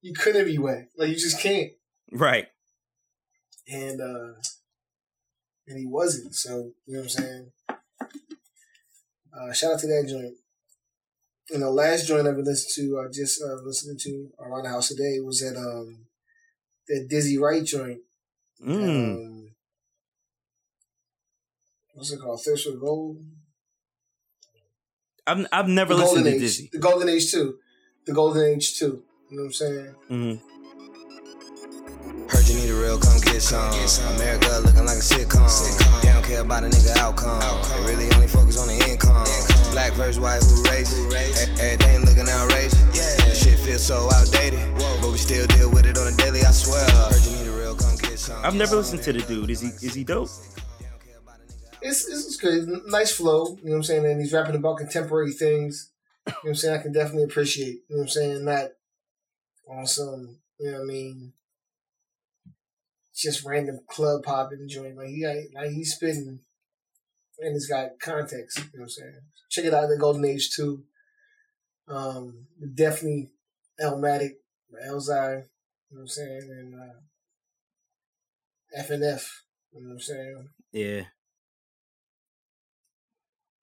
you 0.00 0.14
couldn't 0.14 0.46
be 0.46 0.58
whack. 0.58 0.88
Like 0.96 1.10
you 1.10 1.16
just 1.16 1.40
can't. 1.40 1.72
Right. 2.12 2.46
And 3.68 4.00
uh 4.00 4.34
and 5.66 5.78
he 5.78 5.86
wasn't. 5.86 6.34
So 6.34 6.72
you 6.86 6.94
know 6.94 7.00
what 7.00 7.04
I'm 7.04 7.08
saying. 7.08 7.52
Uh, 9.32 9.52
shout 9.52 9.72
out 9.74 9.80
to 9.80 9.86
that 9.88 10.06
joint. 10.08 10.34
And 11.50 11.62
the 11.62 11.70
last 11.70 12.06
joint 12.06 12.26
I 12.26 12.30
ever 12.30 12.42
listened 12.42 12.72
to, 12.76 13.00
I 13.00 13.12
just 13.12 13.42
uh, 13.42 13.62
listening 13.64 13.98
to 14.00 14.30
around 14.40 14.64
the 14.64 14.70
house 14.70 14.88
today 14.88 15.18
was 15.22 15.40
that 15.40 15.58
um 15.58 16.06
that 16.88 17.06
Dizzy 17.08 17.38
Wright 17.38 17.64
joint. 17.64 18.00
Mm. 18.64 19.16
Um, 19.16 19.50
what's 21.94 22.12
it 22.12 22.20
called? 22.20 22.42
Thirst 22.42 22.66
for 22.66 22.76
Gold. 22.76 23.24
I've 25.26 25.46
I've 25.52 25.68
never 25.68 25.94
the 25.94 26.00
listened 26.00 26.24
Golden 26.24 26.32
to 26.32 26.36
Age. 26.36 26.40
Dizzy. 26.42 26.70
The 26.72 26.78
Golden 26.78 27.08
Age 27.08 27.30
two. 27.30 27.58
The 28.06 28.12
Golden 28.12 28.44
Age 28.44 28.78
two. 28.78 29.02
You 29.30 29.36
know 29.36 29.42
what 29.42 29.46
I'm 29.46 29.52
saying? 29.52 29.94
Mm-hmm. 30.10 30.53
Heard 32.28 32.48
you 32.48 32.56
need 32.56 32.70
a 32.70 32.74
real, 32.74 32.98
come 32.98 33.20
get 33.20 33.42
some. 33.42 33.72
America 34.16 34.60
looking 34.64 34.86
like 34.86 34.98
a 34.98 35.04
sitcom. 35.04 35.46
They 36.02 36.12
don't 36.12 36.24
care 36.24 36.42
about 36.42 36.64
a 36.64 36.68
nigga 36.68 36.96
outcome. 36.98 37.40
They 37.86 37.94
really 37.94 38.12
only 38.14 38.26
focus 38.26 38.58
on 38.58 38.68
the 38.68 38.78
income. 38.88 39.24
Black 39.72 39.92
versus 39.94 40.20
white, 40.20 40.42
who 40.42 40.62
race? 40.64 40.92
Everything 41.60 42.04
looking 42.06 42.28
outrageous. 42.28 42.74
This 43.24 43.42
shit 43.42 43.58
feels 43.58 43.82
so 43.82 44.08
outdated. 44.12 44.60
But 45.00 45.10
we 45.12 45.18
still 45.18 45.46
deal 45.48 45.70
with 45.70 45.86
it 45.86 45.98
on 45.98 46.06
a 46.06 46.16
daily, 46.16 46.40
I 46.44 46.50
swear. 46.50 46.84
Heard 47.10 47.24
you 47.24 47.36
need 47.38 47.48
a 47.48 47.56
real, 47.56 47.74
come 47.74 47.96
get 47.96 48.18
some. 48.18 48.44
I've 48.44 48.54
never 48.54 48.76
listened 48.76 49.02
to 49.02 49.12
the 49.12 49.20
dude. 49.20 49.50
Is 49.50 49.60
he 49.60 49.68
is 49.86 49.94
he 49.94 50.04
dope? 50.04 50.30
it's, 51.84 52.08
it's, 52.08 52.26
it's 52.26 52.36
good. 52.36 52.66
Nice 52.86 53.12
flow, 53.12 53.56
you 53.62 53.64
know 53.66 53.70
what 53.72 53.76
I'm 53.76 53.82
saying? 53.82 54.06
And 54.06 54.20
he's 54.20 54.32
rapping 54.32 54.56
about 54.56 54.78
contemporary 54.78 55.32
things. 55.32 55.90
You 56.26 56.32
know 56.32 56.38
what 56.40 56.48
I'm 56.48 56.54
saying? 56.54 56.80
I 56.80 56.82
can 56.82 56.92
definitely 56.92 57.24
appreciate, 57.24 57.82
you 57.88 57.96
know 57.96 57.96
what 57.98 58.02
I'm 58.04 58.08
saying? 58.08 58.44
Not 58.44 58.70
on 59.68 59.86
some, 59.86 60.38
you 60.58 60.70
know 60.70 60.78
what 60.78 60.84
I 60.84 60.86
mean, 60.86 61.32
just 63.14 63.44
random 63.44 63.80
club 63.88 64.22
popping 64.22 64.68
joint. 64.68 64.96
Like 64.96 65.08
he 65.08 65.22
got, 65.22 65.36
like 65.54 65.70
he's 65.70 65.94
spitting 65.94 66.40
and 67.38 67.52
he's 67.52 67.68
got 67.68 67.98
context, 68.00 68.58
you 68.58 68.64
know 68.64 68.70
what 68.72 68.82
I'm 68.82 68.88
saying? 68.88 69.20
Check 69.50 69.64
it 69.66 69.74
out, 69.74 69.88
The 69.88 69.98
Golden 69.98 70.24
Age 70.24 70.50
2. 70.56 70.82
Um, 71.88 72.46
definitely 72.74 73.30
Elmatic, 73.80 74.36
Elzhi, 74.88 75.42
you 75.90 75.96
know 75.96 76.00
what 76.00 76.00
I'm 76.00 76.08
saying? 76.08 76.48
And 76.50 76.74
uh, 76.74 76.94
FNF, 78.82 79.28
you 79.72 79.80
know 79.80 79.88
what 79.88 79.92
I'm 79.94 80.00
saying? 80.00 80.48
Yeah. 80.72 81.02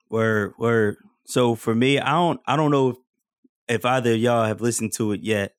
Word, 0.10 0.54
word. 0.58 0.97
So 1.26 1.56
for 1.56 1.74
me, 1.74 1.99
I 1.99 2.12
don't 2.12 2.39
I 2.45 2.56
don't 2.58 2.72
know 2.72 2.89
if, 2.89 2.97
if 3.68 3.86
either 3.86 4.14
of 4.14 4.20
y'all 4.20 4.45
have 4.45 4.60
listened 4.60 4.91
to 4.97 5.14
it 5.14 5.22
yet, 5.22 5.54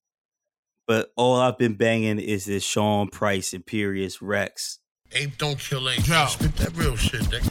but 0.93 1.11
all 1.16 1.36
I've 1.40 1.57
been 1.57 1.72
banging 1.72 2.18
is 2.18 2.45
this 2.45 2.62
Sean 2.62 3.09
Price 3.09 3.55
Imperius 3.55 4.18
Rex. 4.20 4.78
Ape 5.12 5.38
don't 5.38 5.59
kill 5.59 5.88
ape. 5.88 6.07
Yo. 6.07 6.26
Spit 6.26 6.55
that 6.57 6.76
real 6.76 6.97
shit, 6.97 7.22
nigga. 7.32 7.49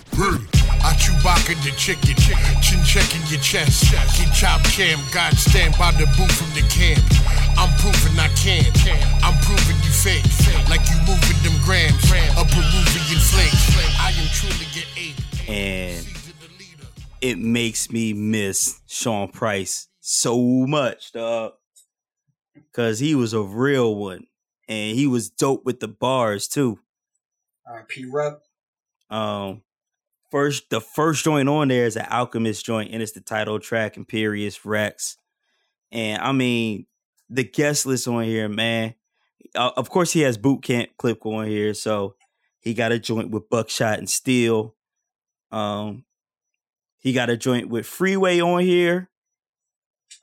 I 0.85 0.93
Chewbacca 0.93 1.57
the 1.65 1.71
chicken, 1.75 2.13
chin 2.61 2.83
checking 2.85 3.25
your 3.33 3.41
chest. 3.41 3.89
Get 3.91 4.31
chop 4.35 4.61
cam, 4.65 4.99
God 5.11 5.33
stand 5.33 5.73
by 5.79 5.89
the 5.89 6.05
booth 6.17 6.31
from 6.37 6.53
the 6.53 6.61
camp. 6.69 7.01
I'm 7.57 7.73
proving 7.81 8.13
I 8.19 8.29
can. 8.37 8.61
I'm 9.25 9.33
proving 9.41 9.77
you 9.81 9.89
fake. 9.89 10.21
Like 10.69 10.85
you 10.93 11.01
moving 11.09 11.41
them 11.41 11.57
grams. 11.65 11.97
A 12.37 12.45
Peruvian 12.45 13.21
flake. 13.25 13.57
I 13.97 14.13
am 14.21 14.27
truly 14.37 14.69
your 14.77 14.85
ape. 14.95 15.49
And 15.49 16.05
it 17.21 17.39
makes 17.39 17.89
me 17.89 18.13
miss 18.13 18.81
Sean 18.85 19.29
Price 19.29 19.87
so 19.99 20.37
much, 20.67 21.11
dog. 21.13 21.53
Cause 22.73 22.99
he 22.99 23.15
was 23.15 23.33
a 23.33 23.41
real 23.41 23.95
one. 23.95 24.27
And 24.67 24.95
he 24.97 25.07
was 25.07 25.29
dope 25.29 25.65
with 25.65 25.79
the 25.79 25.87
bars 25.87 26.47
too. 26.47 26.79
Uh, 27.69 27.81
P. 27.87 28.05
Ruck. 28.05 28.41
Um, 29.09 29.63
first 30.31 30.69
the 30.69 30.81
first 30.81 31.23
joint 31.23 31.49
on 31.49 31.67
there 31.67 31.85
is 31.85 31.97
an 31.97 32.07
Alchemist 32.09 32.65
joint, 32.65 32.91
and 32.93 33.01
it's 33.01 33.11
the 33.11 33.21
title 33.21 33.59
track 33.59 33.95
Imperius 33.95 34.61
Rex. 34.63 35.17
And 35.91 36.21
I 36.21 36.31
mean, 36.31 36.87
the 37.29 37.43
guest 37.43 37.85
list 37.85 38.07
on 38.07 38.23
here, 38.23 38.47
man. 38.49 38.95
Uh, 39.53 39.71
of 39.75 39.89
course, 39.89 40.13
he 40.13 40.21
has 40.21 40.37
Boot 40.37 40.63
Camp 40.63 40.91
Clik 40.97 41.19
going 41.19 41.49
here, 41.49 41.73
so 41.73 42.15
he 42.59 42.73
got 42.73 42.91
a 42.91 42.99
joint 42.99 43.31
with 43.31 43.49
Buckshot 43.49 43.99
and 43.99 44.09
Steele. 44.09 44.75
Um, 45.51 46.05
he 46.99 47.11
got 47.11 47.29
a 47.29 47.37
joint 47.37 47.67
with 47.69 47.85
Freeway 47.85 48.39
on 48.39 48.61
here. 48.61 49.09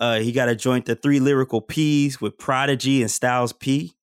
Uh, 0.01 0.21
he 0.21 0.33
got 0.33 0.49
a 0.49 0.55
joint 0.55 0.87
the 0.87 0.95
Three 0.95 1.21
Lyrical 1.21 1.61
P's 1.61 2.21
with 2.21 2.39
Prodigy 2.39 3.03
and 3.03 3.11
Styles 3.11 3.53
P. 3.53 3.95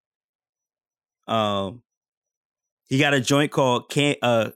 Um, 1.27 1.83
he 2.89 2.99
got 2.99 3.15
a 3.15 3.21
joint 3.21 3.51
called 3.51 3.89
Can 3.89 4.17
uh 4.23 4.51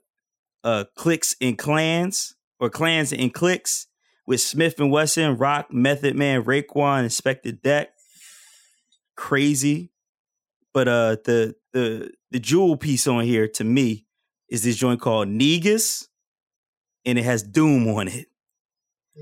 uh 0.65 0.85
Clicks 0.97 1.35
and 1.41 1.57
Clans 1.57 2.35
or 2.61 2.71
Clans 2.71 3.13
and 3.13 3.33
Clicks 3.33 3.87
with 4.27 4.41
Smif-N-Wessun, 4.41 5.41
Rock, 5.41 5.73
Method 5.73 6.15
Man, 6.15 6.45
Raekwon, 6.45 7.05
Inspectah 7.05 7.63
Deck. 7.63 7.91
Crazy. 9.17 9.91
But 10.75 10.89
uh 10.89 11.17
the 11.25 11.55
the 11.73 12.11
the 12.31 12.39
jewel 12.39 12.77
piece 12.77 13.07
on 13.07 13.25
here 13.25 13.49
to 13.49 13.65
me 13.65 14.07
is 14.49 14.65
this 14.65 14.77
joint 14.77 15.01
called 15.01 15.29
Negus 15.29 16.09
and 17.05 17.19
it 17.19 17.25
has 17.25 17.43
Doom 17.43 17.89
on 17.89 18.09
it. 18.09 18.27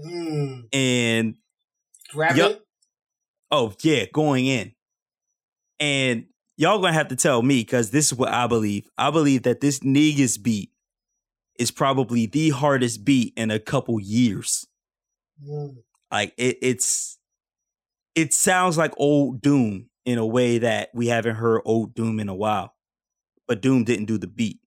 Mm. 0.04 0.64
And 0.72 1.34
Grab 2.06 2.36
Yup. 2.36 2.50
it. 2.52 2.62
Oh 3.50 3.72
yeah, 3.82 4.04
going 4.12 4.46
in. 4.46 4.72
And 5.78 6.26
y'all 6.56 6.80
gonna 6.80 6.92
have 6.92 7.08
to 7.08 7.16
tell 7.16 7.42
me 7.42 7.60
because 7.60 7.90
this 7.90 8.06
is 8.06 8.14
what 8.14 8.30
I 8.32 8.46
believe. 8.46 8.88
I 8.98 9.10
believe 9.10 9.42
that 9.44 9.60
this 9.60 9.82
Negus 9.82 10.38
beat 10.38 10.70
is 11.58 11.70
probably 11.70 12.26
the 12.26 12.50
hardest 12.50 13.04
beat 13.04 13.32
in 13.36 13.50
a 13.50 13.58
couple 13.58 14.00
years. 14.00 14.66
Mm. 15.46 15.76
Like 16.10 16.34
it, 16.36 16.58
it's 16.62 17.18
it 18.14 18.32
sounds 18.32 18.78
like 18.78 18.92
old 18.96 19.40
Doom 19.40 19.88
in 20.04 20.18
a 20.18 20.26
way 20.26 20.58
that 20.58 20.90
we 20.94 21.08
haven't 21.08 21.36
heard 21.36 21.62
old 21.64 21.94
Doom 21.94 22.20
in 22.20 22.28
a 22.28 22.34
while. 22.34 22.74
But 23.46 23.62
Doom 23.62 23.84
didn't 23.84 24.06
do 24.06 24.18
the 24.18 24.26
beat. 24.26 24.60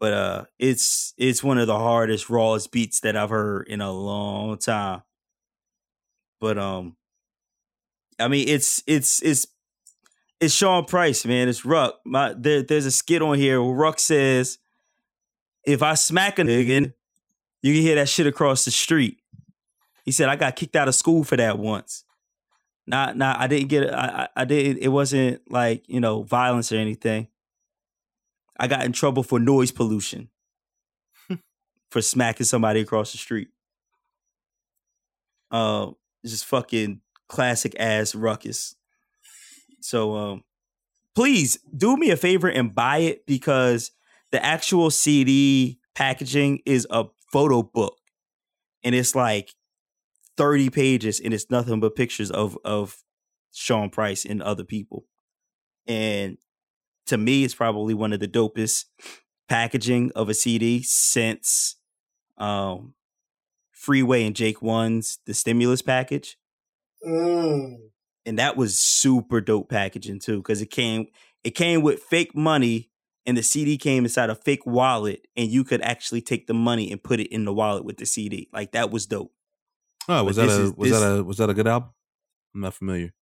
But 0.00 0.12
uh 0.12 0.44
it's 0.58 1.14
it's 1.16 1.42
one 1.42 1.58
of 1.58 1.66
the 1.66 1.78
hardest, 1.78 2.28
rawest 2.28 2.72
beats 2.72 3.00
that 3.00 3.16
I've 3.16 3.30
heard 3.30 3.68
in 3.68 3.80
a 3.80 3.92
long 3.92 4.58
time. 4.58 5.02
But 6.40 6.58
um 6.58 6.96
I 8.18 8.28
mean 8.28 8.48
it's 8.48 8.82
it's 8.86 9.22
it's 9.22 9.46
it's 10.40 10.54
Sean 10.54 10.84
Price, 10.84 11.24
man. 11.24 11.48
It's 11.48 11.64
Ruck. 11.64 12.00
My 12.04 12.34
there, 12.36 12.62
there's 12.62 12.86
a 12.86 12.90
skit 12.90 13.22
on 13.22 13.38
here 13.38 13.62
where 13.62 13.74
Ruck 13.74 13.98
says, 13.98 14.58
if 15.64 15.82
I 15.82 15.94
smack 15.94 16.38
a 16.38 16.42
nigga, 16.42 16.92
you 17.62 17.74
can 17.74 17.82
hear 17.82 17.94
that 17.96 18.08
shit 18.08 18.26
across 18.26 18.64
the 18.64 18.70
street. 18.70 19.20
He 20.04 20.12
said, 20.12 20.28
I 20.28 20.36
got 20.36 20.56
kicked 20.56 20.76
out 20.76 20.88
of 20.88 20.94
school 20.94 21.24
for 21.24 21.36
that 21.36 21.58
once. 21.58 22.04
Not, 22.86 23.16
not, 23.16 23.40
I 23.40 23.46
didn't 23.46 23.68
get 23.68 23.84
it. 23.84 23.94
I, 23.94 24.24
I 24.36 24.42
I 24.42 24.44
did. 24.44 24.76
It 24.78 24.88
wasn't 24.88 25.40
like, 25.50 25.84
you 25.88 26.00
know, 26.00 26.22
violence 26.22 26.70
or 26.70 26.76
anything. 26.76 27.28
I 28.58 28.66
got 28.66 28.84
in 28.84 28.92
trouble 28.92 29.22
for 29.22 29.40
noise 29.40 29.72
pollution 29.72 30.28
for 31.90 32.02
smacking 32.02 32.44
somebody 32.44 32.80
across 32.80 33.12
the 33.12 33.18
street. 33.18 33.48
Uh, 35.50 35.92
just 36.32 36.44
fucking 36.44 37.00
classic 37.28 37.74
ass 37.78 38.14
ruckus. 38.14 38.74
So, 39.80 40.16
um, 40.16 40.44
please 41.14 41.58
do 41.76 41.96
me 41.96 42.10
a 42.10 42.16
favor 42.16 42.48
and 42.48 42.74
buy 42.74 42.98
it 42.98 43.26
because 43.26 43.90
the 44.32 44.44
actual 44.44 44.90
CD 44.90 45.78
packaging 45.94 46.60
is 46.66 46.86
a 46.90 47.04
photo 47.30 47.62
book, 47.62 47.96
and 48.82 48.94
it's 48.94 49.14
like 49.14 49.54
thirty 50.36 50.70
pages, 50.70 51.20
and 51.20 51.32
it's 51.34 51.50
nothing 51.50 51.80
but 51.80 51.96
pictures 51.96 52.30
of 52.30 52.58
of 52.64 53.02
Sean 53.52 53.90
Price 53.90 54.24
and 54.24 54.42
other 54.42 54.64
people. 54.64 55.04
And 55.86 56.38
to 57.06 57.18
me, 57.18 57.44
it's 57.44 57.54
probably 57.54 57.94
one 57.94 58.12
of 58.12 58.20
the 58.20 58.28
dopest 58.28 58.86
packaging 59.48 60.10
of 60.16 60.28
a 60.28 60.34
CD 60.34 60.82
since 60.82 61.76
um, 62.38 62.94
Freeway 63.84 64.24
and 64.26 64.34
Jake 64.34 64.62
One's 64.62 65.18
the 65.26 65.34
stimulus 65.34 65.82
package. 65.82 66.36
Mm. 67.06 67.76
And 68.26 68.38
that 68.38 68.56
was 68.56 68.78
super 68.78 69.40
dope 69.40 69.68
packaging 69.68 70.20
too, 70.20 70.38
because 70.38 70.62
it 70.62 70.70
came 70.70 71.06
it 71.42 71.50
came 71.50 71.82
with 71.82 72.00
fake 72.00 72.34
money 72.34 72.90
and 73.26 73.36
the 73.36 73.42
CD 73.42 73.76
came 73.78 74.04
inside 74.04 74.28
a 74.30 74.34
fake 74.34 74.66
wallet, 74.66 75.26
and 75.36 75.48
you 75.50 75.64
could 75.64 75.80
actually 75.82 76.20
take 76.22 76.46
the 76.46 76.54
money 76.54 76.90
and 76.92 77.02
put 77.02 77.20
it 77.20 77.28
in 77.32 77.44
the 77.44 77.52
wallet 77.54 77.84
with 77.84 77.96
the 77.98 78.06
CD. 78.06 78.48
Like 78.52 78.72
that 78.72 78.90
was 78.90 79.06
dope. 79.06 79.32
Oh, 80.08 80.24
was 80.24 80.36
But 80.36 80.46
that 80.46 80.58
a 80.58 80.62
is- 80.62 80.72
was 80.74 80.90
this- 80.90 81.00
that 81.00 81.06
a 81.18 81.22
was 81.24 81.36
that 81.38 81.50
a 81.50 81.54
good 81.54 81.66
album? 81.66 81.90
I'm 82.54 82.60
not 82.62 82.74
familiar. 82.74 83.12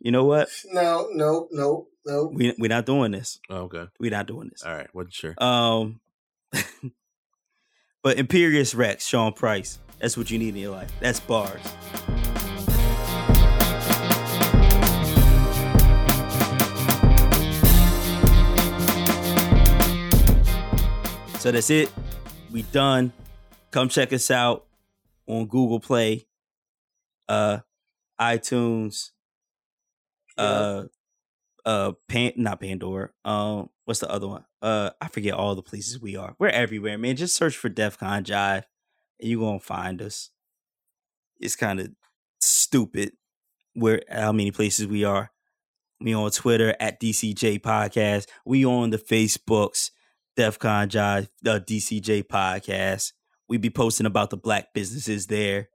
You 0.00 0.12
know 0.12 0.24
what? 0.24 0.48
No, 0.66 1.08
no, 1.12 1.48
no, 1.50 1.88
no. 2.06 2.30
We 2.32 2.54
we're 2.58 2.68
not 2.68 2.86
doing 2.86 3.10
this. 3.12 3.40
Oh, 3.50 3.62
okay. 3.62 3.86
We're 3.98 4.10
not 4.12 4.26
doing 4.28 4.48
this. 4.50 4.62
All 4.64 4.74
right. 4.74 4.92
Wasn't 4.94 5.12
sure. 5.14 5.34
Um, 5.38 6.00
but 8.02 8.16
Imperius 8.16 8.76
Rex, 8.76 9.06
Sean 9.06 9.32
Price. 9.32 9.78
That's 9.98 10.16
what 10.16 10.30
you 10.30 10.38
need 10.38 10.50
in 10.50 10.62
your 10.62 10.72
life. 10.72 10.90
That's 11.00 11.20
bars. 11.20 11.60
So 21.38 21.52
that's 21.52 21.70
it. 21.70 21.90
We 22.50 22.62
done. 22.62 23.12
Come 23.70 23.88
check 23.88 24.12
us 24.12 24.30
out 24.30 24.64
on 25.26 25.46
Google 25.46 25.78
Play, 25.78 26.26
uh, 27.28 27.58
iTunes, 28.20 29.10
uh, 30.36 30.84
uh, 31.68 31.92
Pan, 32.08 32.32
not 32.36 32.62
Pandora. 32.62 33.10
Um, 33.26 33.68
what's 33.84 34.00
the 34.00 34.10
other 34.10 34.26
one? 34.26 34.44
Uh, 34.62 34.90
I 35.02 35.08
forget 35.08 35.34
all 35.34 35.54
the 35.54 35.62
places 35.62 36.00
we 36.00 36.16
are. 36.16 36.34
We're 36.38 36.48
everywhere, 36.48 36.96
man. 36.96 37.16
Just 37.16 37.36
search 37.36 37.58
for 37.58 37.68
DEF 37.68 37.98
CON 37.98 38.24
Jive, 38.24 38.62
and 39.20 39.30
you're 39.30 39.38
gonna 39.38 39.60
find 39.60 40.00
us. 40.00 40.30
It's 41.38 41.56
kind 41.56 41.78
of 41.78 41.90
stupid 42.40 43.12
where 43.74 44.00
how 44.10 44.32
many 44.32 44.50
places 44.50 44.86
we 44.86 45.04
are. 45.04 45.30
We 46.00 46.14
on 46.14 46.30
Twitter 46.30 46.74
at 46.80 47.00
DCJ 47.00 47.60
Podcast. 47.60 48.28
We 48.46 48.64
on 48.64 48.88
the 48.88 48.98
Facebooks, 48.98 49.90
DEF 50.36 50.58
CON 50.58 50.88
Jive, 50.88 51.28
the 51.42 51.60
DCJ 51.60 52.24
Podcast. 52.28 53.12
We 53.46 53.58
be 53.58 53.68
posting 53.68 54.06
about 54.06 54.30
the 54.30 54.38
black 54.38 54.72
businesses 54.72 55.26
there. 55.26 55.68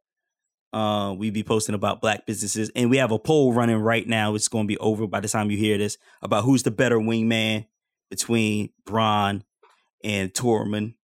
Uh, 0.73 1.13
we 1.13 1.29
be 1.29 1.43
posting 1.43 1.75
about 1.75 2.01
black 2.01 2.25
businesses, 2.25 2.71
and 2.75 2.89
we 2.89 2.97
have 2.97 3.11
a 3.11 3.19
poll 3.19 3.53
running 3.53 3.77
right 3.77 4.07
now. 4.07 4.33
It's 4.33 4.47
going 4.47 4.65
to 4.65 4.67
be 4.67 4.77
over 4.79 5.05
by 5.05 5.19
the 5.19 5.27
time 5.27 5.51
you 5.51 5.57
hear 5.57 5.77
this 5.77 5.97
about 6.21 6.43
who's 6.43 6.63
the 6.63 6.71
better 6.71 6.97
wingman 6.97 7.67
between 8.09 8.69
Bronn 8.85 9.43
and 10.03 10.33
Tormund. 10.33 10.95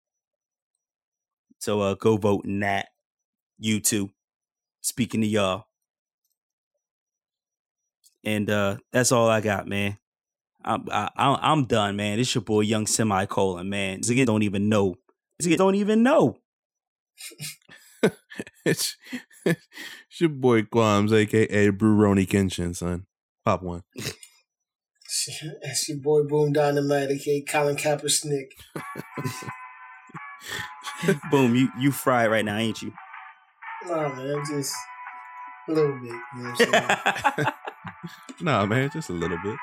So 1.60 1.82
uh, 1.82 1.94
go 1.94 2.18
vote 2.18 2.46
in 2.46 2.62
that. 2.62 2.88
You 3.60 3.80
too. 3.80 4.10
Speaking 4.82 5.22
to 5.22 5.28
y'all, 5.28 5.66
and 8.24 8.50
uh, 8.50 8.78
that's 8.92 9.12
all 9.12 9.30
I 9.30 9.42
got, 9.42 9.68
man. 9.68 9.98
I'm 10.64 10.86
I, 10.92 11.10
I'm 11.16 11.66
done, 11.66 11.96
man. 11.96 12.20
It's 12.20 12.34
your 12.34 12.42
boy 12.42 12.62
Young 12.62 12.88
Semicolon, 12.88 13.70
man. 13.70 14.00
Again 14.10 14.26
don't 14.26 14.44
even 14.44 14.70
know. 14.70 14.96
Again 15.40 15.58
don't 15.58 15.76
even 15.76 16.04
know. 16.04 16.38
it's, 18.66 18.96
it's 19.50 20.22
your 20.22 20.30
boy 20.30 20.64
Quams, 20.64 21.12
aka 21.12 21.70
Bruroni 21.72 22.28
Kenshin, 22.28 22.76
son. 22.76 23.06
Pop 23.46 23.64
one. 23.64 23.84
That's 25.64 25.90
your 25.90 25.98
boy 25.98 26.24
Boom 26.24 26.54
Dynamite, 26.54 27.10
aka 27.10 27.42
Colin 27.42 27.76
Kaepernick. 27.76 28.50
Boom, 31.32 31.56
you 31.56 31.70
you 31.80 31.92
fried 31.92 32.30
right 32.30 32.46
now, 32.46 32.58
ain't 32.58 32.82
you? 32.82 32.94
Nah, 33.88 34.14
man, 34.14 34.44
just 34.50 34.76
a 35.68 35.72
little 35.72 36.00
bit. 36.00 36.12
You 36.12 36.44
know 36.44 36.52
what 36.52 37.40
I'm 37.40 37.54
nah, 38.42 38.66
man, 38.66 38.90
just 38.92 39.10
a 39.10 39.14
little 39.14 39.38
bit. 39.44 39.58